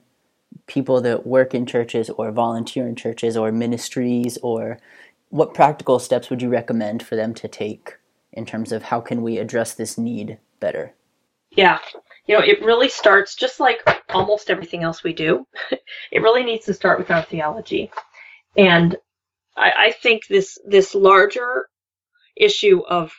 people 0.66 1.00
that 1.00 1.26
work 1.26 1.54
in 1.54 1.66
churches 1.66 2.10
or 2.10 2.30
volunteer 2.32 2.86
in 2.86 2.96
churches 2.96 3.36
or 3.36 3.52
ministries 3.52 4.38
or 4.42 4.78
what 5.30 5.54
practical 5.54 5.98
steps 5.98 6.28
would 6.28 6.42
you 6.42 6.48
recommend 6.48 7.02
for 7.02 7.16
them 7.16 7.32
to 7.34 7.48
take 7.48 7.96
in 8.32 8.44
terms 8.44 8.72
of 8.72 8.84
how 8.84 9.00
can 9.00 9.22
we 9.22 9.38
address 9.38 9.74
this 9.74 9.96
need 9.96 10.38
better? 10.60 10.94
Yeah. 11.50 11.78
You 12.26 12.36
know, 12.38 12.44
it 12.44 12.62
really 12.62 12.88
starts 12.88 13.36
just 13.36 13.60
like 13.60 13.80
almost 14.12 14.50
everything 14.50 14.82
else 14.84 15.04
we 15.04 15.12
do. 15.14 15.46
it 16.12 16.22
really 16.22 16.44
needs 16.44 16.66
to 16.66 16.74
start 16.74 16.98
with 16.98 17.10
our 17.10 17.22
theology. 17.22 17.90
And 18.56 18.96
I, 19.56 19.72
I 19.88 19.92
think 19.92 20.26
this 20.28 20.58
this 20.66 20.94
larger 20.94 21.68
issue 22.36 22.82
of 22.88 23.12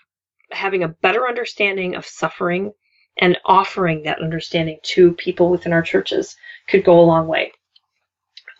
having 0.51 0.83
a 0.83 0.89
better 0.89 1.27
understanding 1.27 1.95
of 1.95 2.05
suffering 2.05 2.73
and 3.17 3.37
offering 3.45 4.03
that 4.03 4.21
understanding 4.21 4.79
to 4.83 5.13
people 5.13 5.49
within 5.51 5.73
our 5.73 5.83
churches 5.83 6.35
could 6.69 6.85
go 6.85 6.99
a 6.99 7.03
long 7.03 7.27
way. 7.27 7.51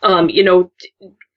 um, 0.03 0.29
you 0.29 0.43
know, 0.43 0.71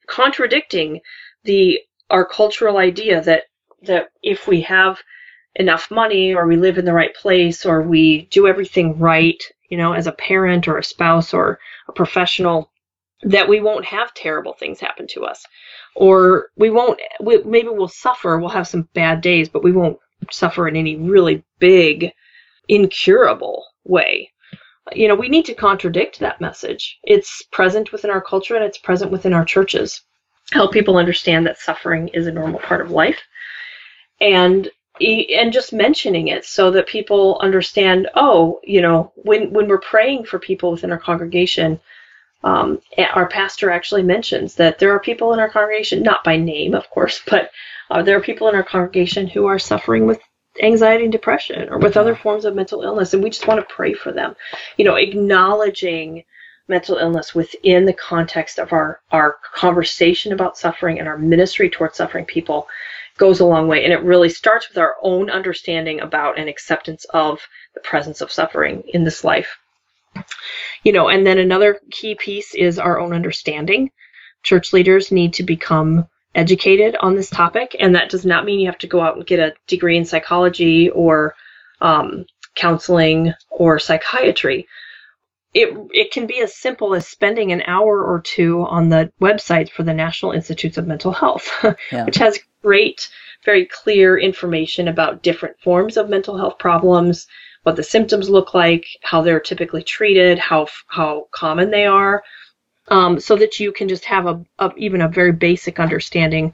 contradicting 0.07 1.01
the 1.43 1.79
our 2.09 2.25
cultural 2.25 2.77
idea 2.77 3.21
that 3.23 3.43
that 3.83 4.09
if 4.23 4.47
we 4.47 4.61
have 4.61 4.99
enough 5.57 5.91
money 5.91 6.33
or 6.33 6.47
we 6.47 6.55
live 6.55 6.77
in 6.77 6.85
the 6.85 6.93
right 6.93 7.13
place 7.15 7.65
or 7.65 7.81
we 7.81 8.27
do 8.31 8.47
everything 8.47 8.97
right, 8.97 9.43
you 9.69 9.77
know, 9.77 9.93
as 9.93 10.07
a 10.07 10.11
parent 10.11 10.67
or 10.67 10.77
a 10.77 10.83
spouse 10.83 11.33
or 11.33 11.59
a 11.87 11.91
professional, 11.91 12.71
that 13.23 13.49
we 13.49 13.59
won't 13.59 13.85
have 13.85 14.13
terrible 14.13 14.53
things 14.53 14.79
happen 14.79 15.07
to 15.07 15.25
us. 15.25 15.43
Or 15.95 16.49
we 16.55 16.69
won't, 16.69 16.99
we, 17.19 17.41
maybe 17.43 17.69
we'll 17.69 17.87
suffer, 17.87 18.37
we'll 18.37 18.49
have 18.49 18.67
some 18.67 18.87
bad 18.93 19.21
days, 19.21 19.49
but 19.49 19.63
we 19.63 19.71
won't 19.71 19.97
suffer 20.31 20.67
in 20.67 20.75
any 20.75 20.95
really 20.95 21.43
big, 21.59 22.11
incurable 22.67 23.65
way. 23.83 24.31
You 24.93 25.07
know, 25.07 25.15
we 25.15 25.27
need 25.27 25.45
to 25.45 25.55
contradict 25.55 26.19
that 26.19 26.39
message. 26.39 26.99
It's 27.03 27.41
present 27.51 27.91
within 27.91 28.11
our 28.11 28.21
culture 28.21 28.55
and 28.55 28.63
it's 28.63 28.77
present 28.77 29.11
within 29.11 29.33
our 29.33 29.43
churches. 29.43 30.01
Help 30.51 30.71
people 30.71 30.97
understand 30.97 31.47
that 31.47 31.57
suffering 31.57 32.09
is 32.09 32.27
a 32.27 32.31
normal 32.31 32.59
part 32.59 32.81
of 32.81 32.91
life. 32.91 33.19
And 34.21 34.69
and 35.01 35.53
just 35.53 35.73
mentioning 35.73 36.27
it 36.27 36.45
so 36.45 36.71
that 36.71 36.87
people 36.87 37.39
understand 37.41 38.07
oh 38.15 38.59
you 38.63 38.81
know 38.81 39.11
when 39.15 39.51
when 39.51 39.67
we're 39.67 39.79
praying 39.79 40.25
for 40.25 40.39
people 40.39 40.71
within 40.71 40.91
our 40.91 40.99
congregation 40.99 41.79
um, 42.43 42.79
our 43.13 43.27
pastor 43.27 43.71
actually 43.71 44.03
mentions 44.03 44.55
that 44.55 44.79
there 44.79 44.91
are 44.91 44.99
people 44.99 45.33
in 45.33 45.39
our 45.39 45.49
congregation 45.49 46.03
not 46.03 46.23
by 46.23 46.37
name 46.37 46.73
of 46.73 46.89
course 46.89 47.21
but 47.27 47.51
uh, 47.89 48.01
there 48.01 48.17
are 48.17 48.21
people 48.21 48.47
in 48.47 48.55
our 48.55 48.63
congregation 48.63 49.27
who 49.27 49.45
are 49.45 49.59
suffering 49.59 50.05
with 50.05 50.19
anxiety 50.61 51.03
and 51.03 51.11
depression 51.11 51.69
or 51.69 51.77
with 51.77 51.97
other 51.97 52.15
forms 52.15 52.45
of 52.45 52.55
mental 52.55 52.81
illness 52.81 53.13
and 53.13 53.23
we 53.23 53.29
just 53.29 53.47
want 53.47 53.59
to 53.59 53.73
pray 53.73 53.93
for 53.93 54.11
them. 54.11 54.35
You 54.77 54.85
know 54.85 54.95
acknowledging 54.95 56.23
mental 56.67 56.97
illness 56.97 57.33
within 57.33 57.85
the 57.85 57.93
context 57.93 58.59
of 58.59 58.73
our 58.73 58.99
our 59.11 59.37
conversation 59.53 60.33
about 60.33 60.57
suffering 60.57 60.99
and 60.99 61.07
our 61.07 61.17
ministry 61.17 61.69
towards 61.69 61.97
suffering 61.97 62.25
people 62.25 62.67
goes 63.17 63.39
a 63.39 63.45
long 63.45 63.67
way. 63.67 63.83
And 63.83 63.93
it 63.93 64.01
really 64.03 64.29
starts 64.29 64.69
with 64.69 64.77
our 64.77 64.95
own 65.01 65.29
understanding 65.29 65.99
about 66.01 66.39
and 66.39 66.49
acceptance 66.49 67.05
of 67.13 67.41
the 67.73 67.81
presence 67.81 68.21
of 68.21 68.31
suffering 68.31 68.83
in 68.87 69.03
this 69.03 69.23
life. 69.23 69.57
You 70.83 70.93
know, 70.93 71.09
and 71.09 71.25
then 71.25 71.37
another 71.37 71.79
key 71.91 72.15
piece 72.15 72.55
is 72.55 72.79
our 72.79 72.99
own 72.99 73.13
understanding. 73.13 73.91
Church 74.43 74.73
leaders 74.73 75.11
need 75.11 75.33
to 75.33 75.43
become 75.43 76.07
educated 76.33 76.95
on 76.99 77.15
this 77.15 77.29
topic, 77.29 77.75
and 77.79 77.95
that 77.95 78.09
does 78.09 78.25
not 78.25 78.45
mean 78.45 78.59
you 78.59 78.67
have 78.67 78.77
to 78.79 78.87
go 78.87 79.01
out 79.01 79.17
and 79.17 79.25
get 79.25 79.39
a 79.39 79.53
degree 79.67 79.97
in 79.97 80.05
psychology 80.05 80.89
or 80.89 81.35
um, 81.81 82.25
counseling 82.55 83.33
or 83.49 83.79
psychiatry 83.79 84.67
it 85.53 85.75
it 85.91 86.11
can 86.11 86.27
be 86.27 86.41
as 86.41 86.55
simple 86.55 86.93
as 86.93 87.07
spending 87.07 87.51
an 87.51 87.63
hour 87.67 88.03
or 88.03 88.21
two 88.21 88.63
on 88.63 88.89
the 88.89 89.11
website 89.21 89.69
for 89.69 89.83
the 89.83 89.93
National 89.93 90.31
Institutes 90.31 90.77
of 90.77 90.87
Mental 90.87 91.11
Health, 91.11 91.49
yeah. 91.91 92.05
which 92.05 92.17
has 92.17 92.39
great, 92.61 93.09
very 93.45 93.65
clear 93.65 94.17
information 94.17 94.87
about 94.87 95.23
different 95.23 95.57
forms 95.59 95.97
of 95.97 96.09
mental 96.09 96.37
health 96.37 96.59
problems, 96.59 97.27
what 97.63 97.75
the 97.75 97.83
symptoms 97.83 98.29
look 98.29 98.53
like, 98.53 98.85
how 99.03 99.21
they're 99.21 99.39
typically 99.39 99.83
treated, 99.83 100.37
how 100.37 100.67
how 100.87 101.27
common 101.31 101.71
they 101.71 101.85
are, 101.85 102.23
um, 102.89 103.19
so 103.19 103.35
that 103.35 103.59
you 103.59 103.71
can 103.71 103.87
just 103.87 104.05
have 104.05 104.25
a, 104.25 104.43
a, 104.59 104.71
even 104.75 105.01
a 105.01 105.07
very 105.09 105.31
basic 105.31 105.79
understanding 105.79 106.53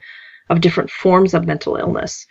of 0.50 0.60
different 0.60 0.90
forms 0.90 1.34
of 1.34 1.46
mental 1.46 1.76
illness. 1.76 2.26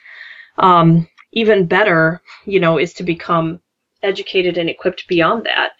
Um, 0.58 1.08
even 1.34 1.66
better, 1.66 2.22
you 2.46 2.60
know, 2.60 2.78
is 2.78 2.94
to 2.94 3.04
become 3.04 3.60
educated 4.02 4.58
and 4.58 4.70
equipped 4.70 5.08
beyond 5.08 5.46
that 5.46 5.74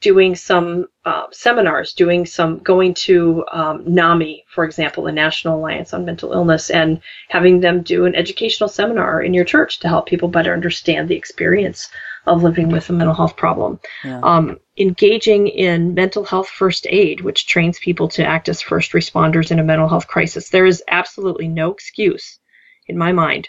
doing 0.00 0.34
some 0.34 0.86
uh, 1.04 1.24
seminars, 1.30 1.92
doing 1.92 2.24
some 2.24 2.58
going 2.58 2.94
to 2.94 3.44
um, 3.52 3.84
NAMI, 3.86 4.44
for 4.48 4.64
example, 4.64 5.04
the 5.04 5.12
National 5.12 5.58
Alliance 5.58 5.92
on 5.92 6.06
Mental 6.06 6.32
Illness, 6.32 6.70
and 6.70 7.00
having 7.28 7.60
them 7.60 7.82
do 7.82 8.06
an 8.06 8.14
educational 8.14 8.68
seminar 8.68 9.22
in 9.22 9.34
your 9.34 9.44
church 9.44 9.78
to 9.80 9.88
help 9.88 10.06
people 10.06 10.28
better 10.28 10.54
understand 10.54 11.08
the 11.08 11.16
experience 11.16 11.90
of 12.26 12.42
living 12.42 12.68
with 12.68 12.88
a 12.88 12.92
mental 12.92 13.14
health 13.14 13.36
problem. 13.36 13.80
Yeah. 14.04 14.20
Um, 14.22 14.58
engaging 14.78 15.48
in 15.48 15.94
mental 15.94 16.24
health 16.24 16.48
first 16.48 16.86
aid, 16.88 17.20
which 17.20 17.46
trains 17.46 17.78
people 17.78 18.08
to 18.08 18.24
act 18.24 18.48
as 18.48 18.62
first 18.62 18.92
responders 18.92 19.50
in 19.50 19.58
a 19.58 19.64
mental 19.64 19.88
health 19.88 20.06
crisis. 20.06 20.48
There 20.48 20.66
is 20.66 20.82
absolutely 20.88 21.48
no 21.48 21.70
excuse, 21.72 22.38
in 22.86 22.96
my 22.96 23.12
mind, 23.12 23.48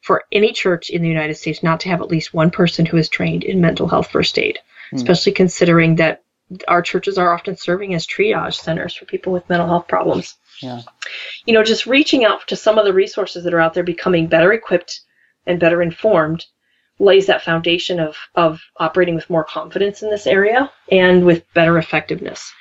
for 0.00 0.24
any 0.30 0.52
church 0.52 0.90
in 0.90 1.02
the 1.02 1.08
United 1.08 1.36
States 1.36 1.62
not 1.62 1.80
to 1.80 1.88
have 1.88 2.00
at 2.00 2.08
least 2.08 2.34
one 2.34 2.50
person 2.50 2.86
who 2.86 2.96
is 2.96 3.08
trained 3.08 3.42
in 3.42 3.60
mental 3.60 3.88
health 3.88 4.10
first 4.10 4.38
aid. 4.38 4.58
Especially 4.92 5.32
considering 5.32 5.96
that 5.96 6.22
our 6.66 6.82
churches 6.82 7.18
are 7.18 7.34
often 7.34 7.56
serving 7.56 7.94
as 7.94 8.06
triage 8.06 8.54
centers 8.54 8.94
for 8.94 9.04
people 9.04 9.32
with 9.32 9.48
mental 9.48 9.68
health 9.68 9.86
problems. 9.86 10.36
Yeah. 10.62 10.82
You 11.44 11.54
know, 11.54 11.62
just 11.62 11.86
reaching 11.86 12.24
out 12.24 12.46
to 12.48 12.56
some 12.56 12.78
of 12.78 12.84
the 12.84 12.92
resources 12.92 13.44
that 13.44 13.54
are 13.54 13.60
out 13.60 13.74
there, 13.74 13.84
becoming 13.84 14.26
better 14.26 14.52
equipped 14.52 15.00
and 15.46 15.60
better 15.60 15.82
informed, 15.82 16.46
lays 16.98 17.26
that 17.26 17.42
foundation 17.42 18.00
of, 18.00 18.16
of 18.34 18.60
operating 18.78 19.14
with 19.14 19.30
more 19.30 19.44
confidence 19.44 20.02
in 20.02 20.10
this 20.10 20.26
area 20.26 20.70
and 20.90 21.24
with 21.24 21.44
better 21.54 21.78
effectiveness. 21.78 22.52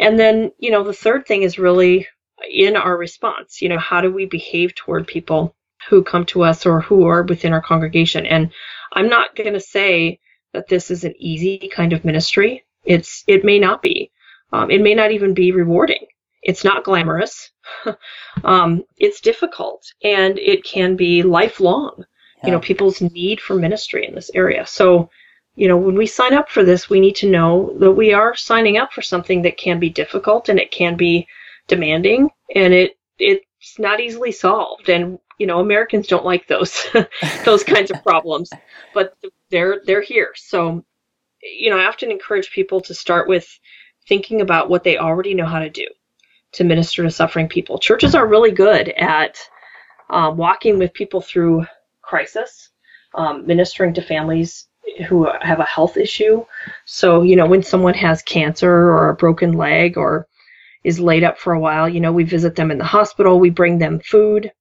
And 0.00 0.18
then, 0.18 0.52
you 0.58 0.70
know, 0.70 0.84
the 0.84 0.92
third 0.92 1.26
thing 1.26 1.42
is 1.42 1.58
really 1.58 2.06
in 2.50 2.76
our 2.76 2.96
response. 2.96 3.60
You 3.60 3.68
know, 3.68 3.78
how 3.78 4.00
do 4.00 4.12
we 4.12 4.26
behave 4.26 4.74
toward 4.74 5.06
people 5.06 5.54
who 5.88 6.02
come 6.02 6.24
to 6.26 6.42
us 6.42 6.66
or 6.66 6.80
who 6.80 7.06
are 7.06 7.22
within 7.22 7.52
our 7.52 7.62
congregation? 7.62 8.26
And 8.26 8.50
I'm 8.92 9.08
not 9.08 9.36
going 9.36 9.52
to 9.52 9.60
say 9.60 10.20
that 10.54 10.68
this 10.68 10.90
is 10.90 11.04
an 11.04 11.14
easy 11.18 11.70
kind 11.74 11.92
of 11.92 12.04
ministry. 12.04 12.64
It's 12.84 13.24
it 13.26 13.44
may 13.44 13.58
not 13.58 13.82
be. 13.82 14.10
Um, 14.52 14.70
it 14.70 14.80
may 14.80 14.94
not 14.94 15.10
even 15.10 15.34
be 15.34 15.52
rewarding. 15.52 16.06
It's 16.42 16.64
not 16.64 16.84
glamorous. 16.84 17.50
um, 18.44 18.84
it's 18.98 19.20
difficult, 19.20 19.84
and 20.02 20.38
it 20.38 20.64
can 20.64 20.96
be 20.96 21.22
lifelong. 21.22 22.04
Yeah. 22.38 22.46
You 22.46 22.52
know, 22.52 22.60
people's 22.60 23.00
need 23.00 23.40
for 23.40 23.56
ministry 23.56 24.06
in 24.06 24.14
this 24.14 24.30
area. 24.34 24.66
So, 24.66 25.10
you 25.56 25.66
know, 25.68 25.76
when 25.76 25.96
we 25.96 26.06
sign 26.06 26.34
up 26.34 26.50
for 26.50 26.62
this, 26.62 26.90
we 26.90 27.00
need 27.00 27.16
to 27.16 27.30
know 27.30 27.74
that 27.80 27.92
we 27.92 28.12
are 28.12 28.36
signing 28.36 28.76
up 28.76 28.92
for 28.92 29.02
something 29.02 29.42
that 29.42 29.56
can 29.56 29.80
be 29.80 29.90
difficult 29.90 30.48
and 30.48 30.58
it 30.58 30.70
can 30.70 30.96
be 30.96 31.26
demanding, 31.66 32.30
and 32.54 32.72
it 32.72 32.96
it's 33.18 33.78
not 33.78 34.00
easily 34.00 34.30
solved. 34.30 34.88
And 34.88 35.18
you 35.38 35.46
know, 35.46 35.60
Americans 35.60 36.06
don't 36.06 36.24
like 36.24 36.46
those 36.46 36.86
those 37.44 37.64
kinds 37.64 37.90
of 37.90 38.02
problems, 38.04 38.50
but 38.92 39.16
they're 39.54 39.80
they're 39.86 40.02
here. 40.02 40.32
So, 40.34 40.84
you 41.42 41.70
know, 41.70 41.78
I 41.78 41.86
often 41.86 42.10
encourage 42.10 42.50
people 42.50 42.80
to 42.82 42.94
start 42.94 43.28
with 43.28 43.46
thinking 44.08 44.40
about 44.40 44.68
what 44.68 44.82
they 44.82 44.98
already 44.98 45.32
know 45.32 45.46
how 45.46 45.60
to 45.60 45.70
do 45.70 45.86
to 46.52 46.64
minister 46.64 47.04
to 47.04 47.10
suffering 47.10 47.48
people. 47.48 47.78
Churches 47.78 48.14
are 48.14 48.26
really 48.26 48.50
good 48.50 48.88
at 48.88 49.38
um, 50.10 50.36
walking 50.36 50.78
with 50.78 50.92
people 50.92 51.20
through 51.20 51.66
crisis, 52.02 52.70
um, 53.14 53.46
ministering 53.46 53.94
to 53.94 54.02
families 54.02 54.66
who 55.08 55.28
have 55.40 55.60
a 55.60 55.64
health 55.64 55.96
issue. 55.96 56.44
So, 56.84 57.22
you 57.22 57.36
know, 57.36 57.46
when 57.46 57.62
someone 57.62 57.94
has 57.94 58.22
cancer 58.22 58.70
or 58.70 59.08
a 59.08 59.14
broken 59.16 59.52
leg 59.52 59.96
or 59.96 60.26
is 60.82 61.00
laid 61.00 61.24
up 61.24 61.38
for 61.38 61.52
a 61.52 61.60
while, 61.60 61.88
you 61.88 62.00
know, 62.00 62.12
we 62.12 62.24
visit 62.24 62.56
them 62.56 62.70
in 62.70 62.78
the 62.78 62.84
hospital, 62.84 63.38
we 63.38 63.50
bring 63.50 63.78
them 63.78 64.00
food, 64.00 64.52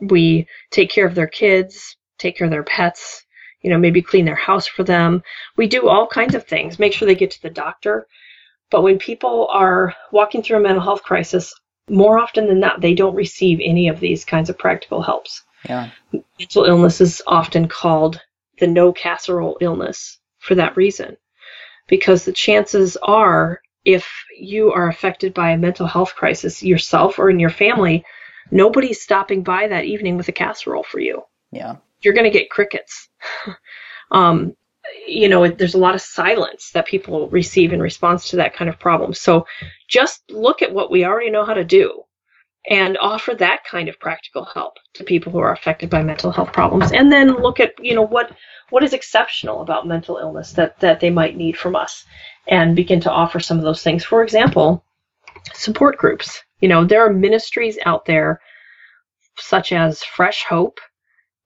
we 0.00 0.46
take 0.70 0.90
care 0.90 1.06
of 1.06 1.14
their 1.14 1.28
kids, 1.28 1.96
take 2.18 2.36
care 2.36 2.46
of 2.46 2.50
their 2.50 2.64
pets, 2.64 3.24
you 3.62 3.70
know, 3.70 3.78
maybe 3.78 4.02
clean 4.02 4.24
their 4.24 4.34
house 4.34 4.66
for 4.66 4.84
them. 4.84 5.22
We 5.56 5.66
do 5.66 5.88
all 5.88 6.06
kinds 6.06 6.34
of 6.34 6.46
things, 6.46 6.78
make 6.78 6.92
sure 6.92 7.06
they 7.06 7.14
get 7.14 7.30
to 7.32 7.42
the 7.42 7.50
doctor. 7.50 8.06
But 8.70 8.82
when 8.82 8.98
people 8.98 9.48
are 9.50 9.94
walking 10.10 10.42
through 10.42 10.58
a 10.58 10.60
mental 10.60 10.82
health 10.82 11.02
crisis, 11.02 11.54
more 11.88 12.18
often 12.18 12.46
than 12.46 12.60
not, 12.60 12.80
they 12.80 12.94
don't 12.94 13.14
receive 13.14 13.60
any 13.62 13.88
of 13.88 14.00
these 14.00 14.24
kinds 14.24 14.48
of 14.50 14.58
practical 14.58 15.02
helps. 15.02 15.42
Yeah. 15.68 15.90
Mental 16.38 16.64
illness 16.64 17.00
is 17.00 17.22
often 17.26 17.68
called 17.68 18.20
the 18.58 18.66
no 18.66 18.92
casserole 18.92 19.58
illness 19.60 20.18
for 20.38 20.54
that 20.54 20.76
reason. 20.76 21.16
Because 21.88 22.24
the 22.24 22.32
chances 22.32 22.96
are, 22.96 23.60
if 23.84 24.08
you 24.38 24.72
are 24.72 24.88
affected 24.88 25.34
by 25.34 25.50
a 25.50 25.58
mental 25.58 25.86
health 25.86 26.14
crisis 26.14 26.62
yourself 26.62 27.18
or 27.18 27.28
in 27.28 27.40
your 27.40 27.50
family, 27.50 28.04
nobody's 28.50 29.02
stopping 29.02 29.42
by 29.42 29.68
that 29.68 29.84
evening 29.84 30.16
with 30.16 30.28
a 30.28 30.32
casserole 30.32 30.84
for 30.84 31.00
you. 31.00 31.22
Yeah. 31.50 31.76
You're 32.02 32.14
going 32.14 32.30
to 32.30 32.38
get 32.38 32.50
crickets. 32.50 33.08
um, 34.10 34.56
you 35.06 35.28
know, 35.28 35.48
there's 35.48 35.74
a 35.74 35.78
lot 35.78 35.94
of 35.94 36.00
silence 36.00 36.70
that 36.74 36.86
people 36.86 37.28
receive 37.28 37.72
in 37.72 37.80
response 37.80 38.30
to 38.30 38.36
that 38.36 38.54
kind 38.54 38.68
of 38.68 38.78
problem. 38.78 39.14
So 39.14 39.46
just 39.88 40.22
look 40.30 40.62
at 40.62 40.72
what 40.72 40.90
we 40.90 41.04
already 41.04 41.30
know 41.30 41.44
how 41.44 41.54
to 41.54 41.64
do 41.64 42.02
and 42.68 42.98
offer 43.00 43.34
that 43.34 43.64
kind 43.64 43.88
of 43.88 43.98
practical 43.98 44.44
help 44.44 44.74
to 44.94 45.04
people 45.04 45.32
who 45.32 45.38
are 45.38 45.52
affected 45.52 45.90
by 45.90 46.02
mental 46.02 46.30
health 46.30 46.52
problems 46.52 46.92
and 46.92 47.10
then 47.10 47.34
look 47.42 47.58
at 47.58 47.72
you 47.80 47.92
know 47.92 48.06
what 48.06 48.30
what 48.70 48.84
is 48.84 48.92
exceptional 48.92 49.62
about 49.62 49.84
mental 49.84 50.18
illness 50.18 50.52
that 50.52 50.78
that 50.78 51.00
they 51.00 51.10
might 51.10 51.36
need 51.36 51.58
from 51.58 51.74
us 51.74 52.04
and 52.46 52.76
begin 52.76 53.00
to 53.00 53.10
offer 53.10 53.40
some 53.40 53.58
of 53.58 53.64
those 53.64 53.82
things 53.82 54.04
for 54.04 54.22
example 54.22 54.84
support 55.54 55.98
groups 55.98 56.40
you 56.62 56.68
know, 56.68 56.84
there 56.84 57.04
are 57.04 57.12
ministries 57.12 57.76
out 57.84 58.06
there 58.06 58.40
such 59.36 59.72
as 59.72 60.04
Fresh 60.04 60.44
Hope 60.44 60.78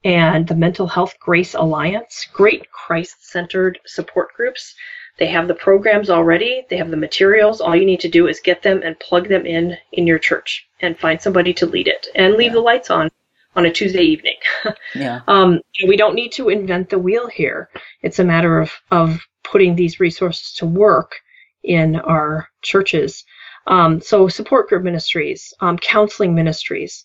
and 0.07 0.47
the 0.47 0.55
Mental 0.55 0.87
Health 0.87 1.19
Grace 1.19 1.55
Alliance. 1.55 2.29
Great 2.33 2.71
Christ 2.71 3.29
centered 3.29 3.81
support 3.87 4.33
groups. 4.35 4.73
They 5.19 5.27
have 5.27 5.49
the 5.49 5.55
programs 5.55 6.11
already, 6.11 6.65
they 6.71 6.77
have 6.77 6.93
the 6.93 6.97
materials. 6.97 7.61
All 7.61 7.75
you 7.75 7.85
need 7.85 7.99
to 8.01 8.09
do 8.09 8.29
is 8.29 8.39
get 8.39 8.63
them 8.63 8.83
and 8.85 8.99
plug 9.01 9.29
them 9.29 9.45
in 9.45 9.77
in 9.93 10.07
your 10.07 10.21
church 10.21 10.65
and 10.81 10.97
find 10.97 11.21
somebody 11.21 11.53
to 11.55 11.67
lead 11.67 11.89
it 11.89 12.07
and 12.15 12.35
leave 12.35 12.53
yeah. 12.53 12.53
the 12.53 12.61
lights 12.61 12.89
on 12.89 13.11
on 13.57 13.67
a 13.67 13.73
Tuesday 13.73 14.03
evening. 14.03 14.37
yeah. 14.95 15.23
Um, 15.27 15.61
we 15.89 15.97
don't 15.97 16.15
need 16.15 16.31
to 16.33 16.51
invent 16.51 16.89
the 16.89 17.01
wheel 17.01 17.27
here. 17.27 17.69
It's 18.03 18.21
a 18.21 18.25
matter 18.25 18.61
of, 18.61 18.71
of 18.93 19.21
putting 19.43 19.75
these 19.75 19.99
resources 19.99 20.53
to 20.59 20.67
work 20.67 21.17
in 21.65 21.97
our 21.97 22.49
churches. 22.63 23.25
Um, 23.67 24.01
so 24.01 24.29
support 24.29 24.69
group 24.69 24.85
ministries, 24.85 25.53
um, 25.61 25.79
counseling 25.79 26.33
ministries, 26.33 27.05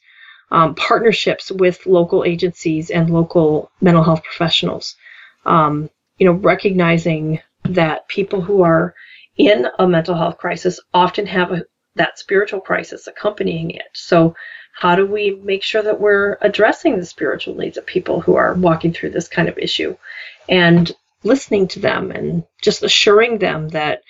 um, 0.51 0.75
partnerships 0.75 1.51
with 1.51 1.85
local 1.85 2.23
agencies 2.23 2.89
and 2.89 3.09
local 3.09 3.71
mental 3.79 4.03
health 4.03 4.23
professionals. 4.23 4.95
Um, 5.45 5.89
you 6.17 6.25
know, 6.25 6.33
recognizing 6.33 7.39
that 7.63 8.07
people 8.07 8.41
who 8.41 8.61
are 8.61 8.93
in 9.37 9.65
a 9.79 9.87
mental 9.87 10.15
health 10.15 10.37
crisis 10.37 10.79
often 10.93 11.25
have 11.25 11.51
a, 11.51 11.63
that 11.95 12.19
spiritual 12.19 12.61
crisis 12.61 13.07
accompanying 13.07 13.71
it. 13.71 13.87
So, 13.93 14.35
how 14.73 14.95
do 14.95 15.05
we 15.05 15.31
make 15.43 15.63
sure 15.63 15.83
that 15.83 15.99
we're 15.99 16.37
addressing 16.41 16.97
the 16.97 17.05
spiritual 17.05 17.55
needs 17.55 17.77
of 17.77 17.85
people 17.85 18.21
who 18.21 18.35
are 18.35 18.53
walking 18.53 18.93
through 18.93 19.09
this 19.09 19.27
kind 19.27 19.49
of 19.49 19.57
issue 19.57 19.97
and 20.47 20.91
listening 21.23 21.67
to 21.69 21.79
them 21.79 22.11
and 22.11 22.43
just 22.61 22.83
assuring 22.83 23.37
them 23.37 23.69
that 23.69 24.01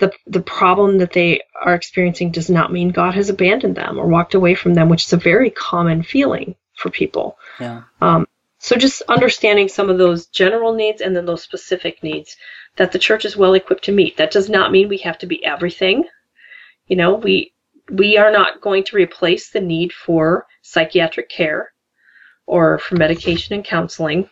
the 0.00 0.12
the 0.26 0.40
problem 0.40 0.98
that 0.98 1.12
they 1.12 1.40
are 1.62 1.74
experiencing 1.74 2.32
does 2.32 2.50
not 2.50 2.72
mean 2.72 2.88
God 2.88 3.14
has 3.14 3.28
abandoned 3.28 3.76
them 3.76 3.98
or 3.98 4.08
walked 4.08 4.34
away 4.34 4.54
from 4.54 4.74
them, 4.74 4.88
which 4.88 5.06
is 5.06 5.12
a 5.12 5.16
very 5.16 5.50
common 5.50 6.02
feeling 6.02 6.56
for 6.76 6.90
people. 6.90 7.38
Yeah. 7.60 7.82
Um, 8.00 8.26
so 8.58 8.76
just 8.76 9.02
understanding 9.08 9.68
some 9.68 9.88
of 9.88 9.98
those 9.98 10.26
general 10.26 10.74
needs 10.74 11.00
and 11.00 11.14
then 11.14 11.26
those 11.26 11.42
specific 11.42 12.02
needs 12.02 12.36
that 12.76 12.92
the 12.92 12.98
church 12.98 13.24
is 13.24 13.36
well 13.36 13.54
equipped 13.54 13.84
to 13.84 13.92
meet. 13.92 14.16
That 14.16 14.30
does 14.30 14.48
not 14.48 14.72
mean 14.72 14.88
we 14.88 14.98
have 14.98 15.18
to 15.18 15.26
be 15.26 15.44
everything. 15.44 16.04
You 16.86 16.96
know, 16.96 17.14
we 17.14 17.52
we 17.90 18.16
are 18.16 18.32
not 18.32 18.60
going 18.60 18.84
to 18.84 18.96
replace 18.96 19.50
the 19.50 19.60
need 19.60 19.92
for 19.92 20.46
psychiatric 20.62 21.28
care 21.28 21.72
or 22.46 22.78
for 22.78 22.96
medication 22.96 23.54
and 23.54 23.64
counseling. 23.64 24.28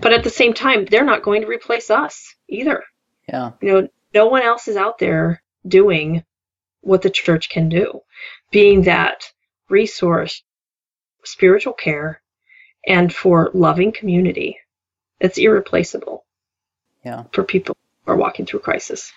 But 0.00 0.12
at 0.12 0.24
the 0.24 0.30
same 0.30 0.52
time, 0.52 0.84
they're 0.84 1.04
not 1.04 1.22
going 1.22 1.42
to 1.42 1.48
replace 1.48 1.90
us 1.90 2.34
either. 2.48 2.84
Yeah. 3.28 3.52
You 3.60 3.72
know, 3.72 3.88
no 4.16 4.26
one 4.28 4.42
else 4.42 4.66
is 4.66 4.76
out 4.76 4.98
there 4.98 5.42
doing 5.68 6.24
what 6.80 7.02
the 7.02 7.10
church 7.10 7.50
can 7.50 7.68
do, 7.68 8.00
being 8.50 8.84
that 8.84 9.30
resource, 9.68 10.42
spiritual 11.22 11.74
care, 11.74 12.22
and 12.86 13.12
for 13.12 13.50
loving 13.52 13.92
community. 13.92 14.58
It's 15.20 15.36
irreplaceable. 15.36 16.24
Yeah. 17.04 17.24
For 17.34 17.44
people 17.44 17.76
who 18.04 18.12
are 18.12 18.16
walking 18.16 18.46
through 18.46 18.60
crisis. 18.60 19.12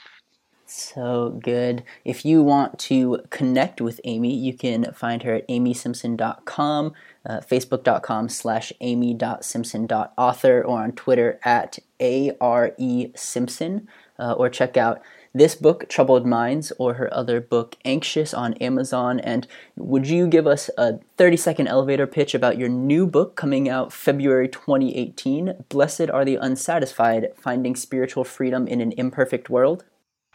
So 0.71 1.39
good. 1.43 1.83
If 2.05 2.23
you 2.23 2.43
want 2.43 2.77
to 2.79 3.23
connect 3.31 3.81
with 3.81 3.99
Amy, 4.03 4.35
you 4.35 4.53
can 4.53 4.93
find 4.93 5.23
her 5.23 5.33
at 5.33 5.47
amysimpson.com, 5.47 6.93
uh, 7.25 7.39
facebook.com 7.39 8.29
slash 8.29 8.71
amy.simpson.author, 8.79 10.61
or 10.61 10.83
on 10.83 10.91
Twitter 10.91 11.39
at 11.43 11.79
A-R-E 11.99 13.07
Simpson, 13.15 13.87
uh, 14.19 14.33
or 14.33 14.47
check 14.47 14.77
out 14.77 15.01
this 15.33 15.55
book, 15.55 15.89
Troubled 15.89 16.27
Minds, 16.27 16.71
or 16.77 16.93
her 16.95 17.11
other 17.11 17.41
book, 17.41 17.75
Anxious, 17.83 18.31
on 18.31 18.53
Amazon. 18.55 19.19
And 19.19 19.47
would 19.75 20.07
you 20.07 20.27
give 20.27 20.45
us 20.45 20.69
a 20.77 20.99
30 21.17 21.35
second 21.37 21.67
elevator 21.67 22.05
pitch 22.05 22.35
about 22.35 22.59
your 22.59 22.69
new 22.69 23.07
book 23.07 23.35
coming 23.35 23.67
out 23.67 23.91
February 23.91 24.47
2018, 24.47 25.65
Blessed 25.67 26.11
Are 26.11 26.25
the 26.25 26.35
Unsatisfied 26.35 27.29
Finding 27.35 27.75
Spiritual 27.75 28.23
Freedom 28.23 28.67
in 28.67 28.81
an 28.81 28.91
Imperfect 28.97 29.49
World? 29.49 29.83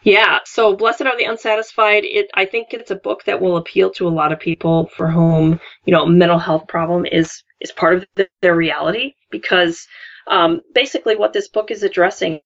Yeah, 0.05 0.39
so 0.45 0.75
Blessed 0.75 1.03
Are 1.03 1.17
the 1.17 1.25
Unsatisfied, 1.25 2.05
it 2.05 2.29
I 2.35 2.45
think 2.45 2.69
it's 2.73 2.91
a 2.91 2.95
book 2.95 3.25
that 3.25 3.41
will 3.41 3.57
appeal 3.57 3.91
to 3.93 4.07
a 4.07 4.09
lot 4.09 4.31
of 4.33 4.39
people 4.39 4.87
for 4.95 5.09
whom, 5.09 5.59
you 5.85 5.93
know, 5.93 6.05
mental 6.05 6.39
health 6.39 6.67
problem 6.67 7.05
is 7.07 7.43
is 7.61 7.73
part 7.73 7.95
of 7.97 8.05
the, 8.15 8.29
their 8.41 8.55
reality 8.55 9.15
because 9.31 9.87
um, 10.27 10.61
basically 10.75 11.17
what 11.17 11.33
this 11.33 11.49
book 11.49 11.71
is 11.71 11.83
addressing 11.83 12.41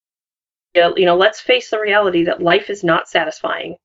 you 0.76 1.06
know, 1.06 1.18
let's 1.18 1.42
face 1.42 1.70
the 1.72 1.80
reality 1.80 2.26
that 2.26 2.42
life 2.42 2.70
is 2.70 2.84
not 2.84 3.10
satisfying. 3.10 3.78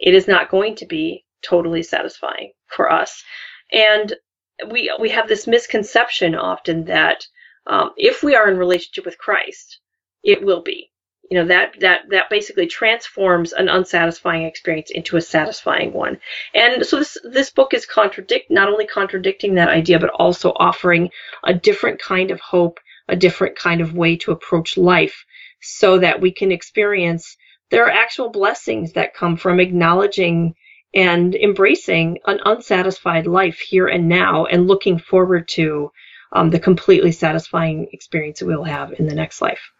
It 0.00 0.14
is 0.14 0.28
not 0.28 0.50
going 0.50 0.76
to 0.76 0.86
be 0.86 1.24
totally 1.42 1.82
satisfying 1.82 2.52
for 2.68 2.92
us. 2.92 3.22
And 3.72 4.14
we 4.70 4.94
we 5.00 5.10
have 5.10 5.28
this 5.28 5.46
misconception 5.46 6.36
often 6.36 6.84
that 6.86 7.26
um, 7.66 7.92
if 7.96 8.22
we 8.22 8.36
are 8.36 8.50
in 8.50 8.58
relationship 8.58 9.06
with 9.06 9.18
Christ, 9.18 9.80
it 10.24 10.44
will 10.44 10.62
be. 10.62 10.90
You 11.30 11.38
know 11.38 11.46
that 11.46 11.80
that 11.80 12.02
that 12.10 12.30
basically 12.30 12.66
transforms 12.66 13.52
an 13.52 13.68
unsatisfying 13.68 14.44
experience 14.44 14.90
into 14.90 15.16
a 15.16 15.20
satisfying 15.20 15.92
one. 15.92 16.18
And 16.54 16.84
so 16.84 16.98
this 16.98 17.16
this 17.24 17.50
book 17.50 17.74
is 17.74 17.86
contradict 17.86 18.50
not 18.50 18.68
only 18.68 18.86
contradicting 18.86 19.54
that 19.54 19.70
idea, 19.70 19.98
but 19.98 20.10
also 20.10 20.52
offering 20.56 21.10
a 21.44 21.54
different 21.54 22.00
kind 22.00 22.30
of 22.30 22.40
hope, 22.40 22.78
a 23.08 23.16
different 23.16 23.56
kind 23.56 23.80
of 23.80 23.94
way 23.94 24.16
to 24.16 24.32
approach 24.32 24.76
life 24.76 25.24
so 25.60 25.98
that 25.98 26.20
we 26.20 26.30
can 26.30 26.52
experience 26.52 27.36
there 27.70 27.86
are 27.86 27.90
actual 27.90 28.28
blessings 28.28 28.92
that 28.92 29.14
come 29.14 29.36
from 29.36 29.58
acknowledging 29.58 30.54
and 30.94 31.34
embracing 31.34 32.18
an 32.26 32.38
unsatisfied 32.44 33.26
life 33.26 33.58
here 33.58 33.88
and 33.88 34.08
now 34.08 34.44
and 34.44 34.68
looking 34.68 34.98
forward 34.98 35.48
to 35.48 35.90
um, 36.32 36.50
the 36.50 36.60
completely 36.60 37.12
satisfying 37.12 37.88
experience 37.92 38.38
that 38.38 38.46
we'll 38.46 38.64
have 38.64 38.92
in 38.98 39.06
the 39.06 39.14
next 39.14 39.40
life. 39.40 39.72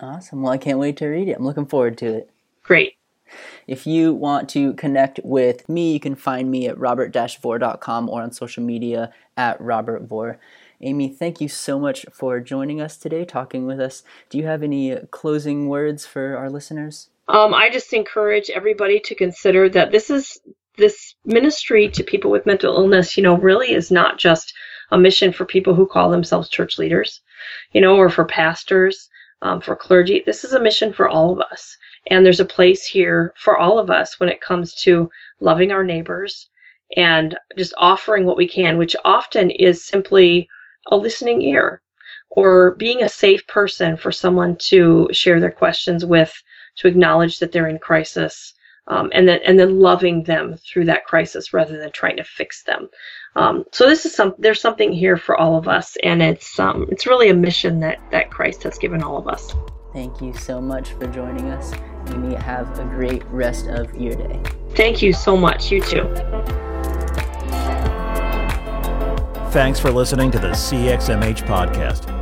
Awesome. 0.00 0.42
Well, 0.42 0.52
I 0.52 0.58
can't 0.58 0.78
wait 0.78 0.96
to 0.98 1.06
read 1.06 1.28
it. 1.28 1.36
I'm 1.36 1.44
looking 1.44 1.66
forward 1.66 1.98
to 1.98 2.06
it. 2.06 2.30
Great. 2.62 2.94
If 3.66 3.86
you 3.86 4.12
want 4.12 4.48
to 4.50 4.72
connect 4.74 5.20
with 5.22 5.68
me, 5.68 5.92
you 5.92 6.00
can 6.00 6.14
find 6.14 6.50
me 6.50 6.66
at 6.66 6.78
robert-vore.com 6.78 8.08
or 8.08 8.22
on 8.22 8.32
social 8.32 8.62
media 8.62 9.12
at 9.36 9.60
robertvore. 9.60 10.38
Amy, 10.80 11.08
thank 11.08 11.40
you 11.40 11.48
so 11.48 11.78
much 11.78 12.06
for 12.10 12.40
joining 12.40 12.80
us 12.80 12.96
today, 12.96 13.24
talking 13.24 13.66
with 13.66 13.78
us. 13.78 14.02
Do 14.30 14.38
you 14.38 14.46
have 14.46 14.62
any 14.62 14.96
closing 15.10 15.68
words 15.68 16.06
for 16.06 16.36
our 16.36 16.50
listeners? 16.50 17.10
Um, 17.28 17.54
I 17.54 17.70
just 17.70 17.92
encourage 17.92 18.50
everybody 18.50 18.98
to 19.00 19.14
consider 19.14 19.68
that 19.68 19.92
this 19.92 20.10
is 20.10 20.40
this 20.76 21.14
ministry 21.24 21.88
to 21.90 22.02
people 22.02 22.30
with 22.30 22.46
mental 22.46 22.74
illness, 22.74 23.16
you 23.16 23.22
know, 23.22 23.36
really 23.36 23.72
is 23.72 23.90
not 23.90 24.18
just 24.18 24.54
a 24.90 24.98
mission 24.98 25.32
for 25.32 25.44
people 25.44 25.74
who 25.74 25.86
call 25.86 26.10
themselves 26.10 26.48
church 26.48 26.78
leaders, 26.78 27.20
you 27.72 27.80
know, 27.80 27.96
or 27.96 28.08
for 28.08 28.24
pastors, 28.24 29.09
um, 29.42 29.60
for 29.60 29.76
clergy. 29.76 30.22
This 30.24 30.44
is 30.44 30.52
a 30.52 30.60
mission 30.60 30.92
for 30.92 31.08
all 31.08 31.32
of 31.32 31.40
us. 31.40 31.76
And 32.08 32.24
there's 32.24 32.40
a 32.40 32.44
place 32.44 32.86
here 32.86 33.34
for 33.36 33.58
all 33.58 33.78
of 33.78 33.90
us 33.90 34.18
when 34.18 34.28
it 34.28 34.40
comes 34.40 34.74
to 34.82 35.10
loving 35.40 35.70
our 35.70 35.84
neighbors 35.84 36.48
and 36.96 37.36
just 37.56 37.74
offering 37.78 38.24
what 38.24 38.36
we 38.36 38.48
can, 38.48 38.78
which 38.78 38.96
often 39.04 39.50
is 39.50 39.84
simply 39.84 40.48
a 40.90 40.96
listening 40.96 41.42
ear 41.42 41.82
or 42.30 42.74
being 42.76 43.02
a 43.02 43.08
safe 43.08 43.46
person 43.46 43.96
for 43.96 44.12
someone 44.12 44.56
to 44.56 45.08
share 45.12 45.40
their 45.40 45.50
questions 45.50 46.04
with, 46.04 46.32
to 46.76 46.88
acknowledge 46.88 47.38
that 47.38 47.52
they're 47.52 47.68
in 47.68 47.78
crisis, 47.78 48.54
um, 48.86 49.10
and 49.12 49.28
then 49.28 49.40
and 49.44 49.58
then 49.58 49.78
loving 49.78 50.22
them 50.24 50.56
through 50.56 50.84
that 50.84 51.04
crisis 51.04 51.52
rather 51.52 51.78
than 51.78 51.92
trying 51.92 52.16
to 52.16 52.24
fix 52.24 52.62
them. 52.64 52.88
Um, 53.36 53.64
so 53.72 53.86
this 53.86 54.06
is 54.06 54.14
some 54.14 54.34
there's 54.38 54.60
something 54.60 54.92
here 54.92 55.16
for 55.16 55.36
all 55.36 55.56
of 55.56 55.68
us, 55.68 55.96
and 56.02 56.22
it's 56.22 56.58
um, 56.58 56.86
it's 56.90 57.06
really 57.06 57.30
a 57.30 57.34
mission 57.34 57.80
that 57.80 57.98
that 58.10 58.30
Christ 58.30 58.62
has 58.64 58.78
given 58.78 59.02
all 59.02 59.16
of 59.16 59.28
us. 59.28 59.54
Thank 59.92 60.20
you 60.20 60.32
so 60.34 60.60
much 60.60 60.90
for 60.92 61.06
joining 61.06 61.48
us. 61.50 61.72
Amy, 62.08 62.34
have 62.34 62.78
a 62.78 62.84
great 62.84 63.24
rest 63.26 63.66
of 63.66 63.94
your 63.94 64.14
day. 64.14 64.40
Thank 64.70 65.02
you 65.02 65.12
so 65.12 65.36
much. 65.36 65.70
You 65.70 65.80
too. 65.80 66.02
Thanks 69.50 69.80
for 69.80 69.90
listening 69.90 70.30
to 70.30 70.38
the 70.38 70.50
CXMH 70.50 71.44
podcast. 71.46 72.19